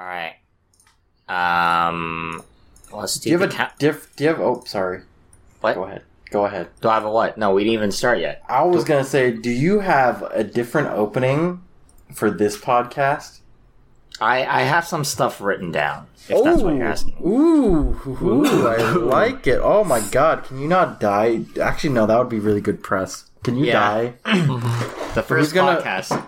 All 0.00 0.06
right. 0.06 0.34
Um, 1.28 2.42
let's 2.92 3.18
do, 3.18 3.24
Do 3.24 3.30
you 3.30 3.38
have 3.38 3.50
a 3.50 3.52
count. 3.52 3.72
diff? 3.78 4.14
Do 4.16 4.24
you 4.24 4.30
have? 4.30 4.40
Oh, 4.40 4.62
sorry. 4.66 5.02
What? 5.60 5.74
Go 5.74 5.84
ahead. 5.84 6.02
Go 6.30 6.44
ahead. 6.46 6.68
Do 6.80 6.88
I 6.88 6.94
have 6.94 7.04
a 7.04 7.10
what? 7.10 7.36
No, 7.38 7.52
we 7.52 7.62
didn't 7.64 7.74
even 7.74 7.92
start 7.92 8.18
yet. 8.18 8.42
I 8.48 8.62
was 8.62 8.84
gonna 8.84 9.04
say, 9.04 9.30
do 9.32 9.50
you 9.50 9.80
have 9.80 10.22
a 10.32 10.42
different 10.42 10.88
opening 10.88 11.62
for 12.14 12.30
this 12.30 12.56
podcast? 12.56 13.40
I 14.20 14.44
I 14.44 14.62
have 14.62 14.86
some 14.86 15.04
stuff 15.04 15.40
written 15.40 15.70
down. 15.70 16.06
If 16.28 16.44
that's 16.44 16.62
what 16.62 16.74
you're 16.76 16.86
asking. 16.86 17.16
Ooh, 17.24 17.98
ooh, 18.22 18.66
I 18.68 18.76
like 18.92 19.46
it. 19.46 19.60
Oh 19.62 19.82
my 19.84 20.00
god, 20.00 20.44
can 20.44 20.60
you 20.60 20.68
not 20.68 21.00
die? 21.00 21.42
Actually, 21.60 21.90
no, 21.94 22.06
that 22.06 22.16
would 22.18 22.28
be 22.28 22.38
really 22.38 22.60
good 22.60 22.82
press. 22.82 23.28
Can 23.42 23.56
you 23.56 23.66
Yeah. 23.66 23.80
die? 23.80 24.14
The 25.14 25.22
first 25.22 25.52
gonna- 25.54 25.80
podcast. 25.82 26.26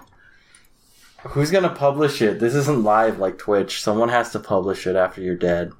Who's 1.25 1.53
gonna 1.53 1.71
publish 1.71 2.21
it? 2.21 2.41
This 2.41 2.57
isn't 2.57 2.83
live 2.83 3.21
like 3.21 3.39
Twitch. 3.39 3.81
Someone 3.81 4.09
has 4.09 4.33
to 4.33 4.41
publish 4.41 4.89
it 4.89 4.97
after 4.97 5.21
you're 5.21 5.37
dead. 5.37 5.71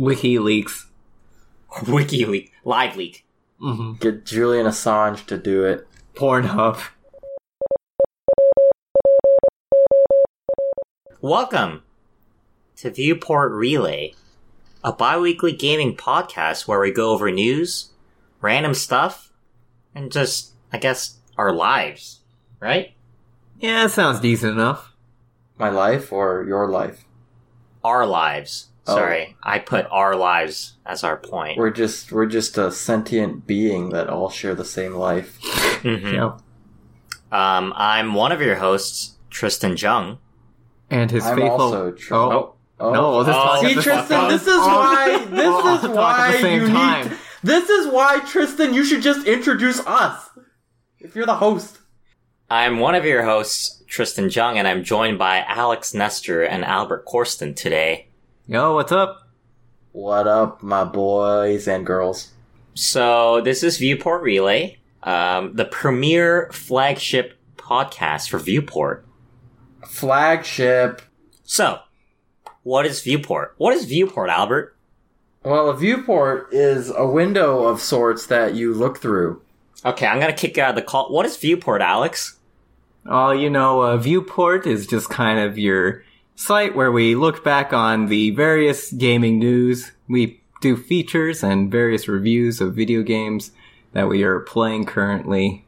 WikiLeaks. 0.00 0.86
WikiLeak, 1.70 2.50
live 2.64 2.96
leak. 2.96 3.24
Mm-hmm. 3.62 3.92
Get 4.00 4.26
Julian 4.26 4.66
Assange 4.66 5.26
to 5.26 5.38
do 5.38 5.62
it. 5.62 5.86
Pornhub. 6.14 6.82
Welcome 11.20 11.84
to 12.78 12.90
Viewport 12.90 13.52
Relay, 13.52 14.14
a 14.82 14.92
bi-weekly 14.92 15.52
gaming 15.52 15.96
podcast 15.96 16.66
where 16.66 16.80
we 16.80 16.90
go 16.90 17.10
over 17.10 17.30
news, 17.30 17.92
random 18.40 18.74
stuff, 18.74 19.30
and 19.94 20.10
just, 20.10 20.50
I 20.72 20.78
guess, 20.78 21.18
our 21.38 21.52
lives, 21.52 22.22
right? 22.58 22.93
Yeah, 23.60 23.84
that 23.84 23.92
sounds 23.92 24.20
decent 24.20 24.52
enough. 24.52 24.92
My 25.58 25.70
life 25.70 26.12
or 26.12 26.44
your 26.46 26.68
life? 26.68 27.04
Our 27.82 28.06
lives. 28.06 28.68
Oh. 28.86 28.96
Sorry, 28.96 29.34
I 29.42 29.60
put 29.60 29.86
our 29.90 30.14
lives 30.14 30.74
as 30.84 31.04
our 31.04 31.16
point. 31.16 31.56
We're 31.56 31.70
just 31.70 32.12
we're 32.12 32.26
just 32.26 32.58
a 32.58 32.70
sentient 32.70 33.46
being 33.46 33.90
that 33.90 34.10
all 34.10 34.28
share 34.28 34.54
the 34.54 34.64
same 34.64 34.92
life. 34.94 35.38
Mhm. 35.82 36.12
Yep. 36.12 36.40
Um, 37.32 37.72
I'm 37.76 38.12
one 38.14 38.30
of 38.32 38.42
your 38.42 38.56
hosts, 38.56 39.16
Tristan 39.30 39.76
Jung. 39.76 40.18
And 40.90 41.10
his 41.10 41.24
I'm 41.24 41.36
faithful. 41.38 41.60
also 41.60 41.90
Tr- 41.92 42.14
oh, 42.14 42.54
Oh. 42.78 42.90
no! 42.92 43.22
This 43.24 43.34
Oh, 43.38 43.62
See, 43.62 43.72
is 43.78 43.84
Tristan, 43.84 44.28
this 44.28 44.42
is 44.42 44.48
up. 44.58 44.66
why. 44.66 45.24
This 45.30 45.46
Oh, 45.48 45.74
is 45.76 45.88
why 45.88 46.36
you 46.36 46.68
time. 46.68 47.08
need. 47.08 47.18
This 47.42 47.70
is 47.70 47.86
why, 47.88 48.20
Tristan. 48.20 48.74
You 48.74 48.84
should 48.84 49.00
just 49.02 49.26
introduce 49.26 49.80
us. 49.86 50.28
If 50.98 51.14
you're 51.16 51.26
the 51.26 51.36
host. 51.36 51.78
I'm 52.50 52.78
one 52.78 52.94
of 52.94 53.06
your 53.06 53.22
hosts, 53.24 53.82
Tristan 53.86 54.28
Jung, 54.28 54.58
and 54.58 54.68
I'm 54.68 54.84
joined 54.84 55.18
by 55.18 55.38
Alex 55.48 55.94
Nester 55.94 56.42
and 56.42 56.62
Albert 56.64 57.06
Corsten 57.06 57.56
today. 57.56 58.08
Yo, 58.46 58.74
what's 58.74 58.92
up? 58.92 59.28
What 59.92 60.26
up, 60.26 60.62
my 60.62 60.84
boys 60.84 61.66
and 61.66 61.86
girls? 61.86 62.32
So 62.74 63.40
this 63.40 63.62
is 63.62 63.78
Viewport 63.78 64.22
Relay, 64.22 64.78
um, 65.04 65.54
the 65.54 65.64
premier 65.64 66.50
flagship 66.52 67.38
podcast 67.56 68.28
for 68.28 68.38
Viewport. 68.38 69.06
Flagship. 69.86 71.00
So, 71.44 71.78
what 72.62 72.84
is 72.84 73.02
Viewport? 73.02 73.54
What 73.56 73.74
is 73.74 73.86
Viewport, 73.86 74.28
Albert? 74.28 74.76
Well, 75.44 75.70
a 75.70 75.76
viewport 75.76 76.48
is 76.52 76.90
a 76.94 77.06
window 77.06 77.64
of 77.64 77.80
sorts 77.80 78.26
that 78.26 78.54
you 78.54 78.74
look 78.74 78.98
through. 78.98 79.40
Okay, 79.84 80.06
I'm 80.06 80.20
gonna 80.20 80.32
kick 80.32 80.56
you 80.56 80.62
out 80.62 80.70
of 80.70 80.76
the 80.76 80.82
call. 80.82 81.10
What 81.12 81.26
is 81.26 81.36
Viewport, 81.36 81.82
Alex? 81.82 82.38
Oh, 83.06 83.32
you 83.32 83.50
know, 83.50 83.82
uh, 83.82 83.96
Viewport 83.98 84.66
is 84.66 84.86
just 84.86 85.10
kind 85.10 85.38
of 85.38 85.58
your 85.58 86.02
site 86.36 86.74
where 86.74 86.90
we 86.90 87.14
look 87.14 87.44
back 87.44 87.72
on 87.72 88.06
the 88.06 88.30
various 88.30 88.92
gaming 88.92 89.38
news. 89.38 89.92
We 90.08 90.40
do 90.60 90.76
features 90.76 91.42
and 91.42 91.70
various 91.70 92.08
reviews 92.08 92.60
of 92.60 92.74
video 92.74 93.02
games 93.02 93.50
that 93.92 94.08
we 94.08 94.22
are 94.22 94.40
playing 94.40 94.86
currently. 94.86 95.64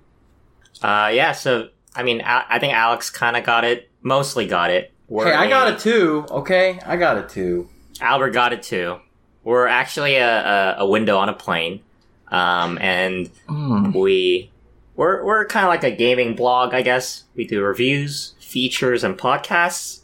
Uh, 0.83 1.11
yeah. 1.13 1.33
So, 1.33 1.69
I 1.95 2.03
mean, 2.03 2.23
I, 2.23 2.45
I 2.49 2.59
think 2.59 2.73
Alex 2.73 3.11
kind 3.11 3.37
of 3.37 3.45
got 3.45 3.65
it. 3.65 3.91
Mostly 4.03 4.47
got 4.47 4.71
it. 4.71 4.93
We're 5.09 5.27
hey, 5.27 5.33
I 5.35 5.49
got 5.49 5.73
it 5.73 5.79
too. 5.79 6.27
Okay, 6.31 6.81
I 6.85 6.97
got 6.97 7.19
it 7.19 7.29
too. 7.29 7.69
Albert 8.01 8.31
got 8.31 8.53
it 8.53 8.63
too. 8.63 8.99
We're 9.45 9.67
actually 9.67 10.17
a, 10.17 10.29
a, 10.29 10.77
a 10.79 10.87
window 10.87 11.19
on 11.19 11.29
a 11.29 11.33
plane, 11.33 11.83
um, 12.29 12.79
and 12.81 13.31
Hmm. 13.49 13.93
we 13.93 14.51
we're 14.97 15.25
we're 15.25 15.47
kind 15.47 15.65
of 15.65 15.69
like 15.69 15.85
a 15.85 15.91
gaming 15.95 16.35
blog, 16.35 16.73
I 16.75 16.83
guess. 16.83 17.25
We 17.35 17.47
do 17.47 17.63
reviews, 17.63 18.35
features, 18.41 19.05
and 19.05 19.17
podcasts, 19.19 20.03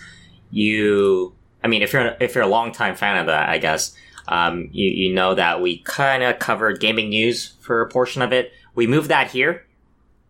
you, 0.50 1.34
I 1.62 1.68
mean, 1.68 1.82
if 1.82 1.92
you're 1.92 2.16
if 2.20 2.34
you're 2.34 2.44
a 2.44 2.48
longtime 2.48 2.96
fan 2.96 3.18
of 3.18 3.26
that, 3.26 3.48
I 3.48 3.58
guess, 3.58 3.94
um, 4.28 4.68
you 4.72 4.90
you 4.90 5.14
know 5.14 5.34
that 5.34 5.60
we 5.60 5.78
kind 5.78 6.22
of 6.22 6.38
covered 6.38 6.80
gaming 6.80 7.08
news 7.10 7.54
for 7.60 7.80
a 7.80 7.88
portion 7.88 8.22
of 8.22 8.32
it. 8.32 8.52
We 8.74 8.86
moved 8.86 9.08
that 9.08 9.30
here, 9.30 9.66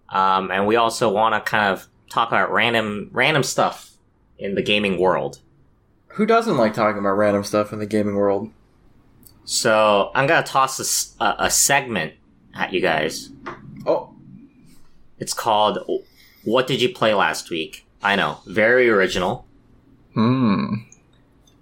um, 0.08 0.50
and 0.50 0.66
we 0.66 0.76
also 0.76 1.10
want 1.10 1.34
to 1.34 1.48
kind 1.50 1.72
of 1.72 1.86
talk 2.10 2.28
about 2.28 2.52
random 2.52 3.10
random 3.12 3.42
stuff 3.42 3.92
in 4.38 4.54
the 4.54 4.62
gaming 4.62 4.98
world. 4.98 5.40
Who 6.14 6.26
doesn't 6.26 6.56
like 6.56 6.74
talking 6.74 6.98
about 6.98 7.16
random 7.16 7.44
stuff 7.44 7.72
in 7.72 7.78
the 7.78 7.86
gaming 7.86 8.16
world? 8.16 8.50
So 9.44 10.10
I'm 10.14 10.26
gonna 10.26 10.46
toss 10.46 11.14
a, 11.20 11.36
a 11.38 11.50
segment 11.50 12.14
at 12.54 12.72
you 12.72 12.80
guys. 12.80 13.30
Oh, 13.86 14.14
It's 15.18 15.34
called 15.34 15.78
"What 16.44 16.66
Did 16.66 16.80
You 16.82 16.92
Play 16.92 17.14
Last 17.14 17.50
Week?" 17.50 17.86
I 18.02 18.16
know, 18.16 18.38
very 18.46 18.88
original. 18.88 19.46
Hmm. 20.14 20.74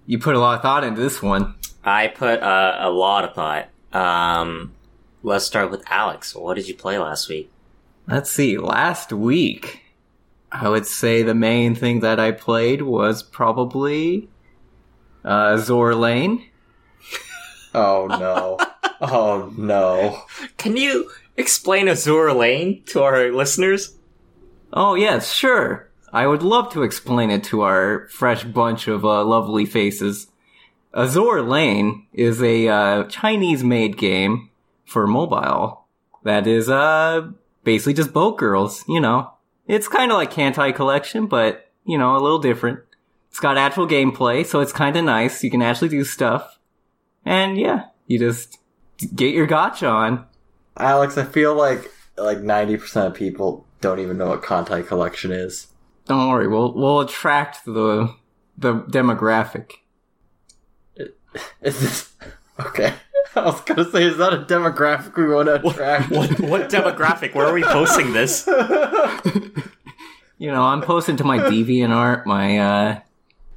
You 0.05 0.19
put 0.19 0.35
a 0.35 0.39
lot 0.39 0.55
of 0.55 0.61
thought 0.61 0.83
into 0.83 1.01
this 1.01 1.21
one. 1.21 1.55
I 1.83 2.07
put 2.07 2.41
uh, 2.41 2.77
a 2.79 2.89
lot 2.89 3.23
of 3.23 3.35
thought. 3.35 3.69
Um, 3.93 4.73
let's 5.23 5.45
start 5.45 5.71
with 5.71 5.83
Alex. 5.87 6.35
What 6.35 6.55
did 6.55 6.67
you 6.67 6.75
play 6.75 6.97
last 6.97 7.29
week? 7.29 7.51
Let's 8.07 8.31
see. 8.31 8.57
Last 8.57 9.13
week, 9.13 9.83
I 10.51 10.67
would 10.67 10.87
say 10.87 11.21
the 11.21 11.35
main 11.35 11.75
thing 11.75 11.99
that 11.99 12.19
I 12.19 12.31
played 12.31 12.81
was 12.81 13.21
probably 13.21 14.29
uh, 15.23 15.57
Zor 15.57 15.93
Lane. 15.95 16.45
oh 17.75 18.07
no. 18.07 18.57
oh 19.01 19.53
no. 19.55 20.23
Can 20.57 20.75
you 20.75 21.11
explain 21.37 21.85
Azur 21.85 22.35
Lane 22.35 22.83
to 22.87 23.03
our 23.03 23.31
listeners? 23.31 23.95
Oh 24.73 24.95
yes, 24.95 25.31
sure. 25.31 25.88
I 26.11 26.27
would 26.27 26.43
love 26.43 26.71
to 26.73 26.83
explain 26.83 27.29
it 27.31 27.43
to 27.45 27.61
our 27.61 28.07
fresh 28.09 28.43
bunch 28.43 28.87
of 28.87 29.05
uh, 29.05 29.23
lovely 29.23 29.65
faces. 29.65 30.27
Azur 30.93 31.47
Lane 31.47 32.07
is 32.13 32.41
a 32.41 32.67
uh, 32.67 33.03
Chinese-made 33.05 33.97
game 33.97 34.49
for 34.85 35.05
mobile 35.05 35.85
that 36.23 36.47
is 36.47 36.67
uh 36.67 37.29
basically 37.63 37.93
just 37.93 38.13
boat 38.13 38.37
girls. 38.37 38.83
You 38.87 38.99
know, 38.99 39.31
it's 39.67 39.87
kind 39.87 40.11
of 40.11 40.17
like 40.17 40.33
Kantai 40.33 40.73
Collection, 40.75 41.27
but 41.27 41.71
you 41.85 41.97
know, 41.97 42.15
a 42.15 42.19
little 42.19 42.39
different. 42.39 42.79
It's 43.29 43.39
got 43.39 43.57
actual 43.57 43.87
gameplay, 43.87 44.45
so 44.45 44.59
it's 44.59 44.73
kind 44.73 44.95
of 44.95 45.05
nice. 45.05 45.43
You 45.43 45.51
can 45.51 45.61
actually 45.61 45.89
do 45.89 46.03
stuff, 46.03 46.57
and 47.23 47.57
yeah, 47.57 47.85
you 48.07 48.17
just 48.17 48.57
get 49.15 49.33
your 49.35 49.47
gacha 49.47 49.89
on. 49.89 50.25
Alex, 50.77 51.17
I 51.17 51.25
feel 51.25 51.53
like 51.53 51.91
like 52.17 52.39
90% 52.39 53.07
of 53.07 53.13
people 53.13 53.65
don't 53.81 53.99
even 53.99 54.17
know 54.17 54.29
what 54.29 54.41
Kantai 54.41 54.85
Collection 54.85 55.31
is. 55.31 55.67
Don't 56.09 56.27
worry, 56.29 56.47
we'll 56.49 56.73
we'll 56.73 56.99
attract 57.01 57.63
the 57.65 58.13
the 58.57 58.73
demographic. 58.81 59.71
Is 61.61 61.79
this 61.79 62.13
okay? 62.59 62.93
I 63.35 63.45
was 63.45 63.61
gonna 63.61 63.89
say, 63.89 64.03
is 64.03 64.17
that 64.17 64.33
a 64.33 64.37
demographic 64.39 65.15
we 65.15 65.27
want 65.33 65.47
to 65.47 65.65
attract? 65.65 66.09
What 66.11 66.39
what 66.39 66.69
demographic? 66.69 67.33
Where 67.35 67.45
are 67.45 67.53
we 67.53 67.63
posting 67.63 68.11
this? 68.13 68.49
You 70.41 70.49
know, 70.53 70.63
I'm 70.63 70.81
posting 70.81 71.17
to 71.17 71.25
my 71.25 71.37
DeviantArt, 71.37 72.25
my 72.25 72.57
uh, 72.59 72.99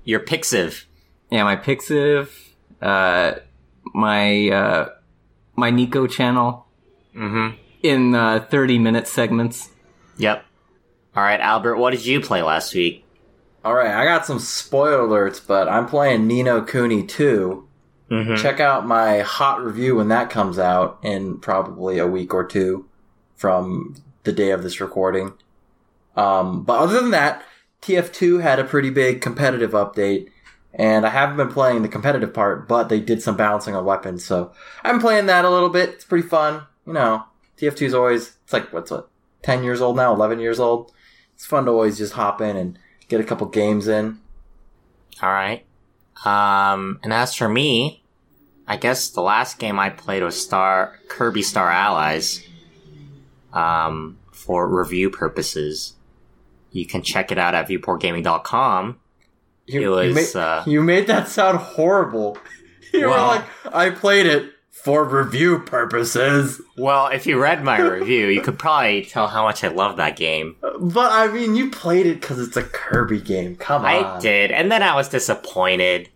Your 0.02 0.18
Pixiv. 0.18 0.84
yeah, 1.30 1.44
my 1.44 1.54
Pixiv, 1.54 2.28
uh, 2.80 3.34
my 3.94 4.48
uh, 4.48 4.88
my 5.54 5.70
Nico 5.70 6.06
channel 6.08 6.66
Mm-hmm. 7.14 7.56
in 7.84 8.14
uh, 8.16 8.46
30 8.50 8.78
minute 8.80 9.06
segments. 9.06 9.68
Yep. 10.18 10.44
All 11.14 11.22
right, 11.22 11.40
Albert. 11.40 11.76
What 11.76 11.90
did 11.90 12.06
you 12.06 12.20
play 12.20 12.42
last 12.42 12.74
week? 12.74 13.04
All 13.64 13.74
right, 13.74 13.94
I 13.94 14.04
got 14.04 14.26
some 14.26 14.38
spoiler 14.38 15.06
alerts, 15.06 15.40
but 15.46 15.68
I'm 15.68 15.86
playing 15.86 16.26
Ni 16.26 16.42
no 16.42 16.62
Kuni 16.62 17.06
2. 17.06 17.68
Mm-hmm. 18.10 18.34
Check 18.36 18.60
out 18.60 18.86
my 18.86 19.20
hot 19.20 19.62
review 19.62 19.96
when 19.96 20.08
that 20.08 20.30
comes 20.30 20.58
out 20.58 20.98
in 21.02 21.38
probably 21.38 21.98
a 21.98 22.06
week 22.06 22.34
or 22.34 22.44
two 22.44 22.86
from 23.36 23.94
the 24.24 24.32
day 24.32 24.50
of 24.50 24.62
this 24.62 24.80
recording. 24.80 25.32
Um, 26.16 26.64
but 26.64 26.78
other 26.78 27.00
than 27.00 27.10
that, 27.12 27.44
TF2 27.82 28.42
had 28.42 28.58
a 28.58 28.64
pretty 28.64 28.90
big 28.90 29.20
competitive 29.20 29.70
update, 29.72 30.28
and 30.74 31.06
I 31.06 31.10
haven't 31.10 31.36
been 31.36 31.48
playing 31.48 31.82
the 31.82 31.88
competitive 31.88 32.34
part, 32.34 32.68
but 32.68 32.88
they 32.88 33.00
did 33.00 33.22
some 33.22 33.36
balancing 33.36 33.74
on 33.74 33.84
weapons, 33.84 34.24
so 34.24 34.52
I'm 34.82 35.00
playing 35.00 35.26
that 35.26 35.44
a 35.44 35.50
little 35.50 35.70
bit. 35.70 35.90
It's 35.90 36.04
pretty 36.04 36.28
fun. 36.28 36.62
You 36.86 36.94
know, 36.94 37.24
TF2 37.58 37.82
is 37.82 37.94
always, 37.94 38.36
it's 38.44 38.52
like, 38.52 38.72
what's 38.72 38.90
what, 38.90 39.08
10 39.42 39.64
years 39.64 39.80
old 39.80 39.96
now, 39.96 40.14
11 40.14 40.38
years 40.38 40.60
old? 40.60 40.92
It's 41.42 41.48
fun 41.48 41.64
to 41.64 41.72
always 41.72 41.98
just 41.98 42.12
hop 42.12 42.40
in 42.40 42.56
and 42.56 42.78
get 43.08 43.20
a 43.20 43.24
couple 43.24 43.48
games 43.48 43.88
in. 43.88 44.20
All 45.20 45.28
right. 45.32 45.64
Um, 46.24 47.00
and 47.02 47.12
as 47.12 47.34
for 47.34 47.48
me, 47.48 48.04
I 48.68 48.76
guess 48.76 49.08
the 49.08 49.22
last 49.22 49.58
game 49.58 49.76
I 49.76 49.90
played 49.90 50.22
was 50.22 50.40
Star 50.40 51.00
Kirby 51.08 51.42
Star 51.42 51.68
Allies. 51.68 52.46
Um, 53.52 54.18
for 54.30 54.68
review 54.68 55.10
purposes, 55.10 55.94
you 56.70 56.86
can 56.86 57.02
check 57.02 57.32
it 57.32 57.38
out 57.38 57.56
at 57.56 57.66
viewportgaming.com. 57.68 59.00
You, 59.66 59.78
It 59.80 59.82
you 59.82 59.90
was, 59.90 60.14
made, 60.14 60.40
uh, 60.40 60.62
you 60.64 60.80
made 60.80 61.08
that 61.08 61.26
sound 61.26 61.58
horrible. 61.58 62.38
You 62.92 63.08
Well- 63.08 63.26
were 63.26 63.34
like, 63.38 63.74
I 63.74 63.90
played 63.90 64.26
it 64.26 64.52
for 64.82 65.04
review 65.04 65.60
purposes. 65.60 66.60
Well, 66.76 67.06
if 67.08 67.26
you 67.26 67.40
read 67.40 67.62
my 67.62 67.78
review, 67.78 68.26
you 68.26 68.40
could 68.40 68.58
probably 68.58 69.04
tell 69.04 69.28
how 69.28 69.44
much 69.44 69.62
I 69.62 69.68
love 69.68 69.96
that 69.96 70.16
game. 70.16 70.56
But 70.60 71.12
I 71.12 71.28
mean, 71.28 71.54
you 71.54 71.70
played 71.70 72.06
it 72.06 72.20
because 72.20 72.40
it's 72.40 72.56
a 72.56 72.64
Kirby 72.64 73.20
game. 73.20 73.56
Come 73.56 73.84
on. 73.84 73.86
I 73.86 74.18
did, 74.18 74.50
and 74.50 74.72
then 74.72 74.82
I 74.82 74.94
was 74.94 75.08
disappointed. 75.08 76.08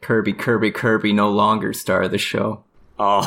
Kirby, 0.00 0.32
Kirby, 0.32 0.70
Kirby 0.70 1.12
no 1.12 1.30
longer 1.30 1.72
star 1.72 2.02
of 2.02 2.10
the 2.10 2.18
show. 2.18 2.64
Oh, 2.98 3.26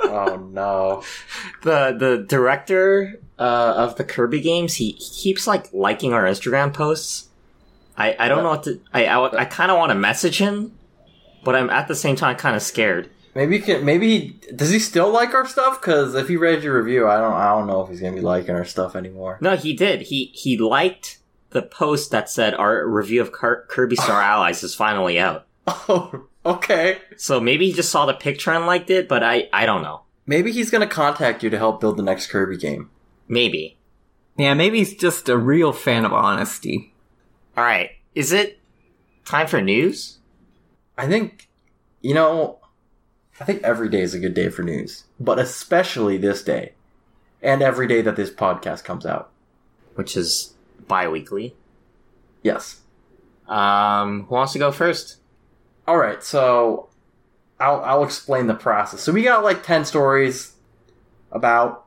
Oh 0.00 0.36
no. 0.36 1.02
the 1.62 1.94
the 1.98 2.24
director 2.28 3.20
uh, 3.38 3.74
of 3.76 3.96
the 3.96 4.04
Kirby 4.04 4.40
games, 4.40 4.74
he, 4.74 4.92
he 4.92 5.10
keeps 5.22 5.46
like 5.46 5.72
liking 5.72 6.12
our 6.12 6.24
Instagram 6.24 6.72
posts. 6.72 7.28
I, 7.96 8.14
I 8.18 8.28
don't 8.28 8.44
know 8.44 8.50
what 8.50 8.62
to. 8.64 8.80
I 8.92 9.06
I, 9.06 9.40
I 9.40 9.44
kind 9.44 9.70
of 9.70 9.78
want 9.78 9.90
to 9.90 9.94
message 9.96 10.38
him, 10.38 10.72
but 11.44 11.56
I'm 11.56 11.70
at 11.70 11.88
the 11.88 11.94
same 11.94 12.16
time 12.16 12.36
kind 12.36 12.54
of 12.56 12.62
scared. 12.62 13.10
Maybe 13.38 13.54
you 13.58 13.62
can. 13.62 13.84
Maybe 13.84 14.18
he, 14.18 14.28
does 14.52 14.70
he 14.70 14.80
still 14.80 15.12
like 15.12 15.32
our 15.32 15.46
stuff? 15.46 15.80
Because 15.80 16.16
if 16.16 16.26
he 16.26 16.36
read 16.36 16.64
your 16.64 16.76
review, 16.76 17.06
I 17.06 17.18
don't. 17.18 17.34
I 17.34 17.50
don't 17.50 17.68
know 17.68 17.82
if 17.82 17.88
he's 17.88 18.00
gonna 18.00 18.16
be 18.16 18.20
liking 18.20 18.56
our 18.56 18.64
stuff 18.64 18.96
anymore. 18.96 19.38
No, 19.40 19.54
he 19.54 19.74
did. 19.74 20.02
He 20.02 20.32
he 20.34 20.58
liked 20.58 21.18
the 21.50 21.62
post 21.62 22.10
that 22.10 22.28
said 22.28 22.54
our 22.54 22.84
review 22.84 23.20
of 23.20 23.30
Car- 23.30 23.64
Kirby 23.68 23.94
Star 23.94 24.20
Allies 24.22 24.64
is 24.64 24.74
finally 24.74 25.20
out. 25.20 25.46
Oh, 25.68 26.26
okay. 26.44 26.98
So 27.16 27.38
maybe 27.38 27.66
he 27.66 27.72
just 27.72 27.92
saw 27.92 28.06
the 28.06 28.14
picture 28.14 28.50
and 28.50 28.66
liked 28.66 28.90
it, 28.90 29.06
but 29.06 29.22
I 29.22 29.48
I 29.52 29.66
don't 29.66 29.82
know. 29.82 30.02
Maybe 30.26 30.50
he's 30.50 30.72
gonna 30.72 30.88
contact 30.88 31.44
you 31.44 31.50
to 31.50 31.58
help 31.58 31.80
build 31.80 31.96
the 31.96 32.02
next 32.02 32.26
Kirby 32.26 32.56
game. 32.56 32.90
Maybe. 33.28 33.78
Yeah, 34.36 34.54
maybe 34.54 34.78
he's 34.78 34.96
just 34.96 35.28
a 35.28 35.38
real 35.38 35.72
fan 35.72 36.04
of 36.04 36.12
honesty. 36.12 36.92
All 37.56 37.62
right. 37.62 37.90
Is 38.16 38.32
it 38.32 38.58
time 39.24 39.46
for 39.46 39.62
news? 39.62 40.18
I 40.96 41.06
think, 41.06 41.48
you 42.00 42.14
know, 42.14 42.57
I 43.40 43.44
think 43.44 43.62
every 43.62 43.88
day 43.88 44.00
is 44.00 44.14
a 44.14 44.18
good 44.18 44.34
day 44.34 44.48
for 44.48 44.62
news, 44.62 45.04
but 45.20 45.38
especially 45.38 46.18
this 46.18 46.42
day, 46.42 46.72
and 47.42 47.62
every 47.62 47.86
day 47.86 48.00
that 48.02 48.16
this 48.16 48.30
podcast 48.30 48.84
comes 48.84 49.06
out. 49.06 49.30
Which 49.94 50.16
is 50.16 50.54
bi-weekly. 50.86 51.56
Yes. 52.42 52.82
Um, 53.48 54.26
who 54.26 54.34
wants 54.34 54.52
to 54.52 54.58
go 54.58 54.70
first? 54.70 55.16
All 55.88 55.98
right, 55.98 56.22
so 56.22 56.88
I'll 57.58 57.80
I'll 57.80 58.04
explain 58.04 58.46
the 58.46 58.54
process. 58.54 59.00
So 59.00 59.12
we 59.12 59.22
got 59.22 59.42
like 59.42 59.64
ten 59.64 59.84
stories 59.84 60.54
about, 61.32 61.86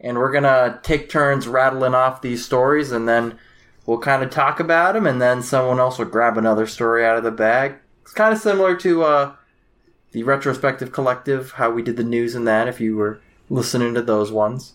and 0.00 0.16
we're 0.16 0.32
gonna 0.32 0.80
take 0.82 1.08
turns 1.10 1.46
rattling 1.46 1.94
off 1.94 2.22
these 2.22 2.44
stories, 2.44 2.92
and 2.92 3.08
then 3.08 3.38
we'll 3.84 3.98
kind 3.98 4.22
of 4.22 4.30
talk 4.30 4.60
about 4.60 4.94
them, 4.94 5.06
and 5.06 5.20
then 5.20 5.42
someone 5.42 5.78
else 5.78 5.98
will 5.98 6.06
grab 6.06 6.38
another 6.38 6.66
story 6.66 7.04
out 7.04 7.18
of 7.18 7.24
the 7.24 7.30
bag. 7.30 7.74
It's 8.02 8.12
kind 8.12 8.32
of 8.32 8.40
similar 8.40 8.76
to 8.76 9.02
uh, 9.02 9.34
the 10.16 10.22
retrospective 10.22 10.92
collective, 10.92 11.50
how 11.50 11.68
we 11.70 11.82
did 11.82 11.98
the 11.98 12.02
news 12.02 12.34
and 12.34 12.48
that. 12.48 12.68
If 12.68 12.80
you 12.80 12.96
were 12.96 13.20
listening 13.50 13.92
to 13.92 14.00
those 14.00 14.32
ones, 14.32 14.72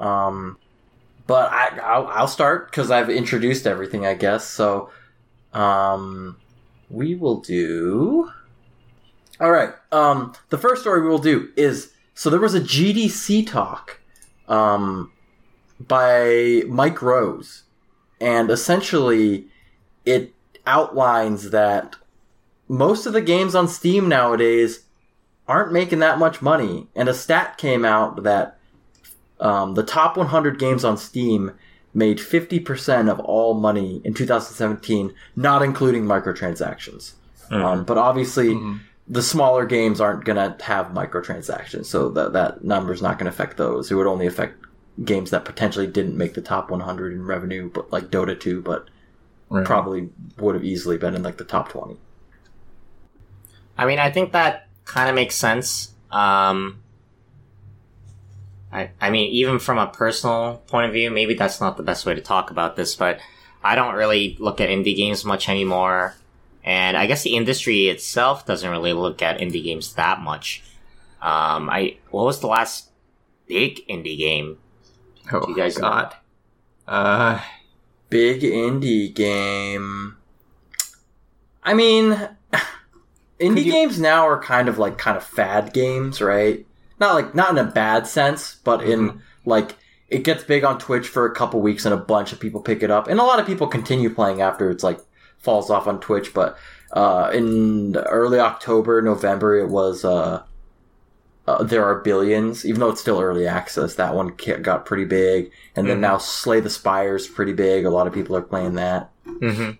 um, 0.00 0.58
but 1.28 1.52
I 1.52 1.78
I'll, 1.80 2.08
I'll 2.08 2.26
start 2.26 2.72
because 2.72 2.90
I've 2.90 3.08
introduced 3.08 3.68
everything, 3.68 4.04
I 4.04 4.14
guess. 4.14 4.44
So, 4.44 4.90
um, 5.52 6.38
we 6.90 7.14
will 7.14 7.38
do. 7.38 8.32
All 9.40 9.52
right. 9.52 9.74
Um, 9.92 10.32
the 10.48 10.58
first 10.58 10.82
story 10.82 11.02
we 11.02 11.08
will 11.08 11.18
do 11.18 11.50
is 11.56 11.92
so 12.14 12.28
there 12.28 12.40
was 12.40 12.56
a 12.56 12.60
GDC 12.60 13.46
talk, 13.46 14.00
um, 14.48 15.12
by 15.78 16.64
Mike 16.66 17.00
Rose, 17.00 17.62
and 18.20 18.50
essentially 18.50 19.46
it 20.04 20.34
outlines 20.66 21.50
that 21.50 21.94
most 22.68 23.06
of 23.06 23.12
the 23.12 23.20
games 23.20 23.54
on 23.54 23.68
Steam 23.68 24.08
nowadays 24.08 24.80
aren't 25.46 25.72
making 25.72 25.98
that 25.98 26.18
much 26.18 26.40
money, 26.40 26.86
and 26.94 27.08
a 27.08 27.14
stat 27.14 27.58
came 27.58 27.84
out 27.84 28.22
that 28.22 28.58
um, 29.40 29.74
the 29.74 29.82
top 29.82 30.16
100 30.16 30.58
games 30.58 30.84
on 30.84 30.96
Steam 30.96 31.52
made 31.92 32.18
50% 32.18 33.10
of 33.10 33.20
all 33.20 33.54
money 33.54 34.00
in 34.04 34.14
2017, 34.14 35.14
not 35.36 35.62
including 35.62 36.04
microtransactions. 36.04 37.12
Um, 37.50 37.84
but 37.84 37.98
obviously, 37.98 38.54
the 39.06 39.22
smaller 39.22 39.66
games 39.66 40.00
aren't 40.00 40.24
going 40.24 40.36
to 40.36 40.64
have 40.64 40.86
microtransactions, 40.88 41.84
so 41.86 42.08
that 42.10 42.32
that 42.32 42.64
number's 42.64 43.02
not 43.02 43.18
going 43.18 43.26
to 43.30 43.34
affect 43.34 43.58
those. 43.58 43.90
It 43.90 43.94
would 43.96 44.06
only 44.06 44.26
affect 44.26 44.56
games 45.04 45.30
that 45.30 45.44
potentially 45.44 45.86
didn't 45.86 46.16
make 46.16 46.34
the 46.34 46.40
top 46.40 46.70
100 46.70 47.12
in 47.12 47.26
revenue, 47.26 47.70
but 47.72 47.92
like 47.92 48.04
Dota 48.10 48.38
2, 48.38 48.62
but 48.62 48.88
Right. 49.50 49.66
probably 49.66 50.08
would 50.38 50.54
have 50.54 50.64
easily 50.64 50.96
been 50.96 51.14
in 51.14 51.22
like 51.22 51.36
the 51.36 51.44
top 51.44 51.68
20. 51.68 51.98
I 53.76 53.86
mean, 53.86 53.98
I 53.98 54.10
think 54.10 54.32
that 54.32 54.68
kind 54.84 55.08
of 55.08 55.14
makes 55.14 55.34
sense. 55.34 55.92
Um, 56.10 56.80
I, 58.72 58.90
I 59.00 59.10
mean, 59.10 59.30
even 59.32 59.58
from 59.58 59.78
a 59.78 59.86
personal 59.86 60.62
point 60.66 60.86
of 60.86 60.92
view, 60.92 61.10
maybe 61.10 61.34
that's 61.34 61.60
not 61.60 61.76
the 61.76 61.82
best 61.82 62.06
way 62.06 62.14
to 62.14 62.20
talk 62.20 62.50
about 62.50 62.76
this, 62.76 62.94
but 62.94 63.18
I 63.62 63.74
don't 63.74 63.94
really 63.94 64.36
look 64.38 64.60
at 64.60 64.68
indie 64.68 64.96
games 64.96 65.24
much 65.24 65.48
anymore. 65.48 66.14
And 66.62 66.96
I 66.96 67.06
guess 67.06 67.22
the 67.22 67.36
industry 67.36 67.88
itself 67.88 68.46
doesn't 68.46 68.70
really 68.70 68.92
look 68.92 69.22
at 69.22 69.38
indie 69.38 69.62
games 69.62 69.94
that 69.94 70.20
much. 70.20 70.62
Um, 71.20 71.68
I, 71.70 71.98
what 72.10 72.24
was 72.24 72.40
the 72.40 72.46
last 72.46 72.90
big 73.46 73.86
indie 73.88 74.18
game? 74.18 74.58
Oh, 75.32 75.46
you 75.48 75.56
guys 75.56 75.78
know? 75.78 76.10
Uh, 76.86 77.40
Big 78.10 78.42
indie 78.42 79.12
game. 79.12 80.16
I 81.64 81.74
mean, 81.74 82.28
indie 83.40 83.64
you- 83.64 83.72
games 83.72 83.98
now 84.00 84.26
are 84.28 84.40
kind 84.40 84.68
of 84.68 84.78
like 84.78 84.98
kind 84.98 85.16
of 85.16 85.24
fad 85.24 85.72
games, 85.72 86.20
right? 86.20 86.64
Not 87.00 87.14
like 87.14 87.34
not 87.34 87.50
in 87.50 87.58
a 87.58 87.64
bad 87.70 88.06
sense, 88.06 88.56
but 88.64 88.82
in 88.82 89.20
like 89.44 89.76
it 90.08 90.22
gets 90.22 90.44
big 90.44 90.64
on 90.64 90.78
Twitch 90.78 91.08
for 91.08 91.26
a 91.26 91.34
couple 91.34 91.60
weeks 91.60 91.84
and 91.84 91.92
a 91.94 91.98
bunch 91.98 92.32
of 92.32 92.38
people 92.40 92.60
pick 92.60 92.82
it 92.82 92.90
up, 92.90 93.08
and 93.08 93.18
a 93.18 93.24
lot 93.24 93.40
of 93.40 93.46
people 93.46 93.66
continue 93.66 94.10
playing 94.10 94.40
after 94.40 94.70
it's 94.70 94.84
like 94.84 95.00
falls 95.38 95.70
off 95.70 95.86
on 95.86 95.98
Twitch. 96.00 96.32
But 96.32 96.56
uh, 96.92 97.30
in 97.34 97.96
early 97.96 98.38
October, 98.38 99.02
November, 99.02 99.58
it 99.58 99.68
was 99.68 100.04
uh, 100.04 100.42
uh, 101.48 101.62
They 101.64 101.76
Are 101.78 101.96
Billions, 101.96 102.64
even 102.64 102.78
though 102.80 102.90
it's 102.90 103.00
still 103.00 103.20
early 103.20 103.46
access. 103.46 103.96
That 103.96 104.14
one 104.14 104.36
got 104.62 104.86
pretty 104.86 105.04
big, 105.04 105.50
and 105.74 105.88
then 105.88 105.96
Mhm. 105.98 106.02
now 106.02 106.18
Slay 106.18 106.60
the 106.60 106.70
Spire's 106.70 107.26
pretty 107.26 107.52
big. 107.52 107.84
A 107.84 107.90
lot 107.90 108.06
of 108.06 108.12
people 108.14 108.36
are 108.36 108.42
playing 108.42 108.74
that. 108.74 109.10
Mm-hmm. 109.26 109.72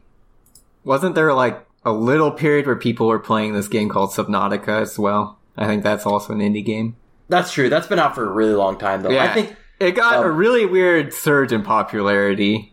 wasn't 0.84 1.14
there 1.14 1.32
like 1.32 1.64
a 1.84 1.92
little 1.92 2.30
period 2.30 2.66
where 2.66 2.76
people 2.76 3.06
were 3.06 3.18
playing 3.18 3.52
this 3.52 3.68
game 3.68 3.88
called 3.88 4.10
Subnautica 4.10 4.82
as 4.82 4.98
well? 4.98 5.38
I 5.56 5.66
think 5.66 5.82
that's 5.82 6.06
also 6.06 6.32
an 6.32 6.40
indie 6.40 6.64
game. 6.64 6.96
That's 7.28 7.52
true. 7.52 7.68
That's 7.68 7.86
been 7.86 7.98
out 7.98 8.14
for 8.14 8.24
a 8.28 8.32
really 8.32 8.54
long 8.54 8.78
time, 8.78 9.02
though. 9.02 9.10
Yeah. 9.10 9.24
I 9.24 9.34
think, 9.34 9.56
it 9.80 9.92
got 9.92 10.16
um, 10.16 10.24
a 10.24 10.30
really 10.30 10.66
weird 10.66 11.12
surge 11.12 11.52
in 11.52 11.62
popularity. 11.62 12.72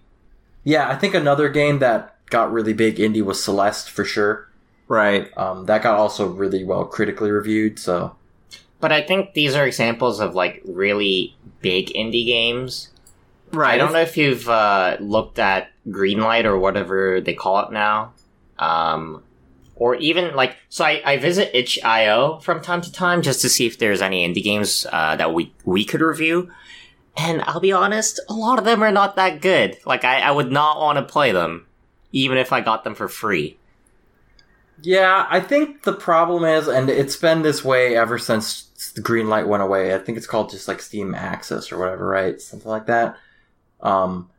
yeah, 0.64 0.90
I 0.90 0.96
think 0.96 1.14
another 1.14 1.50
game 1.50 1.80
that 1.80 2.16
got 2.30 2.52
really 2.52 2.74
big 2.74 2.98
indie 2.98 3.24
was 3.24 3.44
Celeste 3.44 3.90
for 3.90 4.06
sure. 4.06 4.50
Right. 4.88 5.36
Um, 5.38 5.66
that 5.66 5.84
got 5.84 5.98
also 5.98 6.28
really 6.28 6.64
well 6.64 6.86
critically 6.86 7.32
reviewed. 7.32 7.80
So 7.80 8.16
but 8.82 8.92
I 8.92 9.02
think 9.02 9.34
these 9.34 9.56
are 9.56 9.66
examples 9.66 10.20
of 10.20 10.36
like 10.36 10.62
really 10.66 11.38
big 11.62 11.88
indie 11.90 12.26
games. 12.26 12.90
Right. 13.54 13.76
I 13.76 13.78
don't 13.78 13.94
know 13.94 14.02
if 14.02 14.18
you've 14.18 14.50
uh, 14.50 14.98
looked 15.00 15.40
at 15.40 15.70
Greenlight 15.88 16.46
or 16.46 16.58
whatever 16.58 17.22
they 17.22 17.34
call 17.34 17.60
it 17.60 17.72
now. 17.72 18.14
Um, 18.62 19.24
or 19.76 19.96
even 19.96 20.36
like, 20.36 20.56
so 20.70 20.86
I, 20.86 21.02
I 21.04 21.18
visit 21.18 21.58
itch.io 21.58 22.40
from 22.40 22.62
time 22.62 22.82
to 22.82 22.92
time 22.92 23.24
just 23.24 23.42
to 23.42 23.50
see 23.50 23.66
if 23.66 23.80
there's 23.80 24.02
any 24.02 24.28
indie 24.28 24.44
games 24.44 24.86
uh, 24.92 25.16
that 25.16 25.34
we, 25.34 25.54
we 25.66 25.84
could 25.84 26.02
review. 26.02 26.52
And 27.18 27.42
I'll 27.42 27.60
be 27.60 27.72
honest, 27.72 28.20
a 28.30 28.34
lot 28.34 28.60
of 28.60 28.66
them 28.66 28.84
are 28.84 28.92
not 28.92 29.16
that 29.16 29.42
good. 29.42 29.78
Like, 29.86 30.06
I, 30.06 30.20
I 30.22 30.32
would 30.32 30.52
not 30.52 30.80
want 30.80 30.98
to 30.98 31.12
play 31.12 31.32
them, 31.32 31.66
even 32.12 32.38
if 32.38 32.54
I 32.54 32.62
got 32.62 32.84
them 32.84 32.94
for 32.94 33.08
free. 33.08 33.58
Yeah, 34.84 35.26
I 35.30 35.40
think 35.40 35.84
the 35.84 35.94
problem 35.94 36.44
is, 36.44 36.68
and 36.68 36.90
it's 36.90 37.16
been 37.16 37.42
this 37.42 37.64
way 37.64 37.96
ever 37.96 38.18
since 38.18 38.92
the 38.96 39.02
green 39.02 39.30
light 39.30 39.48
went 39.48 39.64
away. 39.64 39.94
I 39.94 40.00
think 40.00 40.18
it's 40.18 40.28
called 40.28 40.52
just 40.52 40.68
like 40.68 40.82
Steam 40.82 41.14
Access 41.14 41.72
or 41.72 41.78
whatever, 41.78 42.08
right? 42.08 42.40
Something 42.40 42.70
like 42.70 42.86
that. 42.86 43.18
Um, 43.82 44.30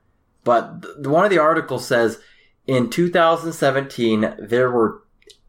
but 0.45 0.83
th- 0.83 1.07
one 1.07 1.25
of 1.25 1.31
the 1.31 1.39
articles 1.39 1.87
says 1.87 2.19
in 2.67 2.91
2017 2.91 4.35
there 4.39 4.71
were 4.71 5.03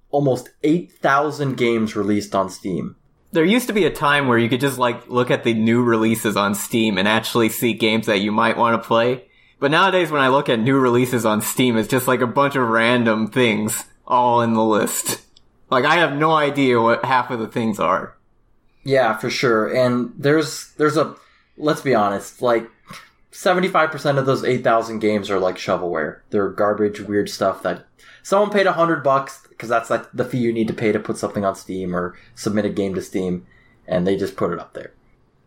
almost 0.10 0.50
8,000 0.64 1.56
games 1.56 1.96
released 1.96 2.36
on 2.36 2.50
Steam. 2.50 2.96
There 3.32 3.44
used 3.44 3.68
to 3.68 3.74
be 3.74 3.86
a 3.86 3.92
time 3.92 4.28
where 4.28 4.38
you 4.38 4.48
could 4.48 4.62
just 4.62 4.78
like 4.78 5.10
look 5.10 5.32
at 5.32 5.44
the 5.44 5.54
new 5.54 5.84
releases 5.84 6.38
on 6.38 6.54
Steam 6.54 6.98
and 6.98 7.08
actually 7.08 7.50
see 7.50 7.74
games 7.74 8.06
that 8.06 8.20
you 8.20 8.32
might 8.32 8.58
want 8.58 8.82
to 8.82 8.88
play. 8.88 9.26
But 9.60 9.72
nowadays 9.72 10.12
when 10.12 10.22
I 10.22 10.28
look 10.28 10.50
at 10.50 10.60
new 10.60 10.78
releases 10.78 11.26
on 11.26 11.42
Steam, 11.42 11.78
it's 11.78 11.88
just 11.88 12.08
like 12.08 12.22
a 12.22 12.28
bunch 12.28 12.56
of 12.56 12.68
random 12.68 13.28
things 13.28 13.86
all 14.06 14.42
in 14.42 14.54
the 14.54 14.64
list. 14.64 15.22
Like 15.70 15.86
I 15.86 15.96
have 15.96 16.16
no 16.16 16.32
idea 16.32 16.80
what 16.80 17.04
half 17.04 17.32
of 17.32 17.40
the 17.40 17.48
things 17.48 17.80
are. 17.80 18.16
Yeah, 18.84 19.18
for 19.18 19.30
sure. 19.30 19.74
And 19.74 20.14
there's 20.18 20.72
there's 20.78 20.98
a 20.98 21.16
let's 21.58 21.82
be 21.82 21.96
honest, 21.96 22.42
like 22.42 22.70
75% 23.34 24.18
of 24.20 24.26
those 24.26 24.44
8,000 24.44 25.00
games 25.00 25.30
are 25.30 25.40
like 25.40 25.56
shovelware. 25.56 26.20
They're 26.30 26.50
garbage, 26.50 27.02
weird 27.02 27.30
stuff 27.30 27.64
that 27.64 27.86
someone 28.22 28.52
paid 28.52 28.68
100 28.68 29.04
bucks 29.04 29.46
because 29.50 29.68
that's 29.70 29.90
like 29.90 30.10
the 30.14 30.24
fee 30.24 30.38
you 30.38 30.54
need 30.54 30.68
to 30.68 30.74
pay 30.74 30.92
to 30.92 31.00
put 31.00 31.18
something 31.18 31.44
on 31.44 31.56
Steam 31.56 31.96
or 31.96 32.16
submit 32.36 32.66
a 32.66 32.70
game 32.70 32.94
to 32.94 33.02
Steam 33.02 33.46
and 33.88 34.06
they 34.06 34.16
just 34.16 34.36
put 34.36 34.54
it 34.54 34.60
up 34.60 34.74
there. 34.74 34.94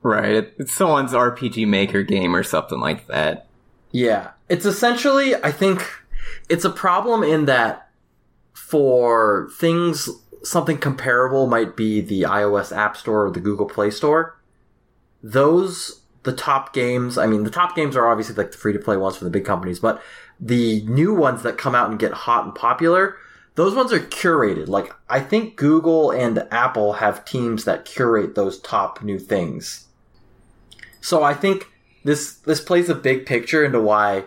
Right. 0.02 0.52
It's 0.59 0.75
someone's 0.75 1.12
RPG 1.12 1.66
Maker 1.69 2.02
game 2.02 2.35
or 2.35 2.43
something 2.43 2.81
like 2.81 3.07
that. 3.07 3.47
Yeah. 3.93 4.31
It's 4.49 4.66
essentially, 4.66 5.35
I 5.37 5.52
think, 5.52 5.88
it's 6.49 6.64
a 6.64 6.71
problem 6.71 7.23
in 7.23 7.47
that 7.47 7.88
for 8.52 9.49
things, 9.59 10.09
something 10.43 10.78
comparable 10.78 11.47
might 11.47 11.76
be 11.76 12.00
the 12.00 12.23
iOS 12.23 12.76
App 12.76 12.97
Store 12.97 13.26
or 13.26 13.31
the 13.31 13.40
Google 13.40 13.66
Play 13.66 13.90
Store. 13.90 14.37
Those, 15.23 16.02
the 16.26 16.33
top 16.33 16.75
games, 16.75 17.16
I 17.16 17.26
mean, 17.26 17.45
the 17.45 17.50
top 17.50 17.75
games 17.75 17.97
are 17.97 18.09
obviously 18.09 18.35
like 18.35 18.50
the 18.50 18.59
free 18.59 18.75
to 18.75 18.78
play 18.78 18.97
ones 18.97 19.16
from 19.16 19.25
the 19.26 19.30
big 19.30 19.47
companies, 19.47 19.80
but 19.80 20.02
the 20.38 20.83
new 20.83 21.14
ones 21.14 21.42
that 21.45 21.56
come 21.56 21.75
out 21.75 21.88
and 21.88 21.99
get 21.99 22.12
hot 22.12 22.45
and 22.45 22.54
popular, 22.54 23.16
those 23.54 23.75
ones 23.75 23.92
are 23.92 24.00
curated. 24.00 24.66
Like, 24.68 24.92
I 25.09 25.21
think 25.21 25.56
Google 25.56 26.11
and 26.11 26.47
Apple 26.50 26.95
have 26.95 27.25
teams 27.25 27.64
that 27.64 27.87
curate 27.87 28.35
those 28.35 28.61
top 28.61 29.02
new 29.02 29.18
things. 29.18 29.87
So 31.00 31.23
I 31.23 31.33
think 31.33 31.68
this 32.04 32.35
this 32.35 32.61
plays 32.61 32.88
a 32.88 32.95
big 32.95 33.25
picture 33.25 33.64
into 33.64 33.80
why 33.80 34.25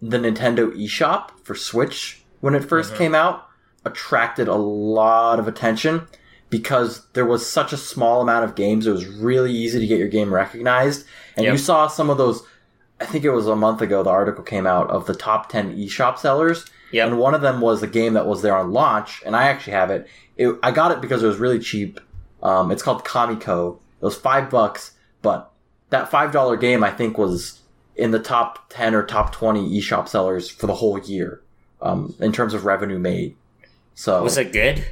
the 0.00 0.16
Nintendo 0.16 0.72
eShop 0.72 1.30
for 1.44 1.54
Switch 1.54 2.22
when 2.40 2.54
it 2.54 2.62
1st 2.62 2.86
mm-hmm. 2.86 2.96
came 2.96 3.14
out 3.14 3.46
attracted 3.84 4.48
a 4.48 4.54
lot 4.54 5.38
of 5.38 5.46
attention 5.46 6.08
because 6.50 7.06
there 7.12 7.26
was 7.26 7.46
such 7.46 7.72
a 7.72 7.76
small 7.76 8.20
amount 8.22 8.44
of 8.44 8.54
games 8.54 8.86
it 8.86 8.90
was 8.92 9.06
really 9.06 9.52
easy 9.52 9.78
to 9.78 9.86
get 9.86 9.98
your 9.98 10.08
game 10.08 10.32
recognized 10.32 11.04
and 11.36 11.44
Yep. 11.44 11.52
you 11.52 11.58
saw 11.58 11.86
some 11.86 12.10
of 12.10 12.18
those 12.18 12.42
I 13.00 13.06
think 13.06 13.24
it 13.24 13.30
was 13.30 13.46
a 13.46 13.54
month 13.56 13.80
ago 13.82 14.02
the 14.02 14.10
article 14.10 14.42
came 14.44 14.66
out 14.66 14.90
of 14.90 15.06
the 15.06 15.14
top 15.14 15.48
10 15.50 15.76
eShop 15.76 16.18
sellers 16.18 16.64
Yep. 16.92 17.08
and 17.08 17.18
one 17.18 17.34
of 17.34 17.42
them 17.42 17.60
was 17.60 17.82
a 17.82 17.86
game 17.86 18.14
that 18.14 18.26
was 18.26 18.42
there 18.42 18.56
on 18.56 18.72
launch 18.72 19.22
and 19.26 19.36
I 19.36 19.44
actually 19.44 19.74
have 19.74 19.90
it, 19.90 20.06
it 20.36 20.56
I 20.62 20.70
got 20.70 20.90
it 20.92 21.00
because 21.00 21.22
it 21.22 21.26
was 21.26 21.38
really 21.38 21.58
cheap 21.58 22.00
um, 22.42 22.70
it's 22.70 22.82
called 22.82 23.04
Kamiko 23.04 23.76
it 24.00 24.04
was 24.04 24.16
5 24.16 24.48
bucks 24.50 24.92
but 25.22 25.52
that 25.90 26.10
five 26.10 26.32
dollar 26.32 26.56
game 26.56 26.84
I 26.84 26.90
think 26.90 27.16
was 27.18 27.60
in 27.96 28.10
the 28.10 28.18
top 28.18 28.68
ten 28.68 28.94
or 28.94 29.02
top 29.02 29.32
twenty 29.32 29.80
eShop 29.80 30.06
sellers 30.06 30.48
for 30.48 30.66
the 30.66 30.74
whole 30.74 30.98
year, 31.00 31.42
um, 31.82 32.14
in 32.20 32.30
terms 32.30 32.54
of 32.54 32.64
revenue 32.64 32.98
made. 32.98 33.34
So 33.94 34.22
Was 34.22 34.36
it 34.36 34.52
good? 34.52 34.84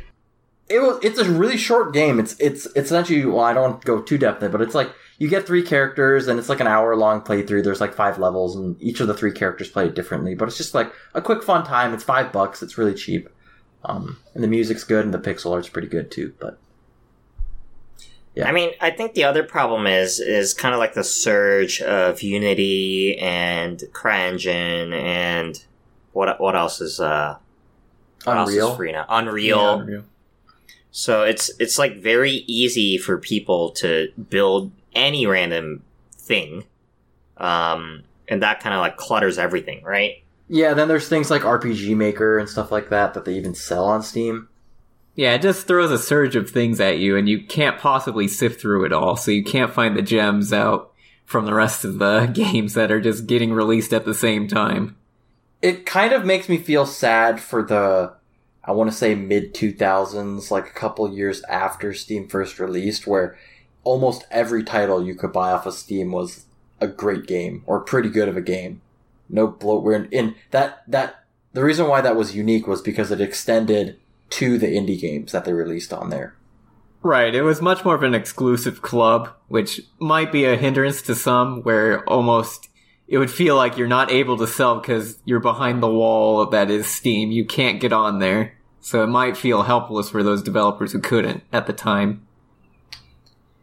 It 0.68 0.80
was 0.80 0.98
it's 1.02 1.18
a 1.18 1.30
really 1.30 1.56
short 1.56 1.92
game. 1.92 2.18
It's 2.18 2.34
it's 2.40 2.66
it's 2.66 2.90
essentially 2.90 3.24
well 3.24 3.40
I 3.44 3.52
don't 3.54 3.70
want 3.70 3.82
to 3.82 3.86
go 3.86 4.02
too 4.02 4.18
depth 4.18 4.42
in 4.42 4.50
but 4.50 4.60
it's 4.60 4.74
like 4.74 4.92
you 5.18 5.28
get 5.28 5.46
three 5.46 5.62
characters 5.62 6.28
and 6.28 6.38
it's 6.38 6.48
like 6.48 6.60
an 6.60 6.66
hour 6.66 6.94
long 6.96 7.20
playthrough. 7.22 7.64
There's 7.64 7.80
like 7.80 7.94
five 7.94 8.18
levels 8.18 8.56
and 8.56 8.80
each 8.82 9.00
of 9.00 9.06
the 9.06 9.14
three 9.14 9.32
characters 9.32 9.70
play 9.70 9.86
it 9.86 9.94
differently. 9.94 10.34
But 10.34 10.48
it's 10.48 10.56
just 10.58 10.74
like 10.74 10.92
a 11.14 11.22
quick 11.22 11.42
fun 11.42 11.64
time. 11.64 11.94
It's 11.94 12.04
five 12.04 12.32
bucks. 12.32 12.62
It's 12.62 12.76
really 12.76 12.94
cheap. 12.94 13.28
Um, 13.84 14.18
and 14.34 14.42
the 14.42 14.48
music's 14.48 14.84
good 14.84 15.04
and 15.04 15.14
the 15.14 15.18
pixel 15.18 15.52
art's 15.52 15.68
pretty 15.68 15.88
good 15.88 16.10
too. 16.10 16.34
But 16.40 16.58
Yeah. 18.34 18.48
I 18.48 18.52
mean, 18.52 18.72
I 18.80 18.90
think 18.90 19.14
the 19.14 19.24
other 19.24 19.42
problem 19.44 19.86
is 19.86 20.20
is 20.20 20.52
kind 20.52 20.74
of 20.74 20.80
like 20.80 20.94
the 20.94 21.04
surge 21.04 21.80
of 21.80 22.20
Unity 22.22 23.16
and 23.18 23.78
CryEngine 23.92 24.92
and 24.92 25.64
what 26.12 26.40
what 26.40 26.56
else 26.56 26.80
is 26.80 26.98
uh 27.00 27.36
what 28.24 28.36
else 28.36 28.50
is 28.50 28.56
Unreal. 28.56 28.74
free 28.76 28.92
now? 28.92 29.06
Unreal. 29.08 30.04
So 30.96 31.24
it's 31.24 31.50
it's 31.58 31.78
like 31.78 31.98
very 31.98 32.42
easy 32.46 32.96
for 32.96 33.18
people 33.18 33.72
to 33.72 34.10
build 34.30 34.72
any 34.94 35.26
random 35.26 35.82
thing, 36.16 36.64
um, 37.36 38.02
and 38.28 38.42
that 38.42 38.60
kind 38.60 38.74
of 38.74 38.80
like 38.80 38.96
clutters 38.96 39.36
everything, 39.36 39.84
right? 39.84 40.24
Yeah, 40.48 40.72
then 40.72 40.88
there's 40.88 41.06
things 41.06 41.30
like 41.30 41.42
RPG 41.42 41.94
Maker 41.94 42.38
and 42.38 42.48
stuff 42.48 42.72
like 42.72 42.88
that 42.88 43.12
that 43.12 43.26
they 43.26 43.34
even 43.34 43.54
sell 43.54 43.84
on 43.84 44.02
Steam. 44.02 44.48
Yeah, 45.14 45.34
it 45.34 45.42
just 45.42 45.66
throws 45.66 45.90
a 45.90 45.98
surge 45.98 46.34
of 46.34 46.48
things 46.48 46.80
at 46.80 46.96
you, 46.96 47.14
and 47.14 47.28
you 47.28 47.44
can't 47.44 47.78
possibly 47.78 48.26
sift 48.26 48.58
through 48.58 48.86
it 48.86 48.92
all, 48.94 49.16
so 49.16 49.30
you 49.30 49.44
can't 49.44 49.74
find 49.74 49.98
the 49.98 50.02
gems 50.02 50.50
out 50.50 50.94
from 51.26 51.44
the 51.44 51.52
rest 51.52 51.84
of 51.84 51.98
the 51.98 52.24
games 52.32 52.72
that 52.72 52.90
are 52.90 53.02
just 53.02 53.26
getting 53.26 53.52
released 53.52 53.92
at 53.92 54.06
the 54.06 54.14
same 54.14 54.48
time. 54.48 54.96
It 55.60 55.84
kind 55.84 56.14
of 56.14 56.24
makes 56.24 56.48
me 56.48 56.56
feel 56.56 56.86
sad 56.86 57.38
for 57.38 57.62
the, 57.62 58.14
I 58.66 58.72
want 58.72 58.90
to 58.90 58.96
say 58.96 59.14
mid 59.14 59.54
2000s, 59.54 60.50
like 60.50 60.66
a 60.66 60.72
couple 60.72 61.12
years 61.12 61.42
after 61.44 61.94
Steam 61.94 62.28
first 62.28 62.58
released, 62.58 63.06
where 63.06 63.38
almost 63.84 64.26
every 64.30 64.64
title 64.64 65.04
you 65.04 65.14
could 65.14 65.32
buy 65.32 65.52
off 65.52 65.66
of 65.66 65.74
Steam 65.74 66.10
was 66.10 66.46
a 66.80 66.88
great 66.88 67.26
game 67.26 67.62
or 67.66 67.80
pretty 67.80 68.08
good 68.08 68.28
of 68.28 68.36
a 68.36 68.42
game. 68.42 68.80
No 69.28 69.48
bloatware. 69.48 70.08
And 70.12 70.34
that, 70.50 70.82
that, 70.88 71.24
the 71.52 71.62
reason 71.64 71.86
why 71.86 72.00
that 72.00 72.16
was 72.16 72.34
unique 72.34 72.66
was 72.66 72.82
because 72.82 73.10
it 73.10 73.20
extended 73.20 73.98
to 74.30 74.58
the 74.58 74.66
indie 74.66 75.00
games 75.00 75.32
that 75.32 75.44
they 75.44 75.52
released 75.52 75.92
on 75.92 76.10
there. 76.10 76.34
Right, 77.02 77.34
it 77.34 77.42
was 77.42 77.62
much 77.62 77.84
more 77.84 77.94
of 77.94 78.02
an 78.02 78.14
exclusive 78.14 78.82
club, 78.82 79.28
which 79.46 79.80
might 80.00 80.32
be 80.32 80.44
a 80.44 80.56
hindrance 80.56 81.02
to 81.02 81.14
some, 81.14 81.62
where 81.62 82.02
almost 82.08 82.68
it 83.06 83.18
would 83.18 83.30
feel 83.30 83.54
like 83.54 83.78
you're 83.78 83.86
not 83.86 84.10
able 84.10 84.36
to 84.38 84.46
sell 84.46 84.80
because 84.80 85.18
you're 85.24 85.38
behind 85.38 85.82
the 85.82 85.88
wall 85.88 86.46
that 86.46 86.70
is 86.70 86.88
Steam. 86.88 87.30
You 87.30 87.44
can't 87.44 87.80
get 87.80 87.92
on 87.92 88.18
there. 88.18 88.55
So 88.86 89.02
it 89.02 89.08
might 89.08 89.36
feel 89.36 89.64
helpless 89.64 90.10
for 90.10 90.22
those 90.22 90.44
developers 90.44 90.92
who 90.92 91.00
couldn't 91.00 91.42
at 91.52 91.66
the 91.66 91.72
time. 91.72 92.24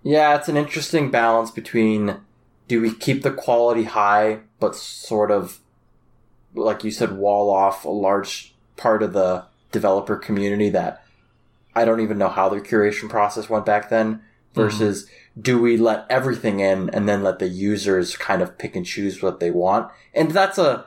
Yeah, 0.03 0.35
it's 0.35 0.49
an 0.49 0.57
interesting 0.57 1.11
balance 1.11 1.49
between 1.49 2.17
do 2.67 2.81
we 2.81 2.93
keep 2.93 3.23
the 3.23 3.31
quality 3.31 3.85
high, 3.85 4.39
but 4.59 4.75
sort 4.75 5.31
of, 5.31 5.61
like 6.53 6.83
you 6.83 6.91
said, 6.91 7.13
wall 7.13 7.49
off 7.49 7.85
a 7.85 7.89
large 7.89 8.53
part 8.75 9.01
of 9.01 9.13
the 9.13 9.45
developer 9.71 10.17
community 10.17 10.69
that 10.71 11.05
I 11.73 11.85
don't 11.85 12.01
even 12.01 12.17
know 12.17 12.27
how 12.27 12.49
their 12.49 12.59
curation 12.59 13.09
process 13.09 13.49
went 13.49 13.65
back 13.65 13.87
then, 13.87 14.15
mm-hmm. 14.15 14.61
versus 14.61 15.07
do 15.39 15.57
we 15.57 15.77
let 15.77 16.05
everything 16.09 16.59
in 16.59 16.89
and 16.89 17.07
then 17.07 17.23
let 17.23 17.39
the 17.39 17.47
users 17.47 18.17
kind 18.17 18.41
of 18.41 18.57
pick 18.57 18.75
and 18.75 18.85
choose 18.85 19.21
what 19.21 19.39
they 19.39 19.51
want? 19.51 19.89
And 20.13 20.31
that's 20.31 20.57
a, 20.57 20.85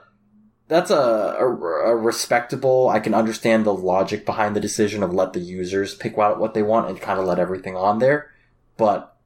that's 0.69 0.91
a, 0.91 0.95
a, 0.95 1.47
a 1.47 1.97
respectable, 1.97 2.89
I 2.89 3.01
can 3.01 3.15
understand 3.15 3.65
the 3.65 3.75
logic 3.75 4.27
behind 4.27 4.57
the 4.57 4.61
decision 4.61 5.03
of 5.03 5.13
let 5.13 5.33
the 5.33 5.41
users 5.41 5.95
pick 5.95 6.19
out 6.19 6.41
what 6.41 6.55
they 6.55 6.63
want 6.63 6.89
and 6.89 7.01
kind 7.01 7.21
of 7.21 7.27
let 7.27 7.39
everything 7.39 7.77
on 7.77 7.99
there 7.99 8.31
but 8.77 9.17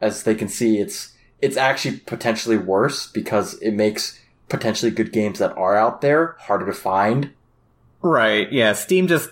as 0.00 0.22
they 0.22 0.34
can 0.34 0.48
see, 0.48 0.78
it's 0.78 1.12
it's 1.40 1.56
actually 1.56 1.98
potentially 1.98 2.56
worse 2.56 3.06
because 3.06 3.54
it 3.60 3.72
makes 3.72 4.20
potentially 4.48 4.90
good 4.90 5.12
games 5.12 5.38
that 5.38 5.56
are 5.56 5.76
out 5.76 6.00
there 6.00 6.36
harder 6.40 6.66
to 6.66 6.72
find. 6.72 7.30
Right, 8.02 8.50
yeah, 8.52 8.72
Steam 8.72 9.06
just 9.06 9.30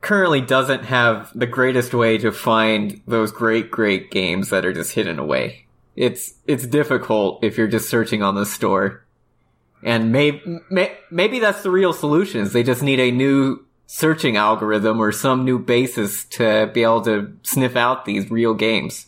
currently 0.00 0.40
doesn't 0.40 0.84
have 0.84 1.30
the 1.34 1.46
greatest 1.46 1.92
way 1.92 2.18
to 2.18 2.32
find 2.32 3.00
those 3.06 3.32
great, 3.32 3.70
great 3.70 4.10
games 4.10 4.50
that 4.50 4.64
are 4.64 4.72
just 4.72 4.92
hidden 4.92 5.18
away. 5.18 5.66
It's, 5.96 6.34
it's 6.46 6.66
difficult 6.66 7.42
if 7.42 7.58
you're 7.58 7.66
just 7.66 7.88
searching 7.88 8.22
on 8.22 8.36
the 8.36 8.46
store. 8.46 9.04
And 9.82 10.10
may, 10.12 10.42
may, 10.70 10.96
maybe 11.10 11.38
that's 11.38 11.62
the 11.62 11.70
real 11.70 11.92
solution 11.92 12.40
is 12.40 12.52
they 12.52 12.62
just 12.62 12.82
need 12.82 12.98
a 13.00 13.10
new 13.10 13.64
searching 13.86 14.36
algorithm 14.36 15.00
or 15.00 15.12
some 15.12 15.44
new 15.44 15.58
basis 15.58 16.24
to 16.26 16.70
be 16.74 16.82
able 16.82 17.02
to 17.02 17.32
sniff 17.42 17.76
out 17.76 18.04
these 18.04 18.30
real 18.30 18.54
games. 18.54 19.06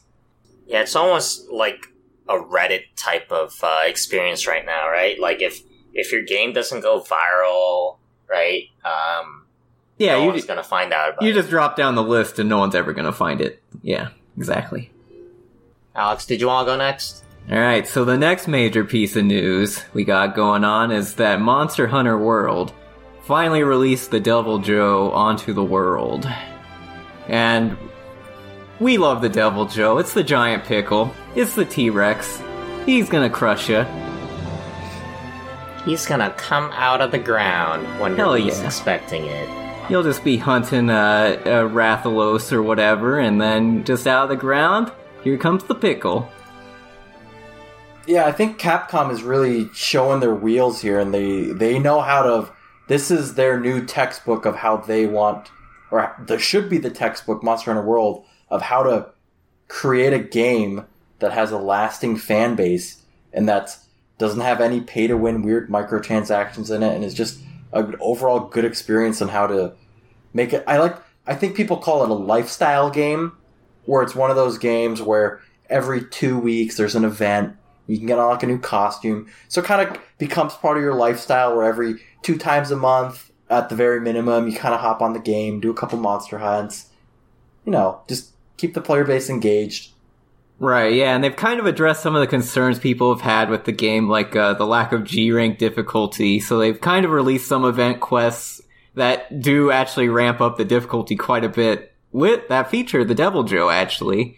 Yeah, 0.67 0.83
it's 0.83 0.95
almost 0.97 1.51
like 1.51 1.87
a 2.29 2.35
Reddit 2.35 2.83
type 2.97 3.31
of 3.33 3.53
uh, 3.63 3.81
experience 3.87 4.47
right 4.47 4.65
now, 4.65 4.89
right? 4.89 5.19
Like 5.19 5.43
if 5.43 5.61
if 5.93 6.13
your 6.13 6.23
game 6.23 6.53
doesn't 6.53 6.81
go 6.83 7.01
viral, 7.03 7.97
right? 8.31 8.69
Um, 8.85 9.47
Yeah, 9.99 10.13
no 10.15 10.23
you 10.23 10.29
one's 10.31 10.45
gonna 10.47 10.63
find 10.63 10.93
out 10.93 11.11
about 11.15 11.23
you 11.23 11.31
it. 11.31 11.35
just 11.35 11.51
drop 11.51 11.77
down 11.77 11.97
the 11.97 12.05
list 12.05 12.39
and 12.39 12.49
no 12.49 12.59
one's 12.59 12.77
ever 12.77 12.93
going 12.93 13.07
to 13.07 13.13
find 13.13 13.41
it. 13.41 13.61
Yeah, 13.83 14.11
exactly. 14.37 14.93
Alex, 15.97 16.25
did 16.25 16.41
you 16.41 16.47
want 16.47 16.67
to 16.69 16.73
go 16.73 16.77
next? 16.79 17.25
All 17.51 17.59
right, 17.59 17.85
so 17.85 18.05
the 18.05 18.17
next 18.17 18.47
major 18.47 18.85
piece 18.85 19.17
of 19.17 19.25
news 19.25 19.83
we 19.93 20.05
got 20.05 20.37
going 20.37 20.63
on 20.63 20.93
is 20.93 21.15
that 21.15 21.41
Monster 21.41 21.89
Hunter 21.89 22.17
World 22.17 22.73
finally 23.23 23.65
released 23.65 24.13
the 24.13 24.21
Deviljho 24.21 25.13
onto 25.13 25.53
the 25.53 25.65
world. 25.65 26.31
And 27.27 27.77
we 28.79 28.99
love 28.99 29.21
the 29.21 29.29
Deviljho. 29.29 29.99
It's 29.99 30.15
the 30.15 30.23
giant 30.23 30.63
pickle. 30.63 31.13
It's 31.35 31.57
the 31.57 31.65
T-Rex. 31.65 32.41
He's 32.87 33.09
going 33.09 33.29
to 33.29 33.35
crush 33.35 33.69
you. 33.69 33.85
He's 35.85 36.07
gonna 36.07 36.31
come 36.37 36.71
out 36.75 37.01
of 37.01 37.11
the 37.11 37.19
ground 37.19 37.85
when 38.01 38.15
Hell 38.15 38.39
you're 38.39 38.55
yeah. 38.55 38.65
expecting 38.65 39.25
it. 39.25 39.91
You'll 39.91 40.03
just 40.05 40.23
be 40.23 40.37
hunting 40.37 40.89
uh, 40.89 41.41
a 41.45 41.69
Rathalos 41.69 42.53
or 42.53 42.63
whatever, 42.63 43.19
and 43.19 43.41
then 43.41 43.83
just 43.85 44.07
out 44.07 44.25
of 44.25 44.29
the 44.29 44.37
ground, 44.37 44.93
here 45.25 45.39
comes 45.39 45.65
the 45.65 45.75
pickle. 45.75 46.31
Yeah, 48.11 48.27
I 48.27 48.33
think 48.33 48.59
Capcom 48.59 49.13
is 49.13 49.23
really 49.23 49.69
showing 49.73 50.19
their 50.19 50.35
wheels 50.35 50.83
here, 50.83 50.99
and 50.99 51.15
they 51.15 51.43
they 51.43 51.79
know 51.79 52.01
how 52.01 52.23
to. 52.25 52.53
This 52.89 53.09
is 53.09 53.35
their 53.35 53.61
new 53.61 53.87
textbook 53.87 54.45
of 54.45 54.57
how 54.57 54.79
they 54.79 55.07
want, 55.07 55.53
or 55.93 56.17
there 56.27 56.41
should 56.41 56.69
be 56.69 56.79
the 56.79 56.91
textbook 56.91 57.45
Monster 57.45 57.73
Hunter 57.73 57.87
World 57.87 58.25
of 58.49 58.63
how 58.63 58.83
to 58.83 59.11
create 59.69 60.13
a 60.13 60.19
game 60.19 60.87
that 61.21 61.31
has 61.31 61.53
a 61.53 61.57
lasting 61.57 62.17
fan 62.17 62.57
base 62.57 63.01
and 63.33 63.49
that 63.49 63.77
doesn't 64.19 64.41
have 64.41 64.61
any 64.61 64.81
pay 64.81 65.07
to 65.07 65.17
win 65.17 65.43
weird 65.43 65.69
microtransactions 65.69 66.75
in 66.75 66.83
it, 66.83 66.93
and 66.93 67.05
is 67.05 67.15
just 67.15 67.39
an 67.73 67.95
overall 68.01 68.41
good 68.41 68.65
experience 68.65 69.23
on 69.23 69.29
how 69.29 69.47
to 69.47 69.73
make 70.35 70.53
it. 70.53 70.65
I 70.67 70.79
like. 70.79 70.97
I 71.29 71.37
think 71.37 71.55
people 71.55 71.77
call 71.77 72.03
it 72.03 72.11
a 72.11 72.15
lifestyle 72.15 72.91
game, 72.91 73.37
where 73.85 74.03
it's 74.03 74.17
one 74.17 74.31
of 74.31 74.37
those 74.37 74.59
games 74.59 75.01
where 75.01 75.41
every 75.69 76.05
two 76.05 76.37
weeks 76.41 76.77
there's 76.77 76.97
an 76.97 77.05
event 77.05 77.57
you 77.91 77.99
can 77.99 78.07
get 78.07 78.19
on 78.19 78.31
like 78.31 78.43
a 78.43 78.47
new 78.47 78.59
costume. 78.59 79.29
So 79.49 79.61
it 79.61 79.67
kind 79.67 79.89
of 79.89 80.01
becomes 80.19 80.55
part 80.55 80.77
of 80.77 80.83
your 80.83 80.95
lifestyle 80.95 81.57
where 81.57 81.67
every 81.67 82.03
two 82.23 82.39
times 82.39 82.71
a 82.71 82.77
month, 82.77 83.31
at 83.49 83.69
the 83.69 83.75
very 83.75 84.01
minimum, 84.01 84.47
you 84.47 84.57
kind 84.57 84.75
of 84.75 84.81
hop 84.81 85.03
on 85.03 85.13
the 85.13 85.19
game, 85.19 85.61
do 85.61 85.71
a 85.71 85.75
couple 85.75 85.99
monster 85.99 86.39
hunts. 86.39 86.87
You 87.65 87.73
know, 87.73 88.01
just 88.09 88.31
keep 88.57 88.75
the 88.75 88.81
player 88.81 89.05
base 89.05 89.29
engaged. 89.29 89.91
Right, 90.61 90.95
yeah, 90.95 91.15
and 91.15 91.25
they've 91.25 91.35
kind 91.35 91.59
of 91.59 91.67
addressed 91.67 92.03
some 92.03 92.15
of 92.15 92.21
the 92.21 92.27
concerns 92.27 92.79
people 92.79 93.15
have 93.15 93.23
had 93.23 93.49
with 93.49 93.65
the 93.65 93.73
game, 93.73 94.09
like 94.09 94.37
uh, 94.37 94.55
the 94.55 94.67
lack 94.67 94.93
of 94.93 95.05
G 95.05 95.33
rank 95.33 95.59
difficulty. 95.59 96.39
So 96.39 96.59
they've 96.59 96.81
kind 96.81 97.05
of 97.05 97.11
released 97.11 97.49
some 97.49 97.65
event 97.65 98.01
quests 98.01 98.61
that 98.95 99.41
do 99.41 99.71
actually 99.71 100.09
ramp 100.09 100.41
up 100.41 100.59
the 100.59 100.65
difficulty 100.65 101.17
quite 101.17 101.45
a 101.45 101.49
bit 101.49 101.95
with 102.13 102.47
that 102.49 102.71
feature, 102.71 103.05
the 103.05 103.15
Deviljho, 103.15 103.73
actually, 103.73 104.37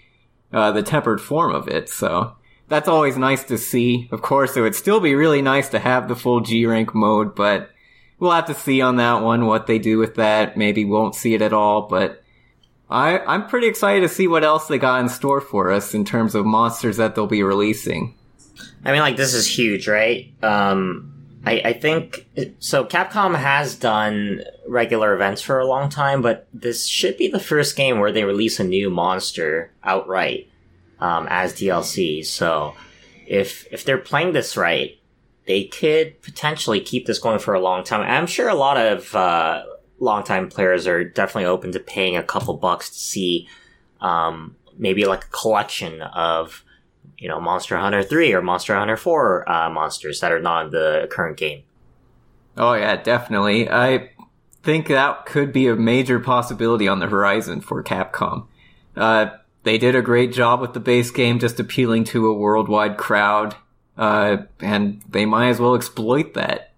uh, 0.53 0.71
the 0.71 0.83
tempered 0.83 1.21
form 1.21 1.55
of 1.55 1.67
it. 1.69 1.89
So 1.89 2.37
that's 2.73 2.89
always 2.89 3.19
nice 3.19 3.45
to 3.45 3.59
see. 3.59 4.09
Of 4.11 4.23
course, 4.23 4.57
it 4.57 4.63
would 4.63 4.75
still 4.75 4.99
be 4.99 5.15
really 5.15 5.43
nice 5.43 5.69
to 5.69 5.79
have 5.79 6.09
the 6.09 6.17
full 6.17 6.41
G 6.41 6.65
rank 6.65 6.95
mode, 6.95 7.35
but 7.35 7.71
we'll 8.19 8.31
have 8.33 8.47
to 8.47 8.55
see 8.55 8.81
on 8.81 8.97
that 8.97 9.23
one 9.23 9.47
what 9.47 9.67
they 9.67 9.79
do 9.79 9.99
with 9.99 10.15
that. 10.15 10.57
Maybe 10.57 10.87
won't 10.87 11.15
see 11.15 11.35
it 11.35 11.43
at 11.43 11.53
all, 11.53 11.83
but 11.83 12.23
I, 12.89 13.19
I'm 13.19 13.47
pretty 13.47 13.67
excited 13.67 14.01
to 14.01 14.09
see 14.09 14.27
what 14.27 14.43
else 14.43 14.69
they 14.69 14.79
got 14.79 15.03
in 15.03 15.11
store 15.11 15.43
for 15.43 15.71
us 15.71 15.93
in 15.93 16.07
terms 16.07 16.35
of 16.35 16.47
monsters 16.47 16.97
that 16.97 17.15
they'll 17.15 17.27
be 17.27 17.43
releasing. 17.43 18.15
I 18.87 18.93
mean, 18.93 19.01
like 19.01 19.17
this 19.17 19.35
is 19.35 19.47
huge, 19.47 19.87
right? 19.87 20.33
Um, 20.43 21.13
I, 21.45 21.61
I 21.63 21.73
think 21.75 22.27
so. 22.59 22.87
Capcom 22.87 23.37
has 23.37 23.75
done 23.75 24.45
regular 24.67 25.15
events 25.15 25.43
for 25.43 25.59
a 25.59 25.67
long 25.67 25.91
time, 25.91 26.23
but 26.23 26.49
this 26.55 26.87
should 26.87 27.19
be 27.19 27.29
the 27.29 27.39
first 27.39 27.77
game 27.77 27.99
where 27.99 28.13
they 28.13 28.25
release 28.25 28.59
a 28.59 28.65
new 28.65 28.89
monster 28.89 29.73
outright 29.85 30.49
um, 31.03 31.27
as 31.29 31.53
DLC. 31.53 32.25
So 32.25 32.75
if 33.27 33.67
if 33.73 33.85
they're 33.85 33.99
playing 33.99 34.33
this 34.33 34.57
right, 34.57 34.99
they 35.47 35.65
could 35.65 36.23
potentially 36.23 36.81
keep 36.81 37.07
this 37.07 37.19
going 37.19 37.41
for 37.41 37.53
a 37.53 37.61
long 37.61 37.83
time. 37.85 38.03
I'm 38.03 38.29
sure 38.29 38.49
a 38.49 38.55
lot 38.55 38.77
of 38.77 39.15
uh, 39.15 39.65
longtime 39.99 40.49
players 40.49 40.87
are 40.87 41.05
definitely 41.05 41.47
open 41.47 41.73
to 41.73 41.81
paying 41.81 42.17
a 42.17 42.23
couple 42.23 42.55
bucks 42.55 42.89
to 42.89 42.97
see 42.97 43.49
um, 44.01 44.57
maybe 44.79 45.05
like 45.05 45.25
a 45.25 45.29
collection 45.29 46.01
of 46.03 46.65
you 47.19 47.29
know 47.29 47.41
Monster 47.41 47.77
Hunter 47.77 48.05
three 48.05 48.33
or 48.33 48.41
Monster 48.41 48.77
Hunter 48.77 48.97
four 48.97 49.51
uh, 49.51 49.69
monsters 49.69 50.21
that 50.21 50.31
are 50.31 50.41
not 50.41 50.67
in 50.67 50.71
the 50.71 51.09
current 51.11 51.37
game. 51.37 51.65
Oh 52.57 52.75
yeah, 52.75 52.95
definitely. 52.95 53.69
I 53.69 54.11
think 54.63 54.87
that 54.87 55.27
could 55.27 55.53
be 55.53 55.67
a 55.67 55.75
major 55.75 56.21
possibility 56.21 56.87
on 56.87 57.01
the 57.01 57.09
horizon 57.09 57.61
for 57.61 57.83
Capcom. 57.83 58.47
Uh, 58.97 59.31
they 59.65 59.79
did 59.79 59.95
a 59.95 60.03
great 60.03 60.33
job 60.33 60.61
with 60.61 60.73
the 60.75 60.81
base 60.81 61.11
game, 61.11 61.39
just 61.39 61.61
appealing 61.61 62.05
to 62.05 62.27
a 62.29 62.35
worldwide 62.35 62.97
crowd, 62.97 63.55
uh, 63.97 64.39
and 64.61 65.03
they 65.09 65.25
might 65.25 65.49
as 65.49 65.61
well 65.61 65.75
exploit 65.75 66.35
that. 66.35 66.73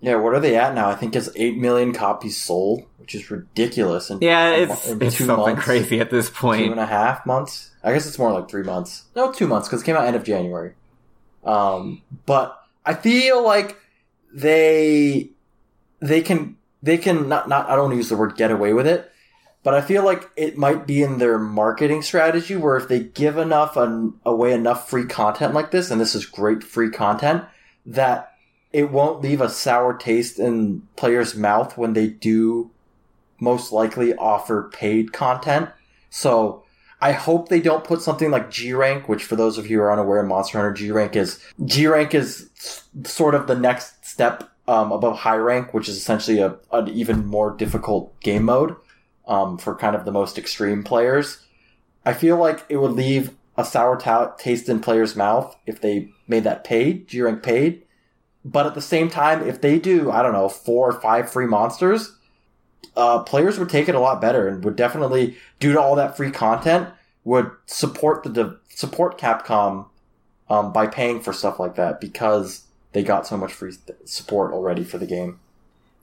Yeah, 0.00 0.16
what 0.16 0.34
are 0.34 0.40
they 0.40 0.56
at 0.56 0.74
now? 0.74 0.88
I 0.90 0.94
think 0.94 1.16
it's 1.16 1.30
8 1.34 1.56
million 1.56 1.92
copies 1.92 2.36
sold, 2.36 2.84
which 2.98 3.14
is 3.14 3.30
ridiculous. 3.30 4.10
In 4.10 4.18
Yeah, 4.20 4.50
it's 4.50 4.86
in 4.88 5.00
it's 5.02 5.16
something 5.16 5.36
months, 5.54 5.62
crazy 5.64 6.00
at 6.00 6.10
this 6.10 6.28
Two 6.28 6.34
point. 6.34 6.70
and 6.70 6.78
a 6.80 6.86
half 6.86 7.24
months? 7.26 7.70
I 7.82 7.92
guess 7.92 8.06
it's 8.06 8.18
more 8.18 8.32
like 8.32 8.48
three 8.50 8.62
months. 8.62 9.04
No, 9.16 9.32
two 9.32 9.46
months, 9.46 9.68
because 9.68 9.82
it 9.82 9.84
came 9.84 9.96
out 9.96 10.06
end 10.06 10.16
of 10.16 10.22
January. 10.24 10.74
Um, 11.44 12.02
but 12.26 12.60
I 12.84 12.94
feel 12.94 13.42
like 13.44 13.78
they 14.32 15.30
they 16.00 16.20
can 16.20 16.56
they 16.82 16.98
can 16.98 17.28
not 17.28 17.48
not 17.48 17.66
I 17.68 17.76
don't 17.76 17.84
want 17.84 17.92
to 17.92 17.96
use 17.96 18.08
the 18.08 18.16
word 18.16 18.36
get 18.36 18.50
away 18.50 18.72
with 18.74 18.86
it, 18.86 19.10
but 19.66 19.74
I 19.74 19.80
feel 19.80 20.04
like 20.04 20.30
it 20.36 20.56
might 20.56 20.86
be 20.86 21.02
in 21.02 21.18
their 21.18 21.40
marketing 21.40 22.00
strategy 22.00 22.54
where 22.54 22.76
if 22.76 22.86
they 22.86 23.00
give 23.00 23.36
enough 23.36 23.76
an, 23.76 24.14
away 24.24 24.52
enough 24.52 24.88
free 24.88 25.06
content 25.06 25.54
like 25.54 25.72
this, 25.72 25.90
and 25.90 26.00
this 26.00 26.14
is 26.14 26.24
great 26.24 26.62
free 26.62 26.88
content, 26.88 27.42
that 27.84 28.32
it 28.72 28.92
won't 28.92 29.22
leave 29.22 29.40
a 29.40 29.48
sour 29.48 29.92
taste 29.92 30.38
in 30.38 30.86
players' 30.94 31.34
mouth 31.34 31.76
when 31.76 31.94
they 31.94 32.06
do 32.06 32.70
most 33.40 33.72
likely 33.72 34.14
offer 34.14 34.70
paid 34.72 35.12
content. 35.12 35.68
So 36.10 36.62
I 37.00 37.10
hope 37.10 37.48
they 37.48 37.60
don't 37.60 37.82
put 37.82 38.02
something 38.02 38.30
like 38.30 38.52
G 38.52 38.72
rank, 38.72 39.08
which 39.08 39.24
for 39.24 39.34
those 39.34 39.58
of 39.58 39.68
you 39.68 39.78
who 39.78 39.82
are 39.82 39.92
unaware, 39.92 40.22
Monster 40.22 40.58
Hunter 40.58 40.74
G 40.74 40.92
rank 40.92 41.16
is 41.16 41.40
G 41.64 41.88
rank 41.88 42.14
is 42.14 42.50
sort 43.02 43.34
of 43.34 43.48
the 43.48 43.58
next 43.58 44.06
step 44.06 44.48
um, 44.68 44.92
above 44.92 45.18
high 45.18 45.34
rank, 45.34 45.74
which 45.74 45.88
is 45.88 45.96
essentially 45.96 46.38
a 46.38 46.54
an 46.70 46.86
even 46.86 47.26
more 47.26 47.50
difficult 47.50 48.20
game 48.20 48.44
mode 48.44 48.76
um, 49.26 49.58
for 49.58 49.74
kind 49.74 49.96
of 49.96 50.04
the 50.04 50.12
most 50.12 50.38
extreme 50.38 50.82
players. 50.82 51.44
I 52.04 52.12
feel 52.12 52.36
like 52.36 52.64
it 52.68 52.76
would 52.76 52.92
leave 52.92 53.34
a 53.56 53.64
sour 53.64 53.96
ta- 53.96 54.34
taste 54.38 54.68
in 54.68 54.80
players' 54.80 55.16
mouth 55.16 55.56
if 55.66 55.80
they 55.80 56.10
made 56.28 56.44
that 56.44 56.64
paid, 56.64 57.08
G 57.08 57.22
rank 57.22 57.42
paid. 57.42 57.82
But 58.44 58.66
at 58.66 58.74
the 58.74 58.82
same 58.82 59.08
time, 59.10 59.46
if 59.46 59.60
they 59.60 59.78
do, 59.78 60.10
I 60.10 60.22
don't 60.22 60.32
know, 60.32 60.48
four 60.48 60.88
or 60.90 61.00
five 61.00 61.30
free 61.30 61.46
monsters, 61.46 62.16
uh, 62.96 63.22
players 63.24 63.58
would 63.58 63.68
take 63.68 63.88
it 63.88 63.94
a 63.94 64.00
lot 64.00 64.20
better 64.20 64.46
and 64.46 64.64
would 64.64 64.76
definitely, 64.76 65.36
due 65.58 65.72
to 65.72 65.80
all 65.80 65.96
that 65.96 66.16
free 66.16 66.30
content, 66.30 66.88
would 67.24 67.50
support 67.66 68.22
the 68.22 68.30
de- 68.30 68.56
support 68.68 69.18
Capcom 69.18 69.86
um, 70.48 70.72
by 70.72 70.86
paying 70.86 71.20
for 71.20 71.32
stuff 71.32 71.58
like 71.58 71.74
that 71.74 72.00
because 72.00 72.66
they 72.92 73.02
got 73.02 73.26
so 73.26 73.36
much 73.36 73.52
free 73.52 73.74
support 74.04 74.52
already 74.52 74.84
for 74.84 74.98
the 74.98 75.06
game. 75.06 75.40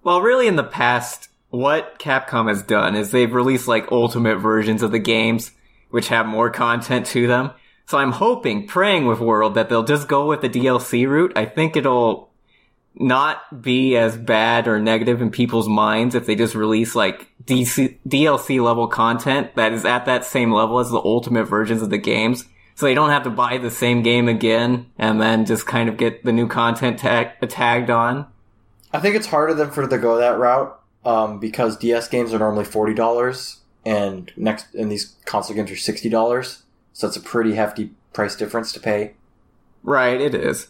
Well, 0.03 0.21
really, 0.21 0.47
in 0.47 0.57
the 0.57 0.63
past, 0.63 1.29
what 1.53 1.99
Capcom 1.99 2.47
has 2.47 2.63
done 2.63 2.95
is 2.95 3.11
they've 3.11 3.31
released 3.31 3.67
like 3.67 3.91
ultimate 3.91 4.37
versions 4.37 4.81
of 4.81 4.91
the 4.91 4.97
games, 4.97 5.51
which 5.91 6.07
have 6.07 6.25
more 6.25 6.49
content 6.49 7.05
to 7.05 7.27
them. 7.27 7.51
So 7.85 7.99
I'm 7.99 8.11
hoping, 8.11 8.65
praying 8.65 9.05
with 9.05 9.19
World 9.19 9.53
that 9.53 9.69
they'll 9.69 9.83
just 9.83 10.07
go 10.07 10.25
with 10.25 10.41
the 10.41 10.49
DLC 10.49 11.07
route. 11.07 11.31
I 11.35 11.45
think 11.45 11.75
it'll 11.75 12.31
not 12.95 13.61
be 13.61 13.95
as 13.95 14.17
bad 14.17 14.67
or 14.67 14.79
negative 14.79 15.21
in 15.21 15.29
people's 15.29 15.69
minds 15.69 16.15
if 16.15 16.25
they 16.25 16.33
just 16.33 16.55
release 16.55 16.95
like 16.95 17.27
DC, 17.45 17.99
DLC 18.07 18.59
level 18.59 18.87
content 18.87 19.55
that 19.55 19.73
is 19.73 19.85
at 19.85 20.05
that 20.05 20.25
same 20.25 20.51
level 20.51 20.79
as 20.79 20.89
the 20.89 20.97
ultimate 20.97 21.45
versions 21.45 21.83
of 21.83 21.91
the 21.91 21.99
games. 21.99 22.45
So 22.73 22.87
they 22.87 22.95
don't 22.95 23.11
have 23.11 23.25
to 23.25 23.29
buy 23.29 23.59
the 23.59 23.69
same 23.69 24.01
game 24.01 24.27
again 24.27 24.87
and 24.97 25.21
then 25.21 25.45
just 25.45 25.67
kind 25.67 25.87
of 25.87 25.97
get 25.97 26.25
the 26.25 26.33
new 26.33 26.47
content 26.47 26.97
tag- 26.97 27.47
tagged 27.47 27.91
on. 27.91 28.25
I 28.91 28.99
think 28.99 29.15
it's 29.15 29.27
harder 29.27 29.53
than 29.53 29.69
for 29.69 29.87
to 29.87 29.97
go 29.99 30.17
that 30.17 30.39
route 30.39 30.79
um, 31.05 31.39
because 31.39 31.77
DS 31.77 32.07
games 32.07 32.33
are 32.33 32.39
normally 32.39 32.65
forty 32.65 32.93
dollars, 32.93 33.61
and 33.85 34.31
next 34.35 34.73
and 34.73 34.91
these 34.91 35.15
console 35.25 35.55
games 35.55 35.71
are 35.71 35.75
sixty 35.75 36.09
dollars. 36.09 36.63
So 36.93 37.07
it's 37.07 37.17
a 37.17 37.21
pretty 37.21 37.55
hefty 37.55 37.91
price 38.13 38.35
difference 38.35 38.71
to 38.73 38.79
pay. 38.79 39.13
Right, 39.81 40.21
it 40.21 40.35
is. 40.35 40.69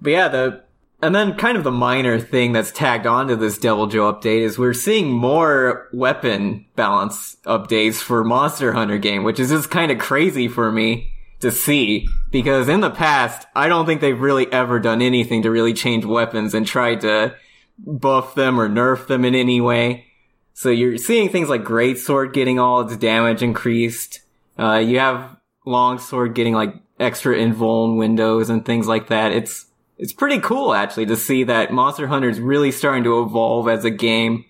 But 0.00 0.10
yeah, 0.10 0.28
the 0.28 0.62
And 1.02 1.14
then 1.14 1.36
kind 1.36 1.58
of 1.58 1.64
the 1.64 1.70
minor 1.70 2.18
thing 2.18 2.52
that's 2.52 2.70
tagged 2.70 3.06
onto 3.06 3.36
this 3.36 3.58
Deviljho 3.58 4.12
update 4.12 4.40
is 4.42 4.58
we're 4.58 4.72
seeing 4.72 5.10
more 5.10 5.88
weapon 5.92 6.64
balance 6.76 7.36
updates 7.44 7.96
for 7.96 8.24
Monster 8.24 8.72
Hunter 8.72 8.98
game, 8.98 9.24
which 9.24 9.40
is 9.40 9.50
just 9.50 9.70
kind 9.70 9.90
of 9.90 9.98
crazy 9.98 10.48
for 10.48 10.72
me 10.72 11.10
to 11.40 11.50
see 11.50 12.08
because 12.30 12.68
in 12.68 12.80
the 12.80 12.90
past, 12.90 13.46
I 13.54 13.68
don't 13.68 13.84
think 13.84 14.00
they've 14.00 14.18
really 14.18 14.50
ever 14.50 14.80
done 14.80 15.02
anything 15.02 15.42
to 15.42 15.50
really 15.50 15.74
change 15.74 16.04
weapons 16.04 16.54
and 16.54 16.66
tried 16.66 17.02
to 17.02 17.34
buff 17.78 18.34
them 18.34 18.60
or 18.60 18.68
nerf 18.68 19.06
them 19.06 19.24
in 19.24 19.34
any 19.34 19.60
way. 19.60 20.06
So 20.52 20.70
you're 20.70 20.98
seeing 20.98 21.28
things 21.28 21.48
like 21.48 21.64
Greatsword 21.64 22.32
getting 22.32 22.58
all 22.58 22.80
its 22.82 22.96
damage 22.96 23.42
increased. 23.42 24.20
Uh, 24.58 24.76
you 24.76 25.00
have 25.00 25.36
Longsword 25.66 26.34
getting 26.34 26.54
like 26.54 26.74
extra 27.00 27.36
invuln 27.36 27.98
windows 27.98 28.50
and 28.50 28.64
things 28.64 28.86
like 28.86 29.08
that. 29.08 29.32
It's, 29.32 29.66
it's 29.98 30.12
pretty 30.12 30.38
cool 30.40 30.72
actually 30.72 31.06
to 31.06 31.16
see 31.16 31.44
that 31.44 31.72
Monster 31.72 32.06
Hunter 32.06 32.28
is 32.28 32.40
really 32.40 32.70
starting 32.70 33.04
to 33.04 33.20
evolve 33.20 33.68
as 33.68 33.84
a 33.84 33.90
game, 33.90 34.44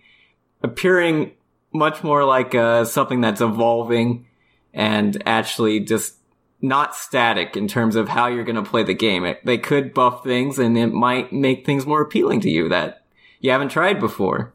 appearing 0.62 1.32
much 1.72 2.04
more 2.04 2.24
like 2.24 2.54
uh, 2.54 2.84
something 2.84 3.20
that's 3.20 3.40
evolving 3.40 4.26
and 4.74 5.22
actually 5.26 5.80
just 5.80 6.16
not 6.60 6.94
static 6.94 7.56
in 7.56 7.68
terms 7.68 7.96
of 7.96 8.08
how 8.08 8.26
you're 8.26 8.44
going 8.44 8.56
to 8.56 8.62
play 8.62 8.82
the 8.82 8.94
game. 8.94 9.24
It, 9.24 9.44
they 9.44 9.58
could 9.58 9.94
buff 9.94 10.24
things 10.24 10.58
and 10.58 10.76
it 10.76 10.92
might 10.92 11.32
make 11.32 11.64
things 11.64 11.86
more 11.86 12.02
appealing 12.02 12.40
to 12.40 12.50
you 12.50 12.68
that 12.68 13.03
you 13.44 13.50
haven't 13.50 13.68
tried 13.68 14.00
before. 14.00 14.54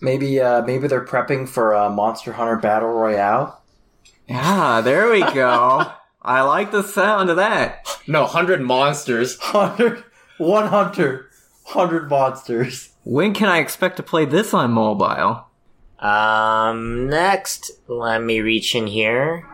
Maybe 0.00 0.40
uh, 0.40 0.62
maybe 0.62 0.86
they're 0.86 1.04
prepping 1.04 1.48
for 1.48 1.72
a 1.72 1.90
Monster 1.90 2.34
Hunter 2.34 2.54
Battle 2.54 2.90
Royale. 2.90 3.60
Yeah, 4.28 4.80
there 4.82 5.10
we 5.10 5.20
go. 5.32 5.90
I 6.22 6.42
like 6.42 6.70
the 6.70 6.84
sound 6.84 7.28
of 7.28 7.36
that. 7.36 7.88
No, 8.06 8.22
100 8.22 8.60
monsters. 8.60 9.36
Hundred, 9.40 10.04
one 10.38 10.68
hunter, 10.68 11.28
hundred 11.64 12.08
monsters. 12.08 12.90
When 13.02 13.34
can 13.34 13.48
I 13.48 13.58
expect 13.58 13.96
to 13.96 14.04
play 14.04 14.26
this 14.26 14.54
on 14.54 14.70
mobile? 14.70 15.48
Um, 15.98 17.08
next, 17.08 17.72
let 17.88 18.22
me 18.22 18.42
reach 18.42 18.76
in 18.76 18.86
here. 18.86 19.44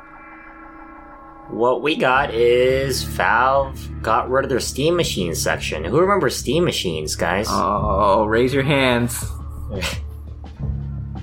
What 1.52 1.82
we 1.82 1.96
got 1.96 2.32
is 2.34 3.02
Valve 3.02 4.02
got 4.02 4.30
rid 4.30 4.44
of 4.44 4.48
their 4.50 4.58
Steam 4.60 4.96
Machines 4.96 5.40
section. 5.40 5.84
Who 5.84 6.00
remembers 6.00 6.34
Steam 6.36 6.64
Machines, 6.64 7.14
guys? 7.14 7.46
Oh, 7.50 8.24
raise 8.24 8.54
your 8.54 8.62
hands. 8.62 9.22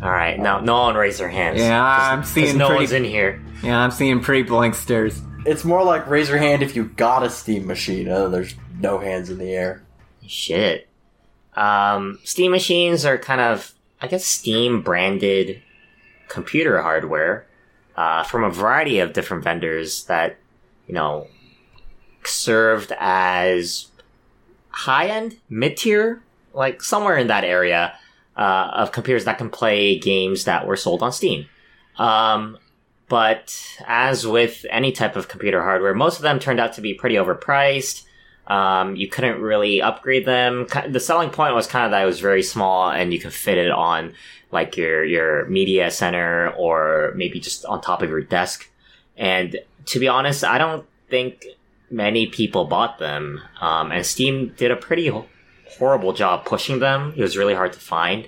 All 0.02 0.10
right, 0.10 0.40
no, 0.40 0.60
no 0.62 0.82
one 0.84 0.96
raise 0.96 1.18
their 1.18 1.28
hands. 1.30 1.60
Yeah, 1.60 1.80
'Cause- 1.82 2.08
I'm 2.12 2.20
'cause 2.20 2.30
seeing 2.30 2.58
no 2.58 2.68
pretty- 2.68 2.82
one's 2.84 2.92
in 2.94 3.04
here. 3.04 3.42
Yeah, 3.64 3.80
I'm 3.80 3.92
seeing 3.92 4.22
pretty 4.22 4.44
blank 4.44 4.76
stares. 4.76 5.20
It's 5.46 5.66
more 5.66 5.84
like 5.84 6.08
raise 6.10 6.30
your 6.30 6.38
hand 6.38 6.62
if 6.64 6.76
you 6.76 6.86
got 6.86 7.24
a 7.24 7.30
Steam 7.30 7.66
machine. 7.68 8.08
Uh, 8.08 8.30
there's 8.30 8.56
no 8.80 9.00
hands 9.00 9.30
in 9.30 9.40
the 9.40 9.52
air. 9.52 9.82
Shit. 10.26 10.88
Um, 11.56 12.20
Steam 12.24 12.52
machines 12.52 13.04
are 13.06 13.18
kind 13.18 13.42
of, 13.42 13.74
I 14.02 14.08
guess, 14.08 14.24
Steam 14.26 14.82
branded 14.82 15.62
computer 16.30 16.82
hardware 16.82 17.46
uh, 18.00 18.24
from 18.24 18.46
a 18.46 18.50
variety 18.50 19.00
of 19.00 19.12
different 19.12 19.44
vendors 19.44 20.06
that, 20.06 20.38
you 20.88 20.94
know, 20.94 21.28
served 22.24 22.94
as 22.98 23.88
high 24.70 25.08
end, 25.08 25.36
mid 25.50 25.76
tier, 25.76 26.24
like 26.54 26.82
somewhere 26.82 27.18
in 27.18 27.28
that 27.28 27.44
area 27.44 27.94
uh, 28.38 28.72
of 28.74 28.94
computers 28.94 29.26
that 29.26 29.38
can 29.38 29.50
play 29.50 30.00
games 30.00 30.46
that 30.46 30.66
were 30.66 30.78
sold 30.78 31.04
on 31.04 31.12
Steam. 31.12 31.46
Um, 31.98 32.58
but 33.10 33.54
as 33.86 34.26
with 34.26 34.66
any 34.70 34.94
type 34.94 35.18
of 35.18 35.28
computer 35.28 35.62
hardware, 35.62 35.94
most 35.94 36.16
of 36.16 36.22
them 36.22 36.40
turned 36.40 36.62
out 36.62 36.72
to 36.76 36.82
be 36.82 36.94
pretty 36.94 37.16
overpriced. 37.16 38.06
Um, 38.48 38.96
you 38.96 39.10
couldn't 39.10 39.42
really 39.42 39.82
upgrade 39.82 40.26
them. 40.26 40.68
The 40.88 41.02
selling 41.02 41.32
point 41.32 41.54
was 41.54 41.68
kind 41.68 41.84
of 41.84 41.92
that 41.92 42.04
it 42.04 42.06
was 42.06 42.22
very 42.22 42.44
small 42.44 42.90
and 42.90 43.12
you 43.12 43.20
could 43.20 43.34
fit 43.34 43.58
it 43.58 43.72
on 43.72 44.14
like 44.52 44.78
your, 44.78 45.04
your 45.06 45.46
media 45.46 45.92
center 45.92 46.50
or 46.58 47.14
maybe 47.16 47.40
just 47.40 47.66
on 47.66 47.82
top 47.82 48.02
of 48.02 48.10
your 48.10 48.22
desk. 48.22 48.70
And 49.18 49.60
to 49.86 50.00
be 50.00 50.08
honest, 50.08 50.44
I 50.44 50.58
don't 50.58 50.86
think 51.10 51.46
many 51.92 52.28
people 52.28 52.66
bought 52.66 53.00
them. 53.00 53.42
Um, 53.62 53.92
and 53.92 54.06
Steam 54.06 54.54
did 54.58 54.72
a 54.72 54.76
pretty 54.76 55.08
ho- 55.08 55.28
horrible 55.68 56.14
job 56.14 56.46
pushing 56.46 56.80
them. 56.80 57.14
It 57.16 57.22
was 57.22 57.38
really 57.38 57.54
hard 57.54 57.74
to 57.74 57.80
find. 57.80 58.26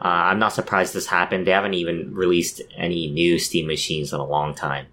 Uh, 0.00 0.08
I'm 0.08 0.38
not 0.38 0.54
surprised 0.54 0.94
this 0.94 1.06
happened. 1.06 1.46
They 1.46 1.50
haven't 1.50 1.74
even 1.74 2.14
released 2.14 2.62
any 2.74 3.10
new 3.10 3.38
Steam 3.38 3.66
machines 3.66 4.12
in 4.12 4.20
a 4.20 4.26
long 4.26 4.54
time. 4.54 4.86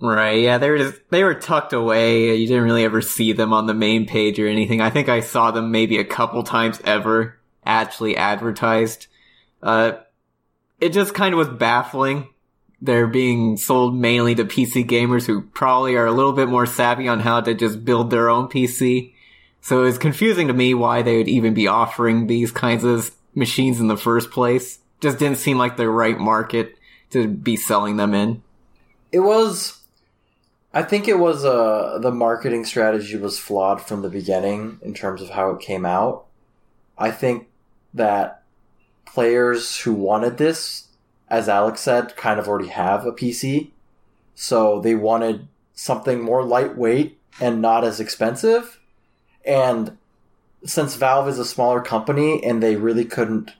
Right, 0.00 0.40
yeah, 0.40 0.58
they 0.58 0.68
were 0.68 0.78
just, 0.78 1.00
they 1.10 1.22
were 1.22 1.34
tucked 1.34 1.72
away. 1.72 2.34
You 2.34 2.48
didn't 2.48 2.64
really 2.64 2.84
ever 2.84 3.00
see 3.00 3.32
them 3.32 3.52
on 3.52 3.66
the 3.66 3.74
main 3.74 4.04
page 4.04 4.40
or 4.40 4.48
anything. 4.48 4.80
I 4.80 4.90
think 4.90 5.08
I 5.08 5.20
saw 5.20 5.52
them 5.52 5.70
maybe 5.70 5.98
a 5.98 6.04
couple 6.04 6.42
times 6.42 6.80
ever 6.84 7.38
actually 7.64 8.16
advertised. 8.16 9.06
Uh, 9.62 9.92
it 10.80 10.92
just 10.92 11.14
kind 11.14 11.34
of 11.34 11.38
was 11.38 11.48
baffling. 11.48 12.28
They're 12.80 13.06
being 13.06 13.56
sold 13.56 13.94
mainly 13.94 14.34
to 14.34 14.44
PC 14.44 14.84
gamers 14.84 15.26
who 15.26 15.42
probably 15.42 15.94
are 15.94 16.06
a 16.06 16.12
little 16.12 16.32
bit 16.32 16.48
more 16.48 16.66
savvy 16.66 17.06
on 17.06 17.20
how 17.20 17.40
to 17.40 17.54
just 17.54 17.84
build 17.84 18.10
their 18.10 18.28
own 18.28 18.48
PC. 18.48 19.12
So 19.60 19.84
it's 19.84 19.98
confusing 19.98 20.48
to 20.48 20.52
me 20.52 20.74
why 20.74 21.02
they 21.02 21.16
would 21.16 21.28
even 21.28 21.54
be 21.54 21.68
offering 21.68 22.26
these 22.26 22.50
kinds 22.50 22.82
of 22.82 23.12
machines 23.34 23.78
in 23.78 23.86
the 23.86 23.96
first 23.96 24.32
place. 24.32 24.80
Just 25.00 25.20
didn't 25.20 25.38
seem 25.38 25.58
like 25.58 25.76
the 25.76 25.88
right 25.88 26.18
market 26.18 26.76
to 27.10 27.28
be 27.28 27.56
selling 27.56 27.96
them 27.96 28.14
in. 28.14 28.42
It 29.12 29.20
was. 29.20 29.78
I 30.74 30.82
think 30.82 31.06
it 31.06 31.18
was 31.18 31.44
uh, 31.44 31.98
the 32.00 32.10
marketing 32.10 32.64
strategy 32.64 33.16
was 33.16 33.38
flawed 33.38 33.80
from 33.80 34.02
the 34.02 34.08
beginning 34.08 34.78
in 34.82 34.94
terms 34.94 35.20
of 35.20 35.30
how 35.30 35.50
it 35.50 35.60
came 35.60 35.84
out. 35.84 36.24
I 36.96 37.10
think 37.10 37.48
that 37.94 38.41
players 39.12 39.80
who 39.80 39.92
wanted 39.92 40.38
this, 40.38 40.88
as 41.28 41.48
Alex 41.48 41.80
said, 41.80 42.16
kind 42.16 42.40
of 42.40 42.48
already 42.48 42.68
have 42.68 43.04
a 43.04 43.12
PC. 43.12 43.70
So 44.34 44.80
they 44.80 44.94
wanted 44.94 45.48
something 45.74 46.20
more 46.20 46.44
lightweight 46.44 47.18
and 47.40 47.60
not 47.60 47.84
as 47.84 48.00
expensive. 48.00 48.80
And 49.44 49.98
since 50.64 50.96
Valve 50.96 51.28
is 51.28 51.38
a 51.38 51.44
smaller 51.44 51.80
company 51.80 52.42
and 52.42 52.62
they 52.62 52.76
really 52.76 53.04
couldn't 53.04 53.52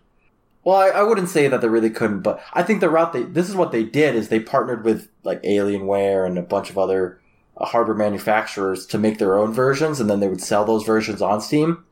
well, 0.64 0.76
I, 0.76 0.88
I 0.90 1.02
wouldn't 1.02 1.28
say 1.28 1.48
that 1.48 1.60
they 1.60 1.68
really 1.68 1.90
couldn't, 1.90 2.20
but 2.20 2.40
I 2.52 2.62
think 2.62 2.80
the 2.80 2.88
route 2.88 3.12
they 3.12 3.24
this 3.24 3.48
is 3.48 3.56
what 3.56 3.72
they 3.72 3.82
did 3.82 4.14
is 4.14 4.28
they 4.28 4.38
partnered 4.38 4.84
with 4.84 5.08
like 5.24 5.42
Alienware 5.42 6.24
and 6.24 6.38
a 6.38 6.42
bunch 6.42 6.70
of 6.70 6.78
other 6.78 7.20
uh, 7.56 7.64
hardware 7.64 7.96
manufacturers 7.96 8.86
to 8.86 8.98
make 8.98 9.18
their 9.18 9.36
own 9.36 9.52
versions, 9.52 9.98
and 9.98 10.08
then 10.08 10.20
they 10.20 10.28
would 10.28 10.40
sell 10.40 10.64
those 10.64 10.84
versions 10.84 11.20
on 11.20 11.40
Steam. 11.40 11.84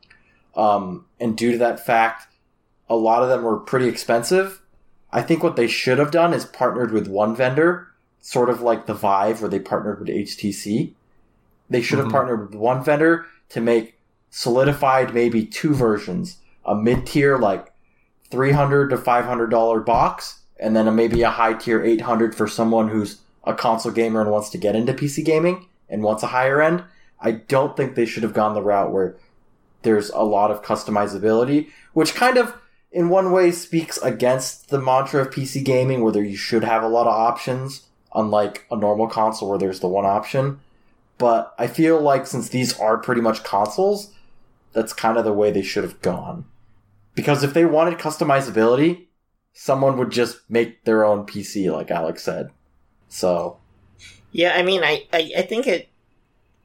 Um, 0.55 1.05
and 1.19 1.37
due 1.37 1.51
to 1.51 1.57
that 1.57 1.85
fact, 1.85 2.27
a 2.91 2.95
lot 2.95 3.23
of 3.23 3.29
them 3.29 3.41
were 3.43 3.57
pretty 3.57 3.87
expensive. 3.87 4.61
I 5.13 5.21
think 5.21 5.41
what 5.41 5.55
they 5.55 5.67
should 5.67 5.97
have 5.97 6.11
done 6.11 6.33
is 6.33 6.43
partnered 6.43 6.91
with 6.91 7.07
one 7.07 7.33
vendor, 7.33 7.87
sort 8.19 8.49
of 8.49 8.59
like 8.61 8.85
the 8.85 8.93
Vive, 8.93 9.39
where 9.39 9.49
they 9.49 9.59
partnered 9.59 9.99
with 10.01 10.09
HTC. 10.09 10.93
They 11.69 11.81
should 11.81 11.99
have 11.99 12.09
Mhm. 12.09 12.11
partnered 12.11 12.41
with 12.51 12.55
one 12.59 12.83
vendor 12.83 13.25
to 13.49 13.61
make 13.61 13.97
solidified 14.29 15.13
maybe 15.13 15.45
two 15.45 15.73
versions, 15.73 16.37
a 16.65 16.75
mid 16.75 17.05
tier 17.07 17.37
like 17.37 17.71
300 18.29 18.89
to 18.89 18.97
500 18.97 19.49
dollar 19.49 19.79
box 19.79 20.41
and 20.59 20.75
then 20.75 20.85
a, 20.87 20.91
maybe 20.91 21.21
a 21.21 21.29
high 21.29 21.53
tier 21.53 21.81
800 21.81 22.35
for 22.35 22.45
someone 22.47 22.89
who's 22.89 23.19
a 23.45 23.53
console 23.53 23.91
gamer 23.93 24.19
and 24.21 24.31
wants 24.31 24.49
to 24.49 24.57
get 24.57 24.75
into 24.75 24.93
PC 24.93 25.23
gaming 25.23 25.65
and 25.89 26.03
wants 26.03 26.23
a 26.23 26.27
higher 26.27 26.61
end. 26.61 26.83
I 27.21 27.31
don't 27.31 27.77
think 27.77 27.95
they 27.95 28.05
should 28.05 28.23
have 28.23 28.33
gone 28.33 28.53
the 28.53 28.61
route 28.61 28.91
where 28.91 29.15
there's 29.83 30.09
a 30.09 30.23
lot 30.23 30.51
of 30.51 30.61
customizability, 30.61 31.69
which 31.93 32.15
kind 32.15 32.37
of 32.37 32.53
in 32.91 33.09
one 33.09 33.31
way 33.31 33.51
speaks 33.51 33.97
against 33.99 34.69
the 34.69 34.79
mantra 34.79 35.21
of 35.21 35.29
PC 35.29 35.63
gaming 35.63 36.03
where 36.03 36.11
there 36.11 36.23
you 36.23 36.35
should 36.35 36.63
have 36.63 36.83
a 36.83 36.89
lot 36.89 37.07
of 37.07 37.13
options 37.13 37.87
unlike 38.13 38.65
a 38.69 38.75
normal 38.75 39.07
console 39.07 39.49
where 39.49 39.59
there's 39.59 39.79
the 39.79 39.87
one 39.87 40.05
option. 40.05 40.59
But 41.17 41.53
I 41.57 41.67
feel 41.67 42.01
like 42.01 42.27
since 42.27 42.49
these 42.49 42.77
are 42.79 42.97
pretty 42.97 43.21
much 43.21 43.43
consoles, 43.43 44.13
that's 44.73 44.93
kind 44.93 45.17
of 45.17 45.25
the 45.25 45.33
way 45.33 45.51
they 45.51 45.61
should 45.61 45.83
have 45.83 46.01
gone. 46.01 46.45
Because 47.13 47.43
if 47.43 47.53
they 47.53 47.65
wanted 47.65 47.99
customizability, 47.99 49.05
someone 49.53 49.97
would 49.97 50.11
just 50.11 50.39
make 50.49 50.83
their 50.83 51.05
own 51.05 51.25
PC, 51.25 51.71
like 51.71 51.91
Alex 51.91 52.23
said. 52.23 52.51
So, 53.09 53.57
Yeah, 54.31 54.53
I 54.55 54.63
mean, 54.63 54.83
I, 54.83 55.05
I, 55.13 55.31
I 55.37 55.41
think 55.41 55.67
it, 55.67 55.89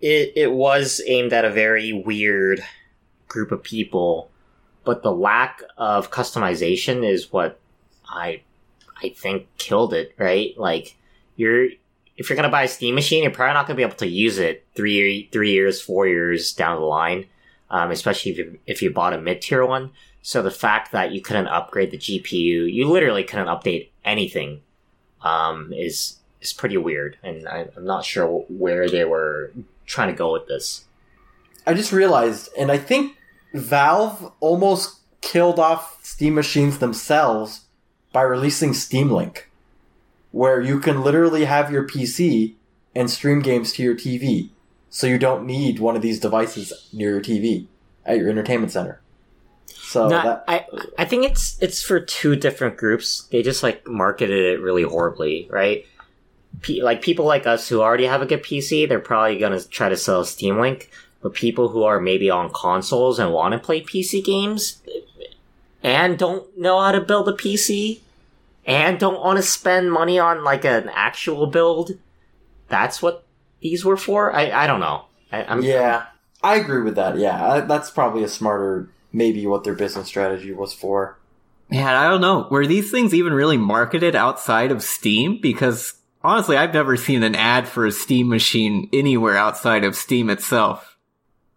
it 0.00 0.32
it 0.36 0.52
was 0.52 1.02
aimed 1.06 1.32
at 1.32 1.44
a 1.44 1.50
very 1.50 1.92
weird 1.92 2.62
group 3.28 3.50
of 3.50 3.62
people, 3.62 4.30
but 4.86 5.02
the 5.02 5.12
lack 5.12 5.62
of 5.76 6.10
customization 6.10 7.06
is 7.06 7.30
what 7.30 7.60
I 8.08 8.40
I 9.02 9.10
think 9.10 9.48
killed 9.58 9.92
it. 9.92 10.14
Right? 10.16 10.56
Like 10.56 10.96
you're 11.36 11.66
if 12.16 12.30
you're 12.30 12.36
gonna 12.36 12.48
buy 12.48 12.62
a 12.62 12.68
Steam 12.68 12.94
machine, 12.94 13.22
you're 13.22 13.32
probably 13.32 13.52
not 13.52 13.66
gonna 13.66 13.76
be 13.76 13.82
able 13.82 13.96
to 13.96 14.06
use 14.06 14.38
it 14.38 14.64
three 14.74 15.28
three 15.32 15.50
years, 15.50 15.82
four 15.82 16.06
years 16.06 16.54
down 16.54 16.80
the 16.80 16.86
line. 16.86 17.26
Um, 17.68 17.90
especially 17.90 18.30
if 18.30 18.38
you, 18.38 18.58
if 18.64 18.80
you 18.80 18.92
bought 18.92 19.12
a 19.12 19.20
mid 19.20 19.42
tier 19.42 19.66
one. 19.66 19.90
So 20.22 20.40
the 20.40 20.52
fact 20.52 20.92
that 20.92 21.10
you 21.12 21.20
couldn't 21.20 21.48
upgrade 21.48 21.90
the 21.90 21.98
GPU, 21.98 22.72
you 22.72 22.88
literally 22.88 23.24
couldn't 23.24 23.48
update 23.48 23.90
anything, 24.04 24.62
um, 25.22 25.72
is 25.72 26.18
is 26.40 26.52
pretty 26.52 26.76
weird, 26.76 27.18
and 27.22 27.48
I, 27.48 27.66
I'm 27.76 27.84
not 27.84 28.04
sure 28.04 28.44
where 28.48 28.88
they 28.88 29.04
were 29.04 29.52
trying 29.84 30.08
to 30.08 30.14
go 30.14 30.32
with 30.32 30.46
this. 30.46 30.84
I 31.66 31.74
just 31.74 31.92
realized, 31.92 32.48
and 32.56 32.70
I 32.70 32.78
think 32.78 33.15
Valve 33.60 34.32
almost 34.40 35.00
killed 35.20 35.58
off 35.58 35.98
Steam 36.02 36.34
machines 36.34 36.78
themselves 36.78 37.66
by 38.12 38.22
releasing 38.22 38.72
Steam 38.72 39.10
Link, 39.10 39.50
where 40.30 40.60
you 40.60 40.80
can 40.80 41.02
literally 41.02 41.44
have 41.44 41.70
your 41.70 41.86
PC 41.86 42.54
and 42.94 43.10
stream 43.10 43.40
games 43.40 43.72
to 43.74 43.82
your 43.82 43.94
TV, 43.94 44.50
so 44.88 45.06
you 45.06 45.18
don't 45.18 45.44
need 45.44 45.78
one 45.78 45.96
of 45.96 46.02
these 46.02 46.18
devices 46.18 46.88
near 46.92 47.10
your 47.10 47.20
TV 47.20 47.66
at 48.06 48.16
your 48.16 48.30
entertainment 48.30 48.72
center. 48.72 49.00
So 49.66 50.08
No, 50.08 50.22
that, 50.22 50.44
I 50.48 50.64
I 50.98 51.04
think 51.04 51.24
it's 51.24 51.60
it's 51.60 51.82
for 51.82 52.00
two 52.00 52.36
different 52.36 52.76
groups. 52.76 53.28
They 53.30 53.42
just 53.42 53.62
like 53.62 53.86
marketed 53.86 54.54
it 54.54 54.60
really 54.60 54.82
horribly, 54.82 55.48
right? 55.50 55.84
P- 56.60 56.82
like 56.82 57.02
people 57.02 57.24
like 57.24 57.46
us 57.46 57.68
who 57.68 57.82
already 57.82 58.06
have 58.06 58.22
a 58.22 58.26
good 58.26 58.42
PC, 58.42 58.88
they're 58.88 58.98
probably 58.98 59.38
gonna 59.38 59.62
try 59.62 59.88
to 59.88 59.96
sell 59.96 60.24
Steam 60.24 60.58
Link. 60.58 60.90
But 61.22 61.34
people 61.34 61.68
who 61.70 61.82
are 61.82 62.00
maybe 62.00 62.30
on 62.30 62.52
consoles 62.52 63.18
and 63.18 63.32
want 63.32 63.52
to 63.52 63.58
play 63.58 63.80
PC 63.80 64.24
games 64.24 64.82
and 65.82 66.18
don't 66.18 66.56
know 66.58 66.80
how 66.80 66.92
to 66.92 67.00
build 67.00 67.28
a 67.28 67.32
PC 67.32 68.00
and 68.66 68.98
don't 68.98 69.20
want 69.20 69.36
to 69.36 69.42
spend 69.42 69.92
money 69.92 70.18
on 70.18 70.44
like 70.44 70.64
an 70.64 70.90
actual 70.92 71.46
build, 71.46 71.92
that's 72.68 73.00
what 73.00 73.24
these 73.60 73.84
were 73.84 73.96
for. 73.96 74.34
I 74.34 74.50
I 74.50 74.66
don't 74.66 74.80
know. 74.80 75.06
I, 75.32 75.44
I'm 75.44 75.62
yeah, 75.62 76.06
I 76.42 76.56
agree 76.56 76.82
with 76.82 76.96
that. 76.96 77.18
Yeah, 77.18 77.60
that's 77.60 77.90
probably 77.90 78.22
a 78.22 78.28
smarter, 78.28 78.88
maybe 79.12 79.46
what 79.46 79.64
their 79.64 79.74
business 79.74 80.08
strategy 80.08 80.52
was 80.52 80.74
for. 80.74 81.18
Man, 81.70 81.96
I 81.96 82.08
don't 82.08 82.20
know. 82.20 82.46
Were 82.50 82.66
these 82.66 82.90
things 82.90 83.12
even 83.12 83.32
really 83.32 83.56
marketed 83.56 84.14
outside 84.14 84.70
of 84.70 84.82
Steam? 84.82 85.40
Because 85.40 85.94
honestly, 86.22 86.56
I've 86.56 86.74
never 86.74 86.96
seen 86.96 87.22
an 87.22 87.34
ad 87.34 87.66
for 87.66 87.86
a 87.86 87.92
Steam 87.92 88.28
machine 88.28 88.88
anywhere 88.92 89.36
outside 89.36 89.82
of 89.82 89.96
Steam 89.96 90.30
itself. 90.30 90.95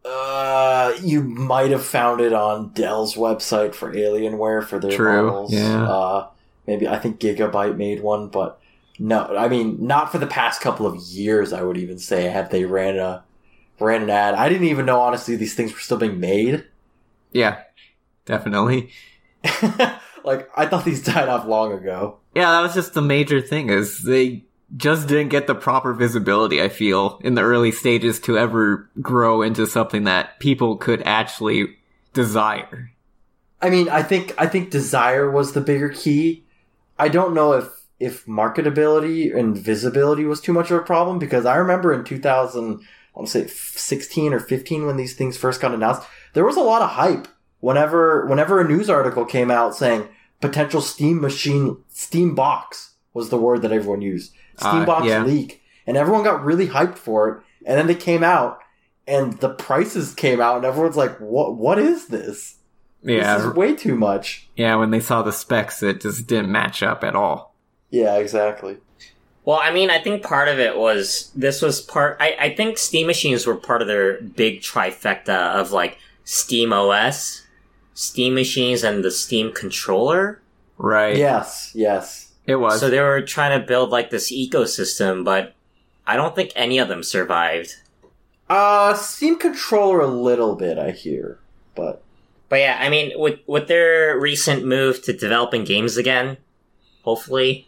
Uh, 0.05 0.93
you 1.03 1.21
might 1.21 1.71
have 1.71 1.85
found 1.85 2.21
it 2.21 2.33
on 2.33 2.69
Dell's 2.69 3.15
website 3.15 3.75
for 3.75 3.93
Alienware 3.93 4.63
for 4.65 4.79
their 4.79 4.91
True, 4.91 5.27
models. 5.27 5.53
yeah. 5.53 5.83
Uh, 5.89 6.27
maybe 6.65 6.87
I 6.87 6.97
think 6.99 7.19
Gigabyte 7.19 7.75
made 7.77 8.01
one, 8.01 8.29
but 8.29 8.59
no, 8.97 9.25
I 9.37 9.47
mean 9.49 9.77
not 9.85 10.11
for 10.11 10.17
the 10.17 10.27
past 10.27 10.61
couple 10.61 10.85
of 10.85 10.95
years. 11.01 11.51
I 11.53 11.63
would 11.63 11.77
even 11.77 11.99
say 11.99 12.23
have 12.23 12.49
they 12.49 12.65
ran 12.65 12.97
a 12.97 13.23
ran 13.79 14.03
an 14.03 14.09
ad. 14.09 14.35
I 14.35 14.49
didn't 14.49 14.67
even 14.67 14.85
know 14.85 15.01
honestly 15.01 15.35
these 15.35 15.53
things 15.55 15.73
were 15.73 15.79
still 15.79 15.97
being 15.97 16.19
made. 16.19 16.65
Yeah, 17.31 17.61
definitely. 18.25 18.91
like 20.23 20.49
I 20.55 20.65
thought 20.65 20.85
these 20.85 21.03
died 21.03 21.29
off 21.29 21.45
long 21.45 21.73
ago. 21.73 22.17
Yeah, 22.35 22.51
that 22.51 22.61
was 22.61 22.73
just 22.73 22.93
the 22.93 23.01
major 23.01 23.41
thing 23.41 23.69
is 23.69 24.01
they 24.03 24.45
just 24.75 25.07
didn't 25.07 25.29
get 25.29 25.47
the 25.47 25.55
proper 25.55 25.93
visibility, 25.93 26.61
I 26.61 26.69
feel, 26.69 27.19
in 27.23 27.35
the 27.35 27.41
early 27.41 27.71
stages 27.71 28.19
to 28.21 28.37
ever 28.37 28.89
grow 29.01 29.41
into 29.41 29.65
something 29.65 30.03
that 30.03 30.39
people 30.39 30.77
could 30.77 31.01
actually 31.03 31.77
desire. 32.13 32.91
I 33.61 33.69
mean, 33.69 33.89
I 33.89 34.03
think 34.03 34.33
I 34.37 34.47
think 34.47 34.69
desire 34.69 35.29
was 35.29 35.53
the 35.53 35.61
bigger 35.61 35.89
key. 35.89 36.43
I 36.97 37.09
don't 37.09 37.33
know 37.33 37.53
if 37.53 37.67
if 37.99 38.25
marketability 38.25 39.35
and 39.35 39.57
visibility 39.57 40.23
was 40.23 40.39
too 40.39 40.53
much 40.53 40.71
of 40.71 40.77
a 40.77 40.85
problem 40.85 41.19
because 41.19 41.45
I 41.45 41.57
remember 41.57 41.93
in 41.93 42.05
2000, 42.05 42.63
I 42.63 43.19
want 43.19 43.27
to 43.27 43.45
say 43.45 43.47
16 43.47 44.33
or 44.33 44.39
15 44.39 44.85
when 44.85 44.95
these 44.95 45.15
things 45.15 45.35
first 45.35 45.59
got 45.59 45.73
announced, 45.73 46.03
there 46.33 46.45
was 46.45 46.55
a 46.55 46.61
lot 46.61 46.81
of 46.81 46.91
hype 46.91 47.27
whenever 47.59 48.25
whenever 48.27 48.61
a 48.61 48.67
news 48.67 48.89
article 48.89 49.25
came 49.25 49.51
out 49.51 49.75
saying 49.75 50.07
potential 50.39 50.81
Steam 50.81 51.19
machine 51.19 51.77
Steam 51.89 52.35
box 52.35 52.95
was 53.13 53.29
the 53.29 53.37
word 53.37 53.61
that 53.63 53.73
everyone 53.73 54.01
used. 54.01 54.33
Steam 54.59 54.87
Uh, 54.89 55.03
yeah. 55.03 55.23
leak. 55.23 55.61
And 55.87 55.97
everyone 55.97 56.23
got 56.23 56.43
really 56.43 56.67
hyped 56.67 56.97
for 56.97 57.29
it. 57.29 57.37
And 57.65 57.77
then 57.77 57.87
they 57.87 57.95
came 57.95 58.23
out 58.23 58.59
and 59.07 59.33
the 59.39 59.49
prices 59.49 60.13
came 60.13 60.39
out 60.39 60.57
and 60.57 60.65
everyone's 60.65 60.95
like, 60.97 61.17
"What 61.17 61.55
what 61.55 61.79
is 61.79 62.07
this?" 62.07 62.55
Yeah, 63.01 63.37
This 63.37 63.45
is 63.47 63.53
way 63.55 63.75
too 63.75 63.95
much. 63.95 64.49
yeah, 64.55 64.75
when 64.75 64.91
they 64.91 64.99
saw 64.99 65.21
the 65.23 65.31
specs, 65.31 65.81
it 65.81 66.01
just 66.01 66.27
didn't 66.27 66.51
match 66.51 66.83
up 66.83 67.03
at 67.03 67.15
all. 67.15 67.55
Yeah, 67.89 68.15
exactly. 68.17 68.77
Well, 69.45 69.59
I 69.63 69.71
mean, 69.71 69.89
I 69.89 69.99
think 69.99 70.21
part 70.21 70.47
of 70.47 70.59
it 70.59 70.77
was 70.77 71.31
this 71.35 71.61
was 71.61 71.81
part. 71.81 72.17
I, 72.19 72.35
I 72.39 72.55
think 72.55 72.77
Steam 72.77 73.07
machines 73.07 73.47
were 73.47 73.55
part 73.55 73.81
of 73.81 73.87
their 73.87 74.21
big 74.21 74.59
trifecta 74.61 75.55
of 75.55 75.71
like 75.71 75.97
Steam 76.23 76.71
OS, 76.73 77.47
Steam 77.93 78.35
machines, 78.35 78.83
and 78.83 79.03
the 79.03 79.09
Steam 79.11 79.51
controller. 79.53 80.41
Right. 80.77 81.17
Yes, 81.17 81.71
yes. 81.73 82.28
It 82.49 82.55
was. 82.55 82.79
So 82.79 82.89
they 82.89 82.99
were 82.99 83.21
trying 83.21 83.59
to 83.59 83.65
build 83.65 83.89
like 83.89 84.09
this 84.09 84.31
ecosystem, 84.31 85.23
but 85.23 85.53
I 86.05 86.15
don't 86.15 86.35
think 86.35 86.51
any 86.55 86.79
of 86.79 86.87
them 86.87 87.03
survived. 87.03 87.75
Uh, 88.49 88.95
Steam 88.95 89.37
controller 89.37 90.01
a 90.01 90.07
little 90.07 90.55
bit, 90.55 90.79
I 90.79 90.91
hear, 90.91 91.39
but 91.75 92.01
But 92.49 92.59
yeah, 92.59 92.77
I 92.79 92.89
mean, 92.89 93.11
with 93.15 93.39
with 93.45 93.67
their 93.67 94.19
recent 94.19 94.65
move 94.65 95.03
to 95.03 95.13
developing 95.13 95.63
games 95.63 95.97
again, 95.97 96.37
hopefully, 97.03 97.67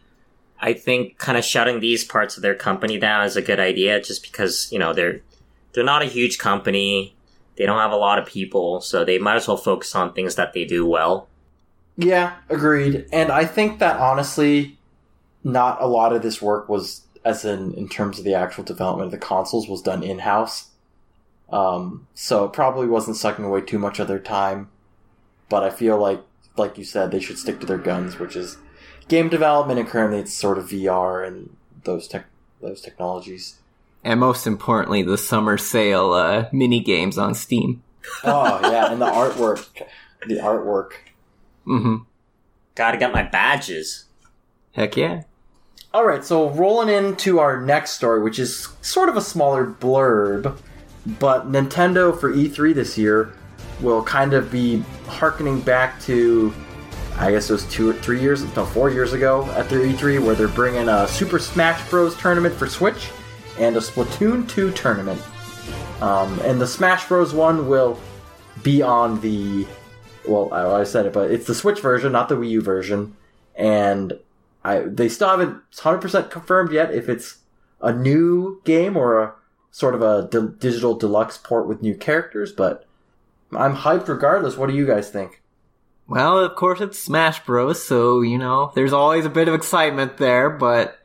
I 0.59 0.73
think 0.73 1.19
kind 1.19 1.37
of 1.37 1.45
shutting 1.45 1.79
these 1.79 2.03
parts 2.03 2.35
of 2.35 2.41
their 2.41 2.55
company 2.55 2.97
down 2.97 3.25
is 3.25 3.37
a 3.37 3.41
good 3.43 3.59
idea. 3.59 4.01
Just 4.01 4.23
because 4.23 4.71
you 4.71 4.79
know 4.79 4.91
they're 4.91 5.21
they're 5.73 5.83
not 5.83 6.01
a 6.01 6.05
huge 6.05 6.39
company, 6.39 7.15
they 7.57 7.67
don't 7.67 7.77
have 7.77 7.91
a 7.91 7.95
lot 7.95 8.17
of 8.17 8.25
people, 8.25 8.81
so 8.81 9.05
they 9.05 9.19
might 9.19 9.35
as 9.35 9.47
well 9.47 9.57
focus 9.57 9.95
on 9.95 10.13
things 10.13 10.35
that 10.35 10.53
they 10.53 10.65
do 10.65 10.85
well. 10.85 11.27
Yeah, 11.97 12.35
agreed. 12.49 13.05
And 13.11 13.31
I 13.31 13.45
think 13.45 13.79
that 13.79 13.97
honestly, 13.97 14.77
not 15.43 15.81
a 15.81 15.87
lot 15.87 16.13
of 16.13 16.21
this 16.21 16.41
work 16.41 16.69
was, 16.69 17.01
as 17.23 17.45
in 17.45 17.73
in 17.73 17.89
terms 17.89 18.19
of 18.19 18.25
the 18.25 18.33
actual 18.33 18.63
development 18.63 19.05
of 19.05 19.11
the 19.11 19.17
consoles, 19.25 19.67
was 19.67 19.81
done 19.81 20.03
in 20.03 20.19
house. 20.19 20.69
Um, 21.51 22.07
so 22.13 22.45
it 22.45 22.53
probably 22.53 22.87
wasn't 22.87 23.17
sucking 23.17 23.43
away 23.43 23.61
too 23.61 23.79
much 23.79 23.99
of 23.99 24.07
their 24.07 24.19
time. 24.19 24.69
But 25.49 25.63
I 25.63 25.69
feel 25.69 25.97
like, 25.97 26.21
like 26.55 26.77
you 26.77 26.85
said, 26.85 27.11
they 27.11 27.19
should 27.19 27.37
stick 27.37 27.59
to 27.59 27.65
their 27.65 27.77
guns, 27.77 28.17
which 28.19 28.37
is 28.37 28.57
game 29.09 29.27
development, 29.27 29.79
and 29.79 29.87
currently 29.87 30.19
it's 30.19 30.33
sort 30.33 30.57
of 30.57 30.69
VR 30.69 31.27
and 31.27 31.55
those 31.83 32.07
tech 32.07 32.25
those 32.61 32.81
technologies. 32.81 33.57
and 34.03 34.19
most 34.19 34.47
importantly, 34.47 35.01
the 35.01 35.17
summer 35.17 35.57
sale 35.57 36.13
uh, 36.13 36.47
mini 36.51 36.79
games 36.79 37.17
on 37.17 37.33
Steam. 37.35 37.83
Oh 38.23 38.59
yeah, 38.71 38.91
and 38.91 39.01
the 39.01 39.05
artwork, 39.05 39.67
the 40.27 40.35
artwork. 40.35 40.91
Hmm 41.65 41.97
Gotta 42.75 42.97
get 42.97 43.11
my 43.11 43.23
badges. 43.23 44.05
Heck 44.73 44.95
yeah. 44.95 45.23
All 45.93 46.05
right, 46.05 46.23
so 46.23 46.49
rolling 46.51 46.87
into 46.87 47.39
our 47.39 47.59
next 47.59 47.91
story, 47.91 48.21
which 48.21 48.39
is 48.39 48.69
sort 48.81 49.09
of 49.09 49.17
a 49.17 49.21
smaller 49.21 49.65
blurb, 49.65 50.57
but 51.19 51.51
Nintendo 51.51 52.17
for 52.17 52.31
E3 52.31 52.73
this 52.73 52.97
year 52.97 53.33
will 53.81 54.01
kind 54.01 54.33
of 54.33 54.49
be 54.49 54.79
harkening 55.07 55.59
back 55.59 55.99
to, 56.03 56.53
I 57.17 57.31
guess 57.31 57.49
it 57.49 57.53
was 57.53 57.65
two 57.65 57.89
or 57.89 57.93
three 57.93 58.21
years, 58.21 58.43
no, 58.55 58.65
four 58.65 58.89
years 58.89 59.11
ago 59.11 59.45
at 59.51 59.67
their 59.67 59.79
E3, 59.79 60.23
where 60.23 60.33
they're 60.33 60.47
bringing 60.47 60.87
a 60.87 61.05
Super 61.09 61.39
Smash 61.39 61.89
Bros. 61.89 62.15
tournament 62.15 62.55
for 62.55 62.67
Switch 62.67 63.09
and 63.59 63.75
a 63.75 63.81
Splatoon 63.81 64.47
2 64.47 64.71
tournament. 64.71 65.21
Um, 65.99 66.39
and 66.39 66.61
the 66.61 66.67
Smash 66.67 67.07
Bros. 67.09 67.33
one 67.33 67.67
will 67.67 67.99
be 68.63 68.81
on 68.81 69.19
the, 69.19 69.67
well, 70.31 70.53
I 70.53 70.83
said 70.83 71.05
it, 71.05 71.13
but 71.13 71.31
it's 71.31 71.47
the 71.47 71.55
Switch 71.55 71.79
version, 71.79 72.11
not 72.11 72.29
the 72.29 72.35
Wii 72.35 72.49
U 72.51 72.61
version. 72.61 73.15
And 73.55 74.19
I 74.63 74.79
they 74.79 75.09
still 75.09 75.29
haven't 75.29 75.61
100% 75.73 76.31
confirmed 76.31 76.71
yet 76.71 76.93
if 76.93 77.09
it's 77.09 77.37
a 77.81 77.93
new 77.93 78.61
game 78.63 78.95
or 78.95 79.21
a 79.21 79.33
sort 79.71 79.95
of 79.95 80.01
a 80.01 80.27
di- 80.29 80.55
digital 80.59 80.95
deluxe 80.95 81.37
port 81.37 81.67
with 81.67 81.81
new 81.81 81.95
characters, 81.95 82.51
but 82.51 82.85
I'm 83.51 83.77
hyped 83.77 84.07
regardless. 84.07 84.57
What 84.57 84.69
do 84.69 84.75
you 84.75 84.85
guys 84.85 85.09
think? 85.09 85.41
Well, 86.07 86.39
of 86.39 86.55
course 86.55 86.81
it's 86.81 86.99
Smash 86.99 87.43
Bros, 87.45 87.83
so 87.83 88.21
you 88.21 88.37
know 88.37 88.71
there's 88.75 88.93
always 88.93 89.25
a 89.25 89.29
bit 89.29 89.47
of 89.47 89.53
excitement 89.53 90.17
there, 90.17 90.49
but 90.49 90.99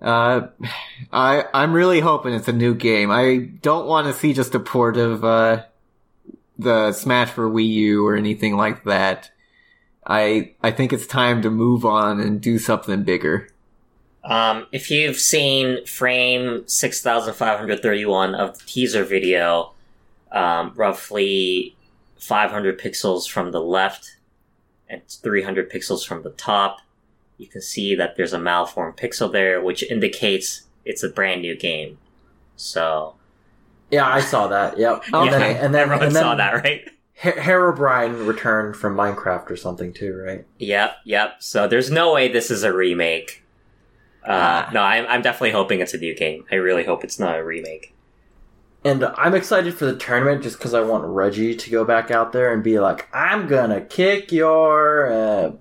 uh, 0.00 0.48
I 1.12 1.44
I'm 1.52 1.72
really 1.72 2.00
hoping 2.00 2.32
it's 2.32 2.48
a 2.48 2.52
new 2.52 2.74
game. 2.74 3.10
I 3.10 3.50
don't 3.62 3.86
want 3.86 4.06
to 4.06 4.12
see 4.12 4.32
just 4.32 4.54
a 4.54 4.60
port 4.60 4.96
of 4.96 5.24
uh, 5.24 5.64
the 6.58 6.92
Smash 6.92 7.30
for 7.30 7.48
Wii 7.50 7.68
U 7.68 8.06
or 8.06 8.16
anything 8.16 8.56
like 8.56 8.84
that. 8.84 9.30
I 10.06 10.54
I 10.62 10.70
think 10.70 10.92
it's 10.92 11.06
time 11.06 11.42
to 11.42 11.50
move 11.50 11.84
on 11.84 12.20
and 12.20 12.40
do 12.40 12.58
something 12.58 13.02
bigger. 13.02 13.48
Um, 14.24 14.66
if 14.72 14.90
you've 14.90 15.18
seen 15.18 15.86
frame 15.86 16.66
6531 16.66 18.34
of 18.34 18.58
the 18.58 18.64
teaser 18.64 19.04
video, 19.04 19.72
um, 20.32 20.72
roughly 20.74 21.76
500 22.18 22.78
pixels 22.78 23.28
from 23.28 23.52
the 23.52 23.60
left 23.60 24.16
and 24.88 25.02
300 25.06 25.70
pixels 25.70 26.04
from 26.04 26.22
the 26.22 26.30
top, 26.30 26.80
you 27.38 27.46
can 27.46 27.62
see 27.62 27.94
that 27.94 28.16
there's 28.16 28.32
a 28.32 28.38
malformed 28.38 28.96
pixel 28.96 29.30
there, 29.30 29.62
which 29.62 29.82
indicates 29.84 30.62
it's 30.84 31.02
a 31.02 31.08
brand 31.08 31.42
new 31.42 31.56
game. 31.56 31.98
So, 32.56 33.15
Yeah, 33.90 34.06
I 34.06 34.20
saw 34.20 34.48
that. 34.48 34.78
Yep. 34.78 35.04
Okay. 35.12 35.16
And 35.16 35.32
then, 35.32 35.56
and 35.64 35.74
then, 35.74 35.82
everyone 35.82 36.06
and 36.06 36.16
then 36.16 36.22
saw 36.22 36.34
that, 36.34 36.54
right? 36.64 36.88
Herobrine 37.20 38.26
returned 38.26 38.76
from 38.76 38.94
Minecraft 38.96 39.50
or 39.50 39.56
something 39.56 39.92
too, 39.92 40.14
right? 40.16 40.44
Yep, 40.58 40.96
yep. 41.04 41.36
So 41.38 41.66
there's 41.66 41.90
no 41.90 42.12
way 42.12 42.28
this 42.28 42.50
is 42.50 42.62
a 42.62 42.72
remake. 42.72 43.42
Uh, 44.24 44.28
Ah. 44.28 44.70
No, 44.74 44.82
I'm, 44.82 45.06
I'm 45.06 45.22
definitely 45.22 45.52
hoping 45.52 45.80
it's 45.80 45.94
a 45.94 45.98
new 45.98 46.14
game. 46.14 46.44
I 46.50 46.56
really 46.56 46.84
hope 46.84 47.04
it's 47.04 47.18
not 47.18 47.38
a 47.38 47.44
remake. 47.44 47.94
And 48.84 49.04
I'm 49.16 49.34
excited 49.34 49.74
for 49.74 49.84
the 49.86 49.96
tournament 49.96 50.42
just 50.42 50.58
because 50.58 50.74
I 50.74 50.80
want 50.82 51.04
Reggie 51.04 51.56
to 51.56 51.70
go 51.70 51.84
back 51.84 52.10
out 52.10 52.32
there 52.32 52.52
and 52.52 52.62
be 52.62 52.78
like, 52.78 53.08
I'm 53.14 53.46
gonna 53.48 53.80
kick 53.80 54.30
your 54.30 55.10
uh, 55.12 55.52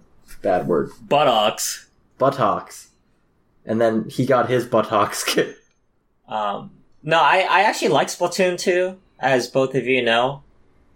bad 0.42 0.68
word 0.68 0.90
Buttocks. 1.08 1.88
buttocks, 2.20 2.90
and 3.66 3.80
then 3.82 4.10
he 4.10 4.26
got 4.26 4.50
his 4.50 4.66
buttocks 4.66 5.24
kicked. 5.28 5.60
Um, 6.28 6.72
no, 7.06 7.20
I, 7.20 7.38
I 7.50 7.62
actually 7.62 7.88
like 7.90 8.08
Splatoon 8.10 8.58
2, 8.60 8.98
as 9.22 9.48
both 9.48 9.74
of 9.76 9.86
you 9.86 10.02
know. 10.02 10.44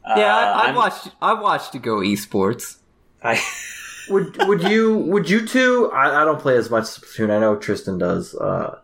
Yeah, 0.05 0.13
Uh, 0.35 0.39
I, 0.39 0.43
I 0.43 0.65
I'm- 0.65 0.75
watched. 0.75 1.07
I 1.21 1.33
watched 1.33 1.81
Go 1.81 1.97
Esports. 1.99 2.77
I, 3.23 3.41
Would 4.09 4.47
would 4.47 4.63
you 4.63 4.97
would 4.97 5.29
you 5.29 5.45
two? 5.45 5.91
I, 5.93 6.21
I 6.23 6.25
don't 6.25 6.39
play 6.39 6.57
as 6.57 6.71
much 6.71 6.85
Splatoon. 6.85 7.29
I 7.29 7.37
know 7.39 7.55
Tristan 7.57 7.99
does. 7.99 8.33
Uh, 8.33 8.79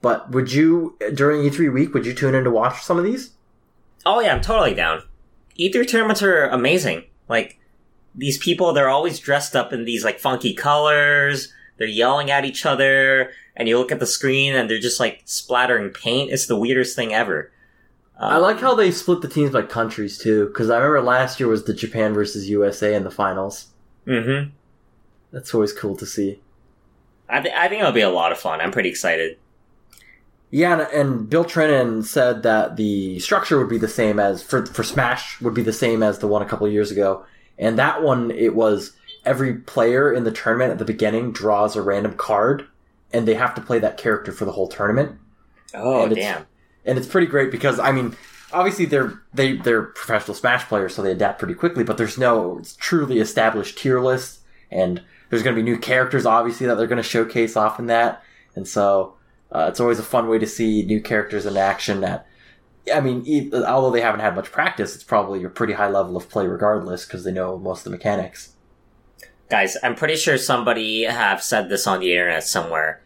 but 0.00 0.30
would 0.30 0.50
you 0.50 0.96
during 1.12 1.42
E3 1.42 1.70
week? 1.70 1.92
Would 1.92 2.06
you 2.06 2.14
tune 2.14 2.34
in 2.34 2.44
to 2.44 2.50
watch 2.50 2.82
some 2.82 2.96
of 2.98 3.04
these? 3.04 3.32
oh 4.06 4.20
yeah, 4.20 4.34
I'm 4.34 4.40
totally 4.40 4.72
down. 4.74 5.02
E3 5.58 5.86
tournaments 5.86 6.22
are 6.22 6.46
amazing. 6.48 7.04
Like, 7.28 7.58
these 8.14 8.38
people, 8.38 8.72
they're 8.72 8.88
always 8.88 9.18
dressed 9.20 9.54
up 9.54 9.74
in 9.74 9.84
these 9.84 10.04
like 10.06 10.18
funky 10.18 10.54
colors. 10.54 11.52
They're 11.76 11.88
yelling 11.88 12.30
at 12.30 12.44
each 12.44 12.64
other, 12.66 13.32
and 13.56 13.68
you 13.68 13.78
look 13.78 13.92
at 13.92 14.00
the 14.00 14.06
screen 14.06 14.54
and 14.54 14.68
they're 14.68 14.78
just 14.78 15.00
like 15.00 15.22
splattering 15.24 15.90
paint. 15.90 16.30
It's 16.30 16.46
the 16.46 16.58
weirdest 16.58 16.96
thing 16.96 17.12
ever. 17.12 17.50
I 18.18 18.36
like 18.36 18.60
how 18.60 18.74
they 18.74 18.90
split 18.92 19.20
the 19.20 19.28
teams 19.28 19.50
by 19.50 19.62
countries 19.62 20.16
too, 20.16 20.46
because 20.46 20.70
I 20.70 20.76
remember 20.76 21.02
last 21.02 21.40
year 21.40 21.48
was 21.48 21.64
the 21.64 21.74
Japan 21.74 22.14
versus 22.14 22.48
USA 22.48 22.94
in 22.94 23.04
the 23.04 23.10
finals. 23.10 23.68
Mm-hmm. 24.06 24.50
That's 25.32 25.54
always 25.54 25.72
cool 25.72 25.96
to 25.96 26.06
see. 26.06 26.40
I, 27.28 27.40
th- 27.40 27.54
I 27.54 27.68
think 27.68 27.80
it'll 27.80 27.92
be 27.92 28.00
a 28.00 28.10
lot 28.10 28.30
of 28.30 28.38
fun. 28.38 28.60
I'm 28.60 28.70
pretty 28.70 28.90
excited. 28.90 29.38
Yeah, 30.50 30.80
and, 30.80 30.82
and 30.92 31.30
Bill 31.30 31.44
Trinen 31.44 32.04
said 32.04 32.42
that 32.42 32.76
the 32.76 33.18
structure 33.18 33.58
would 33.58 33.70
be 33.70 33.78
the 33.78 33.88
same 33.88 34.20
as 34.20 34.42
for 34.42 34.66
for 34.66 34.82
Smash 34.84 35.40
would 35.40 35.54
be 35.54 35.62
the 35.62 35.72
same 35.72 36.02
as 36.02 36.18
the 36.18 36.28
one 36.28 36.42
a 36.42 36.46
couple 36.46 36.68
years 36.68 36.90
ago, 36.90 37.24
and 37.58 37.78
that 37.78 38.02
one 38.02 38.30
it 38.30 38.54
was 38.54 38.92
every 39.24 39.54
player 39.54 40.12
in 40.12 40.24
the 40.24 40.32
tournament 40.32 40.72
at 40.72 40.78
the 40.78 40.84
beginning 40.84 41.32
draws 41.32 41.76
a 41.76 41.82
random 41.82 42.14
card, 42.14 42.66
and 43.12 43.26
they 43.26 43.34
have 43.34 43.54
to 43.54 43.60
play 43.60 43.78
that 43.78 43.96
character 43.96 44.32
for 44.32 44.44
the 44.44 44.52
whole 44.52 44.68
tournament. 44.68 45.18
Oh, 45.74 46.02
And 46.02 46.12
it's- 46.12 46.34
damn. 46.36 46.46
and 46.84 46.98
it's 46.98 47.06
pretty 47.06 47.26
great 47.26 47.50
because 47.50 47.78
I 47.78 47.92
mean, 47.92 48.16
obviously 48.52 48.84
they're 48.84 49.14
they 49.32 49.56
they're 49.56 49.82
professional 49.82 50.34
Smash 50.34 50.66
players, 50.68 50.94
so 50.94 51.02
they 51.02 51.12
adapt 51.12 51.38
pretty 51.38 51.54
quickly. 51.54 51.84
But 51.84 51.96
there's 51.98 52.18
no 52.18 52.58
it's 52.58 52.74
truly 52.76 53.20
established 53.20 53.78
tier 53.78 54.00
list, 54.00 54.40
and 54.70 55.02
there's 55.30 55.42
going 55.42 55.56
to 55.56 55.62
be 55.62 55.70
new 55.70 55.78
characters 55.78 56.26
obviously 56.26 56.66
that 56.66 56.74
they're 56.76 56.86
going 56.86 56.96
to 57.02 57.02
showcase 57.02 57.56
off 57.56 57.78
in 57.78 57.86
that, 57.86 58.22
and 58.56 58.66
so 58.68 59.14
uh, 59.54 59.66
it's 59.68 59.80
always 59.80 59.98
a 59.98 60.02
fun 60.02 60.28
way 60.28 60.38
to 60.38 60.46
see 60.46 60.82
new 60.84 61.00
characters 61.00 61.46
in 61.46 61.56
action. 61.56 62.00
That 62.02 62.26
I 62.92 63.00
mean, 63.00 63.22
e- 63.26 63.50
although 63.54 63.90
they 63.90 64.00
haven't 64.00 64.20
had 64.20 64.34
much 64.34 64.50
practice, 64.52 64.94
it's 64.94 65.04
probably 65.04 65.42
a 65.44 65.48
pretty 65.48 65.72
high 65.74 65.88
level 65.88 66.16
of 66.16 66.28
play 66.28 66.46
regardless 66.46 67.04
because 67.06 67.24
they 67.24 67.32
know 67.32 67.56
most 67.58 67.80
of 67.80 67.84
the 67.84 67.90
mechanics. 67.90 68.50
Guys, 69.52 69.76
I'm 69.82 69.94
pretty 69.94 70.16
sure 70.16 70.38
somebody 70.38 71.02
have 71.02 71.42
said 71.42 71.68
this 71.68 71.86
on 71.86 72.00
the 72.00 72.10
internet 72.14 72.42
somewhere. 72.42 73.02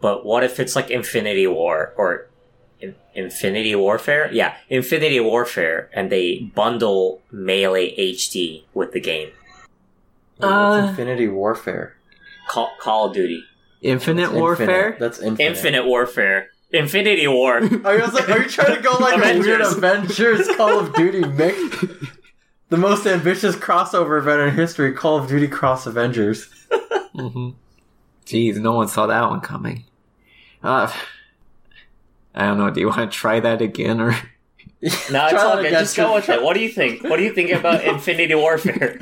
But 0.00 0.24
what 0.24 0.42
if 0.42 0.58
it's 0.58 0.74
like 0.74 0.88
Infinity 0.90 1.46
War 1.46 1.92
or 1.94 2.26
In- 2.80 2.94
Infinity 3.14 3.74
Warfare? 3.74 4.30
Yeah, 4.32 4.54
Infinity 4.70 5.20
Warfare, 5.20 5.90
and 5.92 6.10
they 6.10 6.50
bundle 6.54 7.20
Melee 7.30 7.94
HD 7.98 8.64
with 8.72 8.92
the 8.92 9.00
game. 9.00 9.28
What's 10.38 10.50
Uh, 10.54 10.86
Infinity 10.88 11.28
Warfare. 11.28 11.96
Call, 12.48 12.72
Call 12.80 13.08
of 13.08 13.12
Duty. 13.14 13.44
Infinite 13.82 14.22
Infinite. 14.22 14.40
Warfare. 14.40 14.96
That's 14.98 15.18
infinite. 15.20 15.48
Infinite 15.50 15.84
Warfare. 15.84 16.48
Infinity 16.72 17.28
War. 17.28 17.58
I 17.58 17.96
was 18.00 18.14
like, 18.14 18.30
are 18.30 18.40
you 18.42 18.48
trying 18.48 18.74
to 18.74 18.80
go 18.82 18.92
like 18.98 19.16
a 19.18 19.38
weird 19.38 19.60
Avengers. 19.60 19.76
Avengers 19.76 20.56
Call 20.56 20.78
of 20.80 20.94
Duty 20.94 21.26
mix? 21.26 21.58
The 22.70 22.76
most 22.76 23.06
ambitious 23.06 23.56
crossover 23.56 24.18
event 24.18 24.40
in 24.42 24.54
history, 24.54 24.92
Call 24.92 25.18
of 25.18 25.28
Duty 25.28 25.48
Cross 25.48 25.86
Avengers. 25.86 26.48
hmm 27.14 27.50
Jeez, 28.26 28.56
no 28.56 28.74
one 28.74 28.86
saw 28.88 29.06
that 29.06 29.28
one 29.28 29.40
coming. 29.40 29.84
Uh, 30.62 30.92
I 32.34 32.46
don't 32.46 32.58
know. 32.58 32.70
Do 32.70 32.80
you 32.80 32.88
want 32.88 33.10
to 33.10 33.16
try 33.18 33.40
that 33.40 33.60
again, 33.60 34.00
or 34.00 34.10
No, 34.10 34.18
it's 34.82 35.10
all 35.42 35.56
good. 35.60 35.70
Just 35.70 35.96
go 35.96 36.14
with 36.14 36.28
it. 36.28 36.40
What 36.40 36.54
do 36.54 36.60
you 36.60 36.68
think? 36.68 37.02
What 37.02 37.16
do 37.16 37.24
you 37.24 37.32
think 37.34 37.50
about 37.50 37.84
Infinity 37.92 38.34
Warfare? 38.36 38.98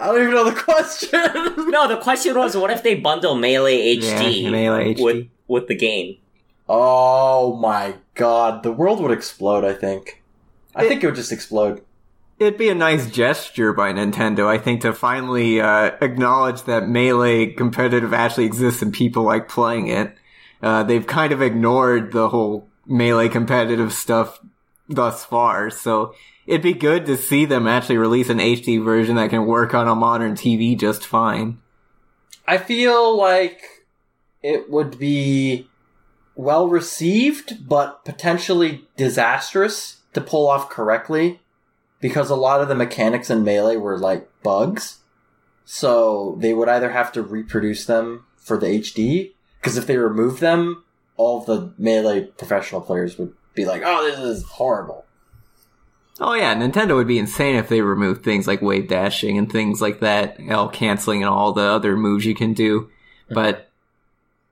I 0.00 0.06
don't 0.06 0.22
even 0.22 0.30
know 0.34 0.44
the 0.48 0.60
question. 0.60 1.20
no, 1.70 1.88
the 1.88 1.96
question 2.00 2.36
was, 2.38 2.56
what 2.56 2.70
if 2.70 2.82
they 2.82 2.94
bundle 2.94 3.34
Melee 3.34 3.96
HD, 3.96 4.42
Yeah, 4.44 4.50
Melee 4.50 4.94
HD. 4.94 5.02
with 5.04 5.28
with 5.48 5.66
the 5.68 5.74
game? 5.74 6.16
oh 6.70 7.56
my 7.56 7.94
god, 8.18 8.62
the 8.62 8.72
world 8.72 9.00
would 9.00 9.10
explode. 9.12 9.64
I 9.64 9.72
think. 9.72 10.22
I 10.76 10.84
It- 10.84 10.88
think 10.88 11.02
it 11.02 11.06
would 11.06 11.14
just 11.16 11.32
explode. 11.32 11.80
it'd 12.38 12.58
be 12.58 12.68
a 12.68 12.74
nice 12.74 13.10
gesture 13.10 13.72
by 13.72 13.92
Nintendo, 13.92 14.46
I 14.46 14.58
think, 14.58 14.82
to 14.82 14.92
finally 14.92 15.60
uh, 15.60 15.92
acknowledge 16.00 16.62
that 16.64 16.86
melee 16.88 17.46
competitive 17.46 18.12
actually 18.14 18.44
exists 18.44 18.80
and 18.82 18.92
people 18.92 19.22
like 19.24 19.48
playing 19.48 19.88
it. 19.88 20.14
Uh, 20.62 20.82
they've 20.84 21.06
kind 21.06 21.32
of 21.32 21.40
ignored 21.42 22.12
the 22.12 22.28
whole 22.28 22.68
melee 22.86 23.28
competitive 23.28 23.92
stuff 23.92 24.38
thus 24.88 25.24
far, 25.24 25.68
so 25.70 26.14
it'd 26.46 26.62
be 26.62 26.74
good 26.74 27.06
to 27.06 27.16
see 27.16 27.44
them 27.44 27.66
actually 27.66 27.96
release 27.98 28.28
an 28.30 28.38
HD 28.38 28.78
version 28.82 29.16
that 29.16 29.30
can 29.30 29.44
work 29.46 29.74
on 29.74 29.88
a 29.88 29.94
modern 29.96 30.34
TV 30.34 30.78
just 30.78 31.04
fine. 31.06 31.58
I 32.46 32.56
feel 32.58 33.16
like 33.18 33.60
it 34.42 34.70
would 34.70 34.96
be 34.98 35.68
well 36.38 36.68
received, 36.68 37.68
but 37.68 38.04
potentially 38.04 38.84
disastrous 38.96 39.96
to 40.14 40.20
pull 40.20 40.48
off 40.48 40.70
correctly 40.70 41.40
because 42.00 42.30
a 42.30 42.36
lot 42.36 42.60
of 42.60 42.68
the 42.68 42.76
mechanics 42.76 43.28
in 43.28 43.42
Melee 43.42 43.76
were 43.76 43.98
like 43.98 44.30
bugs. 44.44 44.98
So 45.64 46.38
they 46.38 46.54
would 46.54 46.68
either 46.68 46.90
have 46.92 47.10
to 47.12 47.22
reproduce 47.22 47.86
them 47.86 48.24
for 48.36 48.56
the 48.56 48.66
HD, 48.66 49.32
because 49.60 49.76
if 49.76 49.88
they 49.88 49.98
remove 49.98 50.38
them, 50.38 50.84
all 51.16 51.40
the 51.40 51.74
Melee 51.76 52.26
professional 52.26 52.80
players 52.80 53.18
would 53.18 53.34
be 53.54 53.64
like, 53.64 53.82
oh, 53.84 54.08
this 54.08 54.20
is 54.20 54.44
horrible. 54.44 55.04
Oh 56.20 56.34
yeah, 56.34 56.54
Nintendo 56.54 56.94
would 56.94 57.08
be 57.08 57.18
insane 57.18 57.56
if 57.56 57.68
they 57.68 57.80
removed 57.80 58.22
things 58.22 58.46
like 58.46 58.62
wave 58.62 58.88
dashing 58.88 59.36
and 59.36 59.50
things 59.50 59.82
like 59.82 60.00
that, 60.00 60.38
L 60.48 60.68
canceling 60.68 61.22
and 61.22 61.28
all 61.28 61.52
the 61.52 61.62
other 61.62 61.96
moves 61.96 62.24
you 62.24 62.36
can 62.36 62.54
do. 62.54 62.90
But 63.28 63.67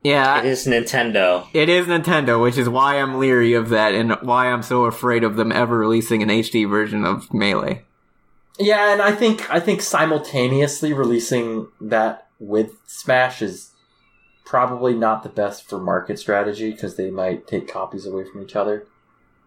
yeah, 0.07 0.39
It 0.39 0.45
is 0.45 0.67
Nintendo. 0.67 1.49
It 1.53 1.69
is 1.69 1.87
Nintendo, 1.89 2.41
which 2.41 2.57
is 2.57 2.69
why 2.69 3.01
I'm 3.01 3.19
leery 3.19 3.55
of 3.55 3.71
that 3.71 3.93
and 3.93 4.13
why 4.23 4.47
I'm 4.47 4.63
so 4.63 4.85
afraid 4.85 5.25
of 5.25 5.35
them 5.35 5.51
ever 5.51 5.77
releasing 5.77 6.23
an 6.23 6.29
HD 6.29 6.69
version 6.69 7.05
of 7.05 7.33
Melee. 7.35 7.83
Yeah, 8.59 8.93
and 8.93 9.03
I 9.03 9.11
think 9.13 9.51
I 9.51 9.59
think 9.59 9.83
simultaneously 9.83 10.93
releasing 10.93 11.67
that 11.81 12.29
with 12.39 12.71
Smash 12.87 13.43
is 13.43 13.73
probably 14.45 14.95
not 14.95 15.25
the 15.25 15.29
best 15.29 15.69
for 15.69 15.79
market 15.81 16.21
strategy 16.21 16.71
because 16.71 16.95
they 16.95 17.11
might 17.11 17.49
take 17.49 17.67
copies 17.67 18.07
away 18.07 18.25
from 18.31 18.43
each 18.43 18.55
other. 18.55 18.87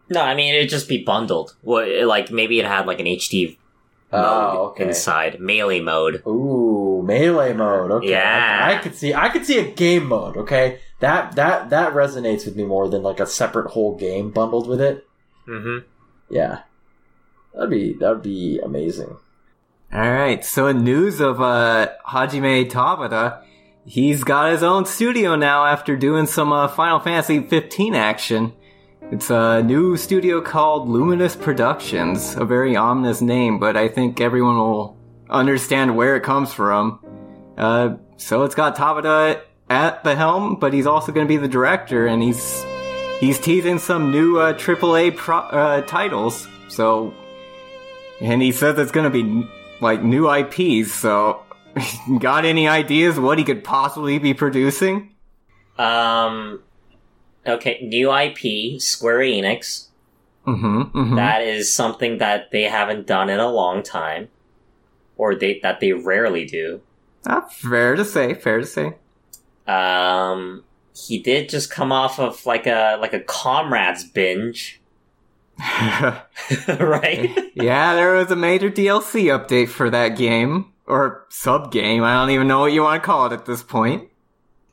No, 0.10 0.22
I 0.22 0.36
mean 0.36 0.54
it'd 0.54 0.70
just 0.70 0.90
be 0.90 1.04
bundled. 1.04 1.56
What, 1.62 1.88
like 2.04 2.32
maybe 2.32 2.60
it 2.60 2.66
had 2.66 2.86
like 2.86 3.00
an 3.00 3.06
HD 3.06 3.58
oh, 4.12 4.18
mode 4.18 4.58
Oh, 4.58 4.66
okay. 4.72 4.88
inside 4.88 5.40
melee 5.40 5.80
mode. 5.80 6.22
Ooh, 6.28 6.89
melee 7.10 7.54
mode. 7.54 7.92
Okay, 7.92 8.12
Yeah. 8.12 8.62
I, 8.64 8.76
I 8.76 8.78
could 8.78 8.96
see. 8.96 9.14
I 9.14 9.30
could 9.30 9.46
see 9.46 9.60
a 9.60 9.72
game 9.72 10.06
mode. 10.08 10.38
Okay, 10.38 10.80
that 11.00 11.36
that 11.36 11.70
that 11.70 11.94
resonates 11.94 12.46
with 12.46 12.56
me 12.56 12.64
more 12.64 12.88
than 12.90 13.04
like 13.04 13.20
a 13.20 13.26
separate 13.26 13.72
whole 13.72 13.96
game 13.98 14.32
bundled 14.32 14.68
with 14.68 14.80
it. 14.82 15.06
Mm-hmm. 15.48 15.86
Yeah, 16.30 16.60
that'd 17.54 17.70
be 17.70 17.94
that'd 17.94 18.22
be 18.22 18.60
amazing. 18.60 19.18
Alright, 19.92 20.46
so 20.46 20.68
in 20.68 20.84
news 20.84 21.20
of 21.20 21.42
uh, 21.42 21.90
Hajime 22.08 22.70
Tabata, 22.70 23.42
he's 23.86 24.24
got 24.24 24.52
his 24.52 24.62
own 24.62 24.86
studio 24.86 25.36
now 25.36 25.66
after 25.66 25.96
doing 25.98 26.28
some 26.28 26.54
uh, 26.54 26.68
Final 26.68 27.00
Fantasy 27.00 27.42
15 27.42 27.96
action. 27.96 28.54
It's 29.12 29.32
a 29.32 29.64
new 29.64 29.98
studio 29.98 30.42
called 30.42 30.88
Luminous 30.88 31.36
Productions, 31.36 32.36
a 32.36 32.46
very 32.46 32.76
ominous 32.76 33.20
name, 33.20 33.58
but 33.58 33.76
I 33.76 33.88
think 33.88 34.22
everyone 34.22 34.58
will 34.58 34.96
understand 35.30 35.96
where 35.96 36.16
it 36.16 36.24
comes 36.24 36.54
from. 36.54 37.00
Uh, 37.58 37.96
so 38.18 38.44
it's 38.44 38.56
got 38.56 38.76
Tabata 38.76 39.42
at 39.70 40.04
the 40.04 40.16
helm, 40.16 40.56
but 40.56 40.74
he's 40.74 40.88
also 40.88 41.12
going 41.12 41.26
to 41.26 41.30
be 41.30 41.38
the 41.38 41.48
director, 41.48 42.08
and 42.08 42.22
he's 42.24 42.66
he's 43.20 43.40
teasing 43.40 43.80
some 43.80 44.12
new 44.12 44.40
uh, 44.40 44.54
AAA 44.54 45.16
pro- 45.16 45.38
uh, 45.38 45.82
titles. 45.82 46.48
So, 46.70 47.14
and 48.22 48.42
he 48.42 48.52
says 48.52 48.78
it's 48.80 48.92
going 48.92 49.12
to 49.12 49.24
be 49.24 49.48
like 49.82 50.04
new 50.04 50.32
IPs. 50.32 50.92
So, 50.94 51.44
got 52.20 52.46
any 52.46 52.68
ideas 52.68 53.20
what 53.20 53.38
he 53.38 53.44
could 53.44 53.64
possibly 53.64 54.20
be 54.20 54.34
producing? 54.34 55.16
Um. 55.78 56.64
Okay, 57.48 57.80
new 57.82 58.14
IP, 58.14 58.82
Square 58.82 59.20
Enix. 59.20 59.88
Mm-hmm. 60.46 60.82
mm-hmm. 60.82 61.16
That 61.16 61.42
is 61.42 61.72
something 61.72 62.18
that 62.18 62.52
they 62.52 62.64
haven't 62.64 63.08
done 63.08 63.30
in 63.30 63.40
a 63.40 63.50
long 63.50 63.84
time, 63.84 64.30
or 65.20 65.36
they 65.36 65.60
that 65.60 65.82
they 65.82 65.92
rarely 65.92 66.46
do. 66.46 66.82
Ah, 67.28 67.42
fair 67.42 67.96
to 67.96 68.06
say. 68.06 68.34
Fair 68.34 68.60
to 68.60 68.66
say. 68.66 68.94
Um, 69.68 70.64
he 70.96 71.20
did 71.20 71.50
just 71.50 71.70
come 71.70 71.92
off 71.92 72.20
of 72.20 72.44
like 72.46 72.66
a 72.66 72.98
like 73.00 73.14
a 73.14 73.20
comrades 73.20 74.04
binge, 74.04 74.82
right? 75.60 77.30
yeah, 77.54 77.94
there 77.94 78.14
was 78.14 78.32
a 78.32 78.36
major 78.36 78.72
DLC 78.72 79.26
update 79.26 79.68
for 79.68 79.90
that 79.90 80.18
game 80.18 80.72
or 80.88 81.26
sub 81.30 81.72
game. 81.72 82.04
I 82.04 82.14
don't 82.14 82.32
even 82.32 82.48
know 82.48 82.62
what 82.62 82.72
you 82.72 82.82
want 82.82 83.04
to 83.04 83.06
call 83.06 83.28
it 83.28 83.34
at 83.34 83.46
this 83.46 83.62
point. 83.62 84.10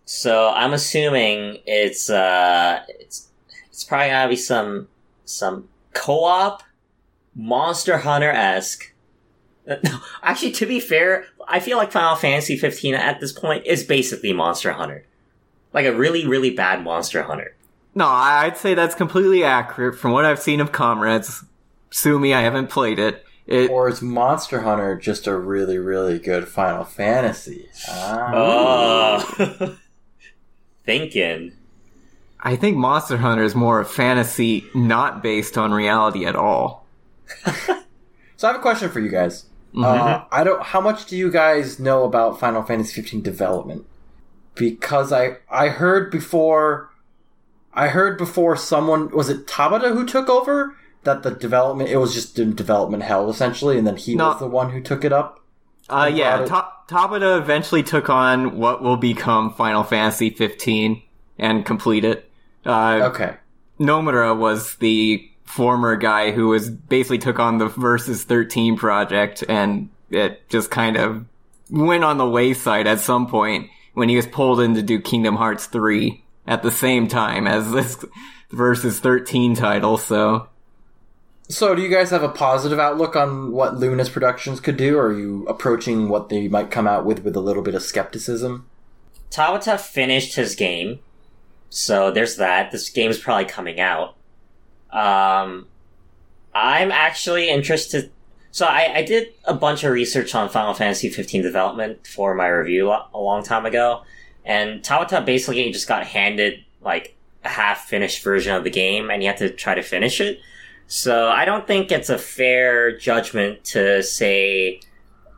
So 0.05 0.51
I'm 0.51 0.73
assuming 0.73 1.59
it's 1.67 2.09
uh 2.09 2.85
it's 3.01 3.29
it's 3.69 3.83
probably 3.83 4.11
gonna 4.11 4.29
be 4.29 4.37
some 4.37 4.87
some 5.25 5.69
co-op 5.93 6.63
Monster 7.35 7.99
Hunter 7.99 8.31
esque. 8.31 8.93
No, 9.67 9.79
actually, 10.23 10.53
to 10.53 10.67
be 10.67 10.81
fair, 10.81 11.27
I 11.49 11.61
feel 11.61 11.77
like 11.77 11.93
Final 11.93 12.17
Fantasy 12.17 12.57
15 12.57 12.95
at 12.95 13.21
this 13.21 13.33
point 13.33 13.67
is 13.67 13.85
basically 13.85 14.33
Monster 14.33 14.73
Hunter, 14.73 15.05
like 15.73 15.87
a 15.87 15.95
really 15.95 16.27
really 16.27 16.51
bad 16.51 16.85
Monster 16.85 17.23
Hunter. 17.23 17.55
No, 17.95 18.07
I'd 18.07 18.59
say 18.59 18.75
that's 18.75 18.95
completely 18.95 19.43
accurate 19.43 19.99
from 19.99 20.13
what 20.13 20.25
I've 20.25 20.41
seen 20.41 20.61
of 20.61 20.73
Comrades. 20.73 21.45
Sue 21.91 22.19
me, 22.19 22.35
I 22.35 22.43
haven't 22.43 22.69
played 22.69 22.99
it. 22.99 23.25
It 23.47 23.71
Or 23.71 23.89
is 23.89 24.03
Monster 24.03 24.63
Hunter 24.63 24.97
just 24.97 25.27
a 25.27 25.37
really, 25.37 25.79
really 25.79 26.19
good 26.19 26.49
Final 26.49 26.85
Fantasy? 26.85 27.69
Ah. 27.89 28.33
Oh, 28.35 29.77
thinking. 30.85 31.53
I 32.41 32.57
think 32.57 32.77
Monster 32.77 33.17
Hunter 33.17 33.45
is 33.45 33.55
more 33.55 33.81
a 33.81 33.85
fantasy 33.85 34.65
not 34.75 35.23
based 35.23 35.57
on 35.57 35.73
reality 35.73 36.27
at 36.27 36.37
all. 36.37 36.87
So 38.37 38.47
I 38.47 38.53
have 38.53 38.61
a 38.61 38.63
question 38.63 38.91
for 38.91 39.01
you 39.01 39.09
guys. 39.09 39.47
Mm-hmm. 39.77 39.85
Uh, 39.85 40.25
I 40.33 40.43
don't. 40.45 40.63
How 40.63 40.81
much 40.81 41.07
do 41.07 41.17
you 41.17 41.31
guys 41.31 41.79
know 41.79 42.05
about 42.05 42.41
Final 42.41 42.63
Fantasy 42.63 43.01
15 43.03 43.23
development? 43.23 43.85
Because 44.55 45.13
I 45.13 45.37
I 45.51 45.69
heard 45.69 46.11
before, 46.11 46.91
I 47.75 47.89
heard 47.89 48.17
before 48.17 48.57
someone 48.57 49.11
was 49.11 49.29
it 49.29 49.47
Tabata 49.47 49.93
who 49.93 50.07
took 50.07 50.29
over 50.31 50.75
that 51.05 51.23
the 51.23 51.31
development 51.31 51.91
it 51.91 51.99
was 51.99 52.15
just 52.15 52.39
in 52.39 52.55
development 52.55 53.03
hell 53.03 53.29
essentially, 53.29 53.77
and 53.77 53.87
then 53.87 53.97
he 53.97 54.17
was 54.17 54.39
the 54.41 54.47
one 54.49 54.71
who 54.71 54.81
took 54.81 55.05
it 55.05 55.13
up. 55.13 55.41
Uh, 55.89 56.11
yeah, 56.13 56.45
Ta- 56.47 56.73
Tabata 56.89 57.39
eventually 57.39 57.83
took 57.83 58.09
on 58.09 58.57
what 58.59 58.83
will 58.83 58.97
become 58.97 59.53
Final 59.53 59.85
Fantasy 59.85 60.31
15 60.31 61.01
and 61.39 61.65
complete 61.67 62.05
it. 62.05 62.29
Uh, 62.65 63.01
Okay. 63.13 63.37
Nomura 63.79 64.37
was 64.37 64.77
the 64.77 65.31
former 65.47 65.97
guy 65.97 66.33
who 66.33 66.49
was 66.49 66.69
basically 66.69 67.19
took 67.19 67.39
on 67.39 67.59
the 67.59 67.69
Versus 67.69 68.25
13 68.25 68.77
project 68.77 69.43
and 69.49 69.89
it 70.11 70.49
just 70.49 70.71
kind 70.71 70.97
of 70.97 71.25
went 71.71 72.05
on 72.05 72.19
the 72.19 72.29
wayside 72.29 72.87
at 72.87 73.01
some 73.01 73.27
point 73.27 73.71
when 73.95 74.09
he 74.09 74.17
was 74.17 74.27
pulled 74.27 74.61
in 74.61 74.75
to 74.75 74.83
do 74.83 75.01
Kingdom 75.01 75.37
Hearts 75.37 75.67
3 75.67 76.23
at 76.47 76.63
the 76.63 76.71
same 76.71 77.09
time 77.09 77.47
as 77.47 77.73
this 77.73 78.05
Versus 78.51 79.01
13 79.01 79.57
title, 79.57 79.99
so. 79.99 80.49
So, 81.49 81.75
do 81.75 81.83
you 81.83 81.89
guys 81.89 82.11
have 82.11 82.23
a 82.23 82.29
positive 82.29 82.79
outlook 82.79 83.17
on 83.17 83.51
what 83.51 83.77
Luminous 83.77 84.09
Productions 84.09 84.61
could 84.61 84.77
do, 84.77 84.99
or 84.99 85.07
are 85.09 85.19
you 85.19 85.45
approaching 85.49 86.09
what 86.09 86.29
they 86.29 86.47
might 86.47 86.71
come 86.71 86.87
out 86.87 87.05
with 87.05 87.25
with 87.25 87.35
a 87.35 87.41
little 87.41 87.63
bit 87.63 87.75
of 87.75 87.83
skepticism? 87.83 88.69
Tabata 89.31 89.81
finished 89.81 90.37
his 90.37 90.55
game, 90.55 91.01
so 91.69 92.13
there's 92.13 92.37
that. 92.37 92.71
This 92.71 92.89
game's 92.89 93.19
probably 93.19 93.47
coming 93.47 93.81
out. 93.81 94.15
Um, 94.91 95.67
I'm 96.55 96.91
actually 96.91 97.51
interested. 97.51 98.11
So 98.51 98.67
I, 98.67 98.93
I 98.97 99.03
did 99.03 99.35
a 99.45 99.55
bunch 99.55 99.85
of 99.85 99.93
research 99.93 100.35
on 100.35 100.49
Final 100.49 100.73
Fantasy 100.73 101.11
15 101.11 101.43
development 101.43 102.07
for 102.07 102.35
my 102.35 102.49
review 102.49 102.89
lo- 102.89 103.07
a 103.13 103.19
long 103.21 103.43
time 103.43 103.67
ago, 103.67 104.03
and 104.45 104.83
Tabata 104.83 105.25
basically 105.25 105.71
just 105.73 105.89
got 105.89 106.07
handed 106.07 106.65
like 106.81 107.15
a 107.45 107.49
half 107.49 107.87
finished 107.87 108.23
version 108.23 108.55
of 108.55 108.65
the 108.65 108.71
game, 108.71 109.11
and 109.11 109.21
he 109.23 109.27
had 109.27 109.37
to 109.39 109.51
try 109.51 109.75
to 109.75 109.83
finish 109.83 110.21
it. 110.21 110.41
So 110.87 111.29
I 111.29 111.45
don't 111.45 111.67
think 111.67 111.91
it's 111.91 112.09
a 112.09 112.19
fair 112.19 112.97
judgment 112.97 113.65
to 113.65 114.03
say 114.03 114.81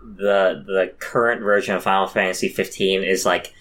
the 0.03 0.63
the 0.67 0.93
current 0.99 1.43
version 1.43 1.75
of 1.75 1.83
Final 1.83 2.07
Fantasy 2.07 2.49
15 2.49 3.03
is 3.03 3.27
like 3.27 3.55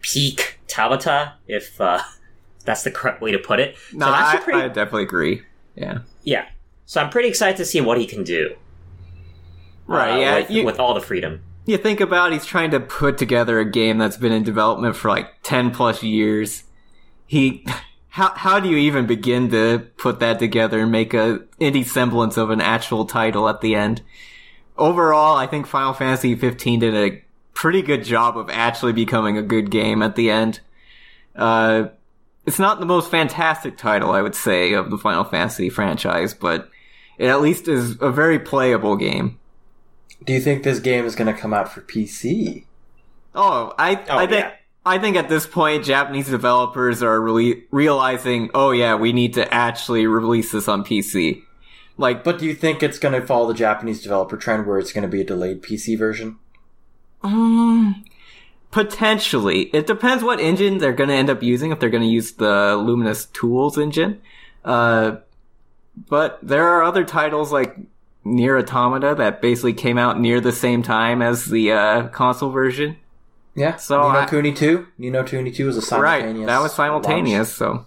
peak 0.00 0.58
Tabata, 0.68 1.32
if 1.48 1.80
uh, 1.80 2.00
that's 2.64 2.82
the 2.82 2.90
correct 2.90 3.20
way 3.20 3.32
to 3.32 3.38
put 3.38 3.60
it. 3.60 3.76
No, 3.92 4.06
so 4.06 4.12
I, 4.12 4.36
pretty, 4.38 4.60
I 4.60 4.68
definitely 4.68 5.04
agree. 5.04 5.42
Yeah. 5.76 5.98
yeah. 6.24 6.46
So 6.86 7.00
I'm 7.00 7.10
pretty 7.10 7.28
excited 7.28 7.56
to 7.58 7.64
see 7.64 7.80
what 7.80 7.98
he 7.98 8.06
can 8.06 8.24
do. 8.24 8.54
Right, 9.86 10.12
uh, 10.12 10.18
yeah. 10.20 10.34
with, 10.36 10.50
you- 10.50 10.64
with 10.64 10.78
all 10.78 10.94
the 10.94 11.00
freedom. 11.00 11.42
you 11.66 11.76
think 11.76 12.00
about 12.00 12.32
he's 12.32 12.44
trying 12.46 12.70
to 12.72 12.80
put 12.80 13.18
together 13.18 13.58
a 13.58 13.64
game 13.68 13.98
that's 13.98 14.16
been 14.16 14.32
in 14.32 14.42
development 14.44 14.96
for 14.96 15.08
like 15.08 15.34
10 15.42 15.70
plus 15.72 16.02
years 16.02 16.64
he 17.26 17.64
how 18.08 18.30
how 18.34 18.58
do 18.60 18.68
you 18.68 18.76
even 18.76 19.06
begin 19.06 19.50
to 19.50 19.78
put 19.96 20.18
that 20.20 20.38
together 20.38 20.80
and 20.80 20.90
make 20.90 21.14
a 21.14 21.40
any 21.60 21.82
semblance 21.84 22.36
of 22.36 22.50
an 22.50 22.60
actual 22.60 23.04
title 23.04 23.48
at 23.48 23.60
the 23.60 23.74
end 23.74 24.02
overall 24.76 25.36
i 25.36 25.46
think 25.46 25.66
final 25.66 25.92
fantasy 25.92 26.34
15 26.34 26.80
did 26.80 26.94
a 26.94 27.22
pretty 27.54 27.82
good 27.82 28.02
job 28.04 28.36
of 28.36 28.48
actually 28.50 28.92
becoming 28.92 29.36
a 29.36 29.42
good 29.42 29.70
game 29.70 30.02
at 30.02 30.16
the 30.16 30.30
end 30.30 30.60
uh 31.36 31.84
it's 32.50 32.58
not 32.58 32.80
the 32.80 32.86
most 32.86 33.08
fantastic 33.08 33.76
title 33.76 34.10
i 34.10 34.20
would 34.20 34.34
say 34.34 34.72
of 34.72 34.90
the 34.90 34.98
final 34.98 35.22
fantasy 35.22 35.70
franchise 35.70 36.34
but 36.34 36.68
it 37.16 37.28
at 37.28 37.40
least 37.40 37.68
is 37.68 37.96
a 38.00 38.10
very 38.10 38.40
playable 38.40 38.96
game 38.96 39.38
Do 40.24 40.32
you 40.32 40.40
think 40.40 40.64
this 40.64 40.80
game 40.80 41.04
is 41.06 41.14
going 41.14 41.32
to 41.32 41.40
come 41.40 41.54
out 41.54 41.72
for 41.72 41.80
PC? 41.80 42.64
Oh, 43.34 43.72
I 43.78 43.94
Oh, 44.08 44.18
I 44.18 44.26
think 44.26 44.44
yeah. 44.44 44.52
I 44.84 44.98
think 44.98 45.16
at 45.16 45.28
this 45.28 45.46
point 45.46 45.84
Japanese 45.84 46.28
developers 46.28 47.02
are 47.02 47.20
really 47.20 47.64
realizing, 47.70 48.50
oh 48.52 48.70
yeah, 48.72 48.96
we 48.96 49.12
need 49.12 49.34
to 49.34 49.54
actually 49.54 50.06
release 50.06 50.52
this 50.52 50.68
on 50.68 50.84
PC. 50.84 51.42
Like, 51.96 52.24
But 52.24 52.38
do 52.38 52.46
you 52.46 52.54
think 52.54 52.82
it's 52.82 52.98
going 52.98 53.18
to 53.18 53.26
follow 53.26 53.46
the 53.48 53.54
Japanese 53.54 54.02
developer 54.02 54.36
trend 54.36 54.66
where 54.66 54.78
it's 54.78 54.92
going 54.92 55.02
to 55.02 55.08
be 55.08 55.20
a 55.20 55.24
delayed 55.24 55.62
PC 55.62 55.96
version? 55.98 56.38
um, 57.22 58.04
potentially, 58.70 59.62
it 59.72 59.86
depends 59.86 60.22
what 60.22 60.40
engine 60.40 60.78
they're 60.78 60.92
going 60.92 61.08
to 61.08 61.14
end 61.14 61.30
up 61.30 61.42
using. 61.42 61.72
If 61.72 61.80
they're 61.80 61.90
going 61.90 62.02
to 62.02 62.08
use 62.08 62.32
the 62.32 62.76
Luminous 62.76 63.26
Tools 63.26 63.78
engine, 63.78 64.20
uh, 64.64 65.16
but 66.08 66.38
there 66.42 66.66
are 66.68 66.82
other 66.82 67.04
titles 67.04 67.52
like 67.52 67.76
NieR 68.24 68.60
Automata 68.62 69.14
that 69.16 69.40
basically 69.42 69.72
came 69.72 69.98
out 69.98 70.20
near 70.20 70.40
the 70.40 70.52
same 70.52 70.82
time 70.82 71.22
as 71.22 71.46
the 71.46 71.72
uh, 71.72 72.08
console 72.08 72.50
version. 72.50 72.96
Yeah. 73.54 73.76
So 73.76 74.00
Ni 74.02 74.12
no 74.12 74.18
I- 74.20 74.26
Kuni 74.26 74.52
2? 74.52 74.86
Ni 74.98 75.10
no 75.10 75.24
Kuni 75.24 75.50
2 75.50 75.66
was 75.66 75.76
a 75.76 75.82
simultaneous. 75.82 76.36
Right, 76.38 76.46
that 76.46 76.58
was 76.60 76.70
launch. 76.70 76.76
simultaneous. 76.76 77.52
So, 77.54 77.84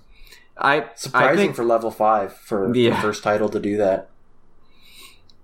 I 0.58 0.82
I 0.82 0.86
Surprising 0.96 1.38
think 1.38 1.56
for 1.56 1.64
level 1.64 1.90
5 1.90 2.34
for 2.38 2.72
the 2.72 2.92
first 2.92 3.24
title 3.24 3.50
to 3.50 3.60
do 3.60 3.78
that. 3.78 4.10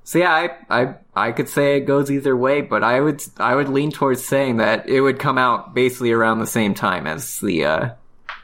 So 0.10 0.18
yeah, 0.18 0.34
I, 0.34 0.82
I 0.82 0.96
I 1.14 1.32
could 1.32 1.48
say 1.48 1.78
it 1.78 1.82
goes 1.82 2.10
either 2.10 2.36
way, 2.36 2.62
but 2.62 2.84
I 2.84 3.00
would 3.00 3.22
I 3.38 3.54
would 3.54 3.70
lean 3.70 3.92
towards 3.92 4.26
saying 4.26 4.58
that 4.58 4.90
it 4.90 5.02
would 5.02 5.20
come 5.20 5.38
out 5.38 5.76
basically 5.76 6.12
around 6.12 6.40
the 6.40 6.48
same 6.48 6.74
time 6.74 7.06
as 7.06 7.40
the 7.42 7.64
uh, 7.64 7.90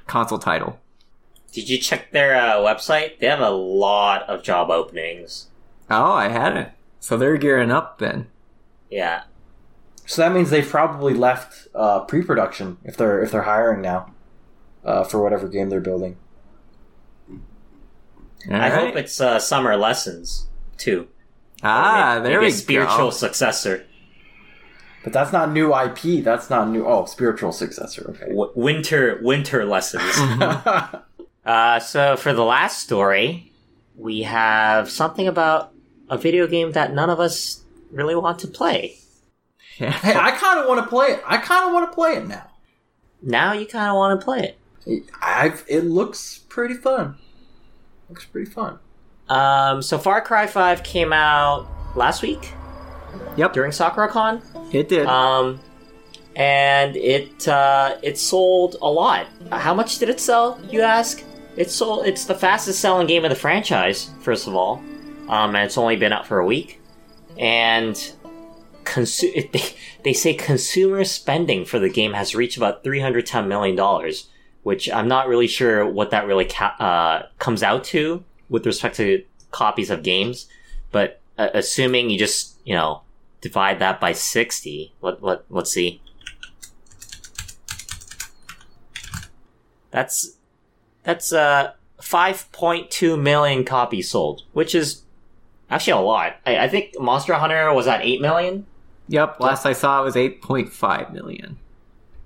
console 0.06 0.38
title. 0.38 0.80
Did 1.54 1.68
you 1.68 1.80
check 1.80 2.12
their 2.12 2.36
uh, 2.36 2.58
website? 2.58 3.18
They 3.18 3.26
have 3.26 3.40
a 3.40 3.50
lot 3.50 4.30
of 4.30 4.44
job 4.44 4.70
openings. 4.70 5.48
Oh, 5.90 6.12
I 6.12 6.28
hadn't. 6.28 6.70
So 7.00 7.18
they're 7.18 7.36
gearing 7.36 7.72
up 7.72 7.98
then. 7.98 8.28
Yeah. 8.92 9.24
So 10.06 10.22
that 10.22 10.34
means 10.34 10.52
they've 10.52 10.70
probably 10.70 11.16
left 11.16 11.68
uh, 11.74 12.02
pre-production 12.02 12.78
if 12.84 12.96
they're 12.96 13.24
if 13.24 13.32
they're 13.32 13.42
hiring 13.42 13.82
now 13.82 14.14
uh, 14.84 15.04
for 15.04 15.20
whatever 15.20 15.48
game 15.48 15.70
they're 15.70 15.82
building. 15.82 16.18
I 18.52 18.70
hope 18.70 18.96
it's 18.96 19.20
uh, 19.20 19.40
Summer 19.40 19.76
Lessons 19.76 20.46
too. 20.78 21.08
Ah, 21.66 22.16
Maybe 22.20 22.30
there 22.30 22.40
we 22.42 22.48
a 22.48 22.52
spiritual 22.52 22.98
go. 22.98 23.10
successor. 23.10 23.86
But 25.04 25.14
that's 25.14 25.32
not 25.32 25.52
new 25.52 25.74
IP. 25.76 26.24
That's 26.24 26.50
not 26.50 26.70
new. 26.70 26.86
Oh, 26.86 27.06
spiritual 27.06 27.52
successor. 27.52 28.10
Okay. 28.12 28.28
W- 28.30 28.52
winter 28.56 29.20
Winter 29.22 29.66
Lessons. 29.66 30.04
Uh, 31.46 31.80
so 31.80 32.18
for 32.18 32.34
the 32.34 32.44
last 32.44 32.80
story, 32.80 33.54
we 33.96 34.24
have 34.24 34.90
something 34.90 35.28
about 35.28 35.72
a 36.10 36.18
video 36.18 36.48
game 36.48 36.72
that 36.72 36.92
none 36.92 37.12
of 37.12 37.20
us 37.20 37.64
really 37.92 38.16
want 38.16 38.40
to 38.40 38.48
play. 38.48 38.98
hey, 39.78 40.16
I 40.16 40.32
kind 40.32 40.60
of 40.60 40.68
want 40.68 40.84
to 40.84 40.90
play 40.90 41.10
it. 41.10 41.22
I 41.24 41.38
kind 41.38 41.68
of 41.68 41.72
want 41.72 41.92
to 41.92 41.94
play 41.94 42.14
it 42.16 42.26
now. 42.28 42.48
Now 43.22 43.54
you 43.54 43.68
kind 43.68 43.90
of 43.92 43.96
want 43.96 44.20
to 44.20 44.26
play 44.26 44.56
it. 44.88 45.04
I've. 45.22 45.64
It 45.68 45.82
looks 45.86 46.40
pretty 46.50 46.74
fun. 46.74 47.18
Looks 48.10 48.26
pretty 48.26 48.50
fun. 48.50 48.80
Um, 49.30 49.82
so 49.82 49.98
Far 49.98 50.22
Cry 50.22 50.48
5 50.48 50.84
came 50.84 51.12
out 51.14 51.68
last 51.96 52.22
week 52.22 52.52
Yep, 53.38 53.54
during 53.54 53.72
SakuraCon. 53.72 54.42
it 54.74 54.88
did. 54.90 55.06
Um, 55.08 55.60
and 56.36 56.96
it 56.98 57.48
uh, 57.48 57.96
it 58.04 58.18
sold 58.18 58.76
a 58.82 58.90
lot. 58.92 59.26
How 59.52 59.74
much 59.74 60.00
did 60.00 60.10
it 60.10 60.20
sell? 60.20 60.60
You 60.70 60.82
ask. 60.82 61.24
It 61.56 61.72
sold. 61.72 62.06
It's 62.06 62.26
the 62.26 62.36
fastest 62.36 62.80
selling 62.82 63.08
game 63.08 63.24
of 63.24 63.30
the 63.30 63.36
franchise. 63.38 64.10
First 64.22 64.48
of 64.48 64.54
all, 64.56 64.84
um, 65.30 65.56
and 65.56 65.66
it's 65.66 65.78
only 65.78 65.96
been 65.96 66.12
out 66.12 66.28
for 66.28 66.40
a 66.40 66.46
week. 66.46 66.82
And 67.38 67.96
consu- 68.84 69.50
they, 69.54 69.64
they 70.04 70.14
say 70.14 70.34
consumer 70.34 71.04
spending 71.06 71.64
for 71.66 71.80
the 71.80 71.90
game 71.90 72.14
has 72.14 72.36
reached 72.36 72.58
about 72.58 72.84
three 72.84 73.00
hundred 73.00 73.26
ten 73.26 73.48
million 73.48 73.76
dollars, 73.78 74.28
which 74.64 74.90
I'm 74.92 75.08
not 75.08 75.30
really 75.30 75.48
sure 75.48 75.88
what 75.88 76.12
that 76.12 76.28
really 76.28 76.46
ca- 76.46 76.76
uh, 76.80 77.28
comes 77.40 77.64
out 77.64 77.86
to 77.86 78.24
with 78.50 78.66
respect 78.66 78.96
to 78.98 79.24
copies 79.52 79.90
of 79.90 80.04
games. 80.04 80.48
But 80.92 81.22
uh, 81.38 81.50
assuming 81.54 82.10
you 82.10 82.18
just 82.18 82.60
you 82.66 82.74
know 82.74 83.02
divide 83.42 83.80
that 83.80 84.00
by 84.00 84.14
sixty, 84.14 84.94
let 85.02 85.24
let 85.24 85.44
let's 85.50 85.72
see. 85.72 86.02
That's 89.92 90.38
that's 91.04 91.32
uh 91.32 91.74
5.2 92.02 93.20
million 93.20 93.64
copies 93.64 94.10
sold, 94.12 94.44
which 94.54 94.76
is 94.76 95.04
actually 95.70 95.94
a 95.94 96.06
lot. 96.06 96.36
I, 96.46 96.58
I 96.60 96.68
think 96.68 97.00
Monster 97.00 97.34
Hunter 97.34 97.74
was 97.74 97.88
at 97.88 98.02
8 98.02 98.22
million. 98.22 98.66
Yep, 99.08 99.40
last 99.40 99.66
I 99.66 99.74
saw 99.74 100.02
it 100.02 100.06
was 100.06 100.16
8.5 100.16 101.14
million. 101.14 101.58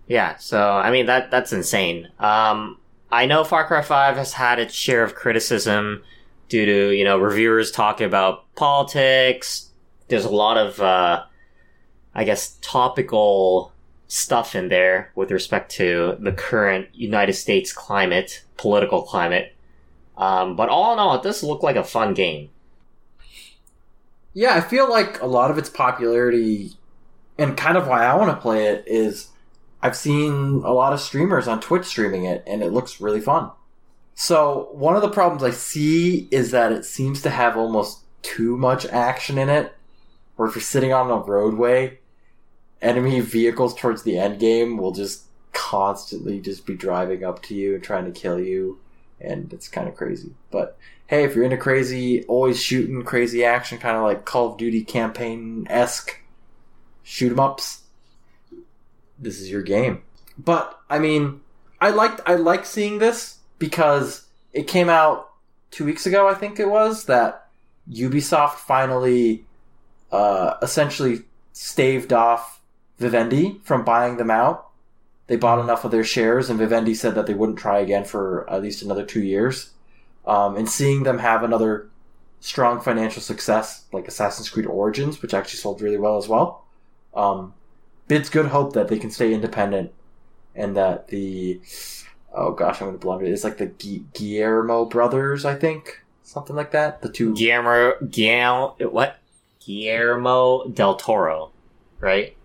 Yeah, 0.08 0.38
so 0.38 0.72
I 0.72 0.92
mean 0.92 1.06
that 1.06 1.30
that's 1.30 1.54
insane. 1.54 2.10
Um, 2.20 2.79
I 3.12 3.26
know 3.26 3.44
Far 3.44 3.66
Cry 3.66 3.82
Five 3.82 4.18
has 4.18 4.34
had 4.34 4.60
its 4.60 4.74
share 4.74 5.04
of 5.04 5.16
criticism 5.16 6.04
due 6.48 6.66
to 6.66 6.96
you 6.96 7.04
know 7.04 7.18
reviewers 7.18 7.72
talking 7.72 8.06
about 8.06 8.54
politics. 8.56 9.72
There's 10.08 10.26
a 10.26 10.30
lot 10.30 10.58
of 10.58 10.80
uh, 10.80 11.24
I 12.14 12.24
guess 12.24 12.58
topical 12.62 13.74
stuff 14.08 14.56
in 14.56 14.70
there 14.70 15.12
with 15.16 15.32
respect 15.32 15.72
to 15.72 16.18
the 16.20 16.32
current 16.32 16.88
United 16.94 17.34
States 17.34 17.72
climate, 17.72 18.44
political 18.58 19.04
climate. 19.04 19.56
Um, 20.18 20.56
but 20.56 20.68
all 20.68 20.92
in 20.94 21.00
all, 21.00 21.16
it 21.16 21.24
does 21.24 21.44
look 21.44 21.64
like 21.64 21.76
a 21.78 21.84
fun 21.84 22.14
game. 22.14 22.50
Yeah, 24.34 24.56
I 24.56 24.62
feel 24.62 24.90
like 24.90 25.22
a 25.22 25.28
lot 25.28 25.50
of 25.50 25.58
its 25.58 25.70
popularity 25.70 26.74
and 27.38 27.56
kind 27.56 27.78
of 27.78 27.88
why 27.88 28.04
I 28.04 28.16
want 28.16 28.30
to 28.32 28.42
play 28.42 28.66
it 28.66 28.84
is 28.86 29.30
I've 29.82 29.96
seen 29.96 30.62
a 30.66 30.74
lot 30.74 30.94
of 30.94 31.00
streamers 31.00 31.48
on 31.48 31.62
Twitch 31.62 31.86
streaming 31.86 32.26
it 32.26 32.44
and 32.46 32.62
it 32.62 32.74
looks 32.74 33.02
really 33.02 33.22
fun. 33.22 33.52
So, 34.16 34.70
one 34.74 34.98
of 34.98 35.02
the 35.02 35.10
problems 35.10 35.44
I 35.44 35.52
see 35.52 36.28
is 36.30 36.52
that 36.52 36.74
it 36.74 36.84
seems 36.84 37.22
to 37.22 37.30
have 37.30 37.56
almost 37.56 38.02
too 38.22 38.58
much 38.58 38.86
action 38.86 39.38
in 39.38 39.48
it. 39.48 39.74
Or 40.38 40.48
if 40.48 40.56
you're 40.56 40.62
sitting 40.62 40.92
on 40.92 41.10
a 41.10 41.18
roadway, 41.18 42.00
enemy 42.82 43.22
vehicles 43.22 43.74
towards 43.74 44.04
the 44.04 44.18
end 44.18 44.40
game 44.40 44.78
will 44.78 44.92
just 44.92 45.24
constantly 45.54 46.40
just 46.40 46.66
be 46.66 46.76
driving 46.76 47.24
up 47.24 47.42
to 47.44 47.56
you 47.56 47.76
and 47.76 47.84
trying 47.84 48.06
to 48.06 48.12
kill 48.12 48.40
you 48.40 48.80
and 49.22 49.52
it's 49.54 49.68
kind 49.68 49.88
of 49.88 49.96
crazy. 49.96 50.32
But 50.52 50.78
hey, 51.08 51.24
if 51.24 51.36
you're 51.36 51.44
into 51.44 51.58
crazy, 51.58 52.24
always 52.26 52.62
shooting, 52.62 53.04
crazy 53.04 53.44
action, 53.44 53.78
kind 53.78 53.98
of 53.98 54.04
like 54.04 54.26
Call 54.26 54.52
of 54.52 54.58
Duty 54.58 54.84
campaign 54.84 55.68
esque 55.70 56.22
shoot 57.04 57.32
'em 57.32 57.40
ups, 57.40 57.82
this 59.20 59.40
is 59.40 59.50
your 59.50 59.62
game. 59.62 60.04
But 60.38 60.80
I 60.90 61.00
mean, 61.00 61.42
I 61.82 61.90
liked 61.90 62.22
I 62.26 62.36
like 62.36 62.66
seeing 62.66 63.00
this 63.00 63.40
because 63.58 64.28
it 64.54 64.68
came 64.68 64.90
out 64.90 65.30
two 65.72 65.86
weeks 65.86 66.06
ago. 66.06 66.28
I 66.28 66.34
think 66.34 66.60
it 66.60 66.70
was 66.70 67.06
that 67.06 67.48
Ubisoft 67.92 68.56
finally, 68.56 69.46
uh, 70.12 70.56
essentially 70.62 71.24
staved 71.54 72.14
off 72.14 72.62
Vivendi 72.98 73.60
from 73.64 73.84
buying 73.84 74.18
them 74.18 74.32
out. 74.32 74.68
They 75.28 75.36
bought 75.36 75.60
enough 75.60 75.86
of 75.86 75.92
their 75.92 76.04
shares, 76.04 76.50
and 76.50 76.58
Vivendi 76.58 76.96
said 76.96 77.16
that 77.16 77.28
they 77.28 77.36
wouldn't 77.36 77.60
try 77.60 77.80
again 77.80 78.04
for 78.04 78.50
at 78.50 78.62
least 78.62 78.82
another 78.82 79.06
two 79.06 79.22
years. 79.22 79.72
Um, 80.26 80.56
and 80.58 80.68
seeing 80.70 81.04
them 81.04 81.20
have 81.20 81.44
another 81.44 81.90
strong 82.40 82.82
financial 82.82 83.22
success 83.22 83.86
like 83.92 84.08
Assassin's 84.08 84.50
Creed 84.50 84.66
Origins, 84.66 85.22
which 85.22 85.34
actually 85.34 85.60
sold 85.60 85.82
really 85.82 85.98
well 85.98 86.18
as 86.18 86.28
well, 86.28 86.66
um, 87.14 87.54
bids 88.10 88.30
good 88.30 88.48
hope 88.48 88.74
that 88.74 88.90
they 88.90 89.00
can 89.00 89.10
stay 89.10 89.34
independent 89.34 89.94
and 90.54 90.76
that 90.76 91.08
the 91.08 91.62
oh 92.34 92.52
gosh, 92.52 92.82
I'm 92.82 92.88
going 92.90 93.00
to 93.00 93.06
blunder. 93.06 93.26
It's 93.26 93.46
like 93.46 93.58
the 93.58 93.68
Gu- 93.68 94.04
Guillermo 94.14 94.84
brothers, 94.86 95.46
I 95.46 95.56
think, 95.56 96.04
something 96.24 96.56
like 96.56 96.72
that. 96.72 97.02
The 97.02 97.10
two. 97.10 97.34
Guillermo, 97.34 97.94
Guillermo, 98.10 98.76
what? 98.90 99.16
Guillermo 99.66 100.68
del 100.70 100.96
Toro, 100.96 101.52
right? 102.00 102.36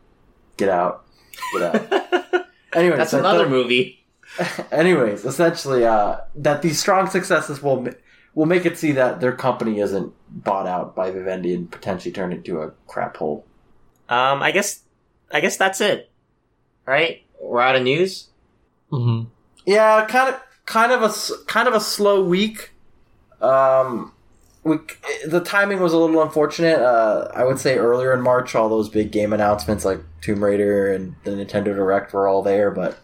Get 0.56 0.68
out. 0.68 1.04
Get 1.52 1.74
out. 1.92 2.46
Anyways, 2.72 2.98
That's 2.98 3.12
another 3.12 3.44
that- 3.44 3.50
movie. 3.50 4.04
Anyways, 4.72 5.24
essentially, 5.24 5.84
uh, 5.84 6.18
that 6.36 6.60
these 6.62 6.78
strong 6.78 7.08
successes 7.08 7.62
will 7.62 7.88
will 8.34 8.46
make 8.46 8.66
it 8.66 8.76
see 8.76 8.92
that 8.92 9.20
their 9.20 9.32
company 9.32 9.78
isn't 9.78 10.12
bought 10.28 10.66
out 10.66 10.96
by 10.96 11.10
Vivendi 11.12 11.54
and 11.54 11.70
potentially 11.70 12.10
turn 12.12 12.32
into 12.32 12.60
a 12.60 12.72
crap 12.88 13.16
hole. 13.16 13.46
Um, 14.08 14.42
I 14.42 14.50
guess, 14.50 14.80
I 15.34 15.40
guess 15.40 15.56
that's 15.58 15.80
it, 15.82 16.10
right? 16.86 17.22
We're 17.42 17.60
out 17.60 17.76
of 17.76 17.82
news. 17.82 18.28
Mm-hmm. 18.90 19.28
Yeah, 19.66 20.06
kind 20.06 20.32
of, 20.34 20.40
kind 20.64 20.92
of 20.92 21.02
a 21.02 21.06
s- 21.06 21.32
kind 21.46 21.68
of 21.68 21.74
a 21.74 21.80
slow 21.80 22.22
week. 22.24 22.70
Um, 23.42 24.12
we 24.62 24.78
the 25.26 25.40
timing 25.40 25.80
was 25.80 25.92
a 25.92 25.98
little 25.98 26.22
unfortunate. 26.22 26.78
Uh, 26.78 27.30
I 27.34 27.44
would 27.44 27.58
say 27.58 27.76
earlier 27.76 28.14
in 28.14 28.22
March, 28.22 28.54
all 28.54 28.68
those 28.68 28.88
big 28.88 29.10
game 29.10 29.32
announcements 29.32 29.84
like 29.84 30.00
Tomb 30.22 30.42
Raider 30.42 30.90
and 30.92 31.16
the 31.24 31.32
Nintendo 31.32 31.74
Direct 31.74 32.12
were 32.14 32.26
all 32.28 32.42
there, 32.42 32.70
but 32.70 32.98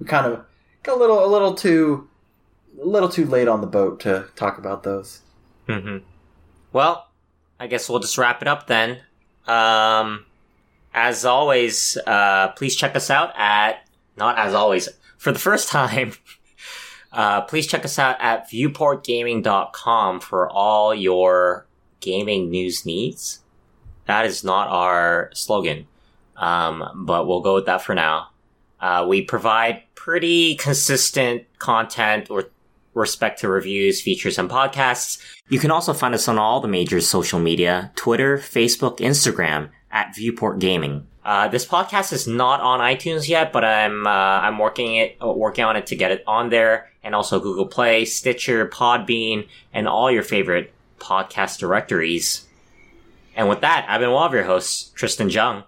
we 0.00 0.06
kind 0.06 0.26
of 0.26 0.44
got 0.82 0.96
a 0.96 0.98
little 0.98 1.24
a 1.24 1.28
little 1.28 1.54
too 1.54 2.08
a 2.82 2.86
little 2.86 3.08
too 3.08 3.26
late 3.26 3.46
on 3.46 3.60
the 3.60 3.66
boat 3.66 4.00
to 4.00 4.26
talk 4.36 4.58
about 4.58 4.82
those. 4.82 5.20
Mm-hmm. 5.68 5.98
Well, 6.72 7.08
I 7.60 7.66
guess 7.66 7.88
we'll 7.88 8.00
just 8.00 8.16
wrap 8.18 8.40
it 8.42 8.48
up 8.48 8.66
then. 8.66 8.98
Um, 9.46 10.24
as 10.94 11.24
always, 11.24 11.96
uh, 12.06 12.48
please 12.52 12.74
check 12.74 12.96
us 12.96 13.10
out 13.10 13.32
at, 13.36 13.88
not 14.16 14.38
as 14.38 14.54
always, 14.54 14.88
for 15.16 15.32
the 15.32 15.38
first 15.38 15.68
time, 15.70 16.12
uh, 17.12 17.42
please 17.42 17.66
check 17.66 17.84
us 17.84 17.98
out 17.98 18.16
at 18.20 18.50
viewportgaming.com 18.50 20.20
for 20.20 20.50
all 20.50 20.94
your 20.94 21.66
gaming 22.00 22.50
news 22.50 22.84
needs. 22.84 23.40
That 24.06 24.26
is 24.26 24.44
not 24.44 24.68
our 24.68 25.30
slogan, 25.34 25.86
um, 26.36 27.04
but 27.06 27.26
we'll 27.26 27.40
go 27.40 27.54
with 27.54 27.66
that 27.66 27.82
for 27.82 27.94
now. 27.94 28.28
Uh, 28.80 29.04
we 29.08 29.22
provide 29.22 29.82
pretty 29.94 30.54
consistent 30.54 31.44
content 31.58 32.30
with 32.30 32.46
respect 32.94 33.40
to 33.40 33.48
reviews, 33.48 34.00
features, 34.00 34.38
and 34.38 34.48
podcasts. 34.48 35.18
You 35.48 35.58
can 35.58 35.70
also 35.70 35.92
find 35.92 36.14
us 36.14 36.28
on 36.28 36.38
all 36.38 36.60
the 36.60 36.68
major 36.68 37.00
social 37.00 37.38
media, 37.38 37.92
Twitter, 37.96 38.38
Facebook, 38.38 38.98
Instagram, 38.98 39.70
at 39.90 40.14
Viewport 40.14 40.58
Gaming. 40.58 41.06
Uh, 41.24 41.48
this 41.48 41.66
podcast 41.66 42.12
is 42.12 42.26
not 42.26 42.60
on 42.60 42.80
iTunes 42.80 43.28
yet, 43.28 43.52
but 43.52 43.64
I'm, 43.64 44.06
uh, 44.06 44.10
I'm 44.10 44.58
working 44.58 44.96
it, 44.96 45.16
uh, 45.22 45.30
working 45.32 45.64
on 45.64 45.76
it 45.76 45.86
to 45.88 45.96
get 45.96 46.10
it 46.10 46.24
on 46.26 46.48
there, 46.48 46.90
and 47.02 47.14
also 47.14 47.38
Google 47.40 47.66
Play, 47.66 48.04
Stitcher, 48.06 48.66
Podbean, 48.66 49.46
and 49.74 49.86
all 49.86 50.10
your 50.10 50.22
favorite 50.22 50.72
podcast 50.98 51.58
directories. 51.58 52.46
And 53.36 53.48
with 53.48 53.60
that, 53.60 53.86
I've 53.88 54.00
been 54.00 54.10
one 54.10 54.26
of 54.26 54.32
your 54.32 54.44
hosts, 54.44 54.90
Tristan 54.94 55.28
Jung, 55.28 55.64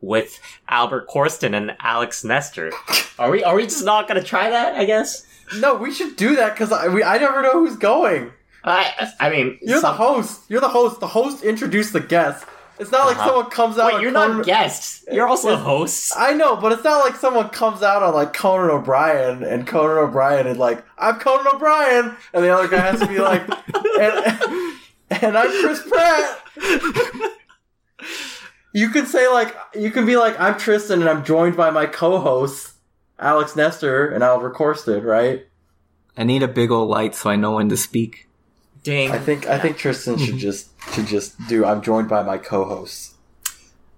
with 0.00 0.38
Albert 0.68 1.08
Corsten 1.08 1.54
and 1.56 1.76
Alex 1.80 2.24
Nester. 2.24 2.70
Are 3.18 3.30
we, 3.30 3.42
are 3.42 3.54
we 3.56 3.64
just 3.64 3.84
not 3.84 4.06
gonna 4.06 4.22
try 4.22 4.50
that, 4.50 4.74
I 4.74 4.84
guess? 4.84 5.26
No, 5.58 5.74
we 5.74 5.92
should 5.92 6.16
do 6.16 6.36
that 6.36 6.54
because 6.54 6.70
I, 6.72 6.88
we- 6.88 7.02
I 7.04 7.18
never 7.18 7.42
know 7.42 7.52
who's 7.52 7.76
going. 7.76 8.32
I, 8.62 9.10
I 9.20 9.28
mean, 9.28 9.58
You're 9.60 9.80
some- 9.80 9.92
the 9.96 10.02
host. 10.02 10.42
You're 10.48 10.60
the 10.60 10.68
host. 10.68 11.00
The 11.00 11.06
host 11.08 11.42
introduced 11.44 11.92
the 11.92 12.00
guest. 12.00 12.46
It's 12.78 12.90
not 12.90 13.06
like 13.06 13.16
Uh-huh. 13.16 13.26
someone 13.28 13.50
comes 13.50 13.78
out. 13.78 13.92
Wait, 13.92 14.02
you're 14.02 14.10
Conan- 14.12 14.38
not 14.38 14.46
guests. 14.46 15.04
You're 15.10 15.28
also 15.28 15.56
hosts. 15.56 16.12
I 16.16 16.32
know, 16.32 16.56
but 16.56 16.72
it's 16.72 16.82
not 16.82 17.04
like 17.04 17.14
someone 17.16 17.48
comes 17.50 17.82
out 17.82 18.02
on 18.02 18.14
like 18.14 18.32
Conan 18.32 18.70
O'Brien 18.70 19.44
and 19.44 19.66
Conan 19.66 19.98
O'Brien 19.98 20.46
is 20.48 20.58
like, 20.58 20.84
"I'm 20.98 21.20
Conan 21.20 21.46
O'Brien," 21.54 22.16
and 22.32 22.44
the 22.44 22.50
other 22.50 22.66
guy 22.68 22.78
has 22.80 22.98
to 23.00 23.06
be 23.06 23.18
like, 23.20 23.42
"And, 24.00 24.78
and 25.22 25.38
I'm 25.38 25.50
Chris 25.62 25.82
Pratt." 25.88 26.40
You 28.72 28.88
could 28.88 29.06
say 29.06 29.28
like, 29.28 29.54
you 29.74 29.90
can 29.92 30.04
be 30.04 30.16
like, 30.16 30.38
"I'm 30.40 30.58
Tristan, 30.58 31.00
and 31.00 31.08
I'm 31.08 31.24
joined 31.24 31.56
by 31.56 31.70
my 31.70 31.86
co-hosts 31.86 32.72
Alex 33.20 33.54
Nester 33.54 34.08
and 34.08 34.24
Albert 34.24 34.54
Corsten." 34.56 35.04
Right? 35.04 35.46
I 36.16 36.24
need 36.24 36.42
a 36.42 36.48
big 36.48 36.72
old 36.72 36.88
light 36.88 37.14
so 37.14 37.30
I 37.30 37.36
know 37.36 37.52
when 37.52 37.68
to 37.68 37.76
speak. 37.76 38.26
Ding. 38.84 39.10
I 39.10 39.18
think 39.18 39.46
I 39.48 39.58
think 39.58 39.76
Tristan 39.78 40.18
should 40.18 40.36
just 40.36 40.68
should 40.92 41.06
just 41.06 41.34
do. 41.48 41.64
I'm 41.64 41.82
joined 41.82 42.08
by 42.08 42.22
my 42.22 42.38
co-hosts. 42.38 43.14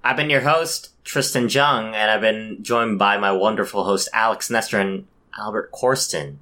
I've 0.02 0.16
been 0.16 0.30
your 0.30 0.42
host, 0.42 0.90
Tristan 1.04 1.48
Jung, 1.48 1.94
and 1.94 2.10
I've 2.10 2.20
been 2.20 2.62
joined 2.62 2.98
by 2.98 3.18
my 3.18 3.32
wonderful 3.32 3.82
host, 3.82 4.08
Alex 4.14 4.48
Nester 4.48 4.78
and 4.78 5.06
Albert 5.36 5.72
Corsten. 5.72 6.36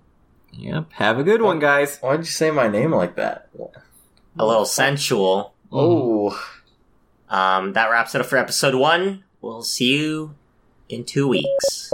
Yep. 0.52 0.92
Have 0.92 1.18
a 1.18 1.24
good 1.24 1.40
one, 1.40 1.58
guys. 1.58 1.98
Why 2.00 2.16
did 2.18 2.26
you 2.26 2.32
say 2.32 2.50
my 2.50 2.68
name 2.68 2.92
like 2.92 3.16
that? 3.16 3.48
A 4.38 4.44
little 4.44 4.66
sensual. 4.66 5.54
Oh. 5.72 6.38
Um, 7.30 7.72
that 7.72 7.90
wraps 7.90 8.14
it 8.14 8.20
up 8.20 8.26
for 8.26 8.36
episode 8.36 8.74
one. 8.74 9.24
We'll 9.40 9.62
see 9.62 9.96
you 9.96 10.34
in 10.88 11.04
two 11.04 11.26
weeks. 11.26 11.90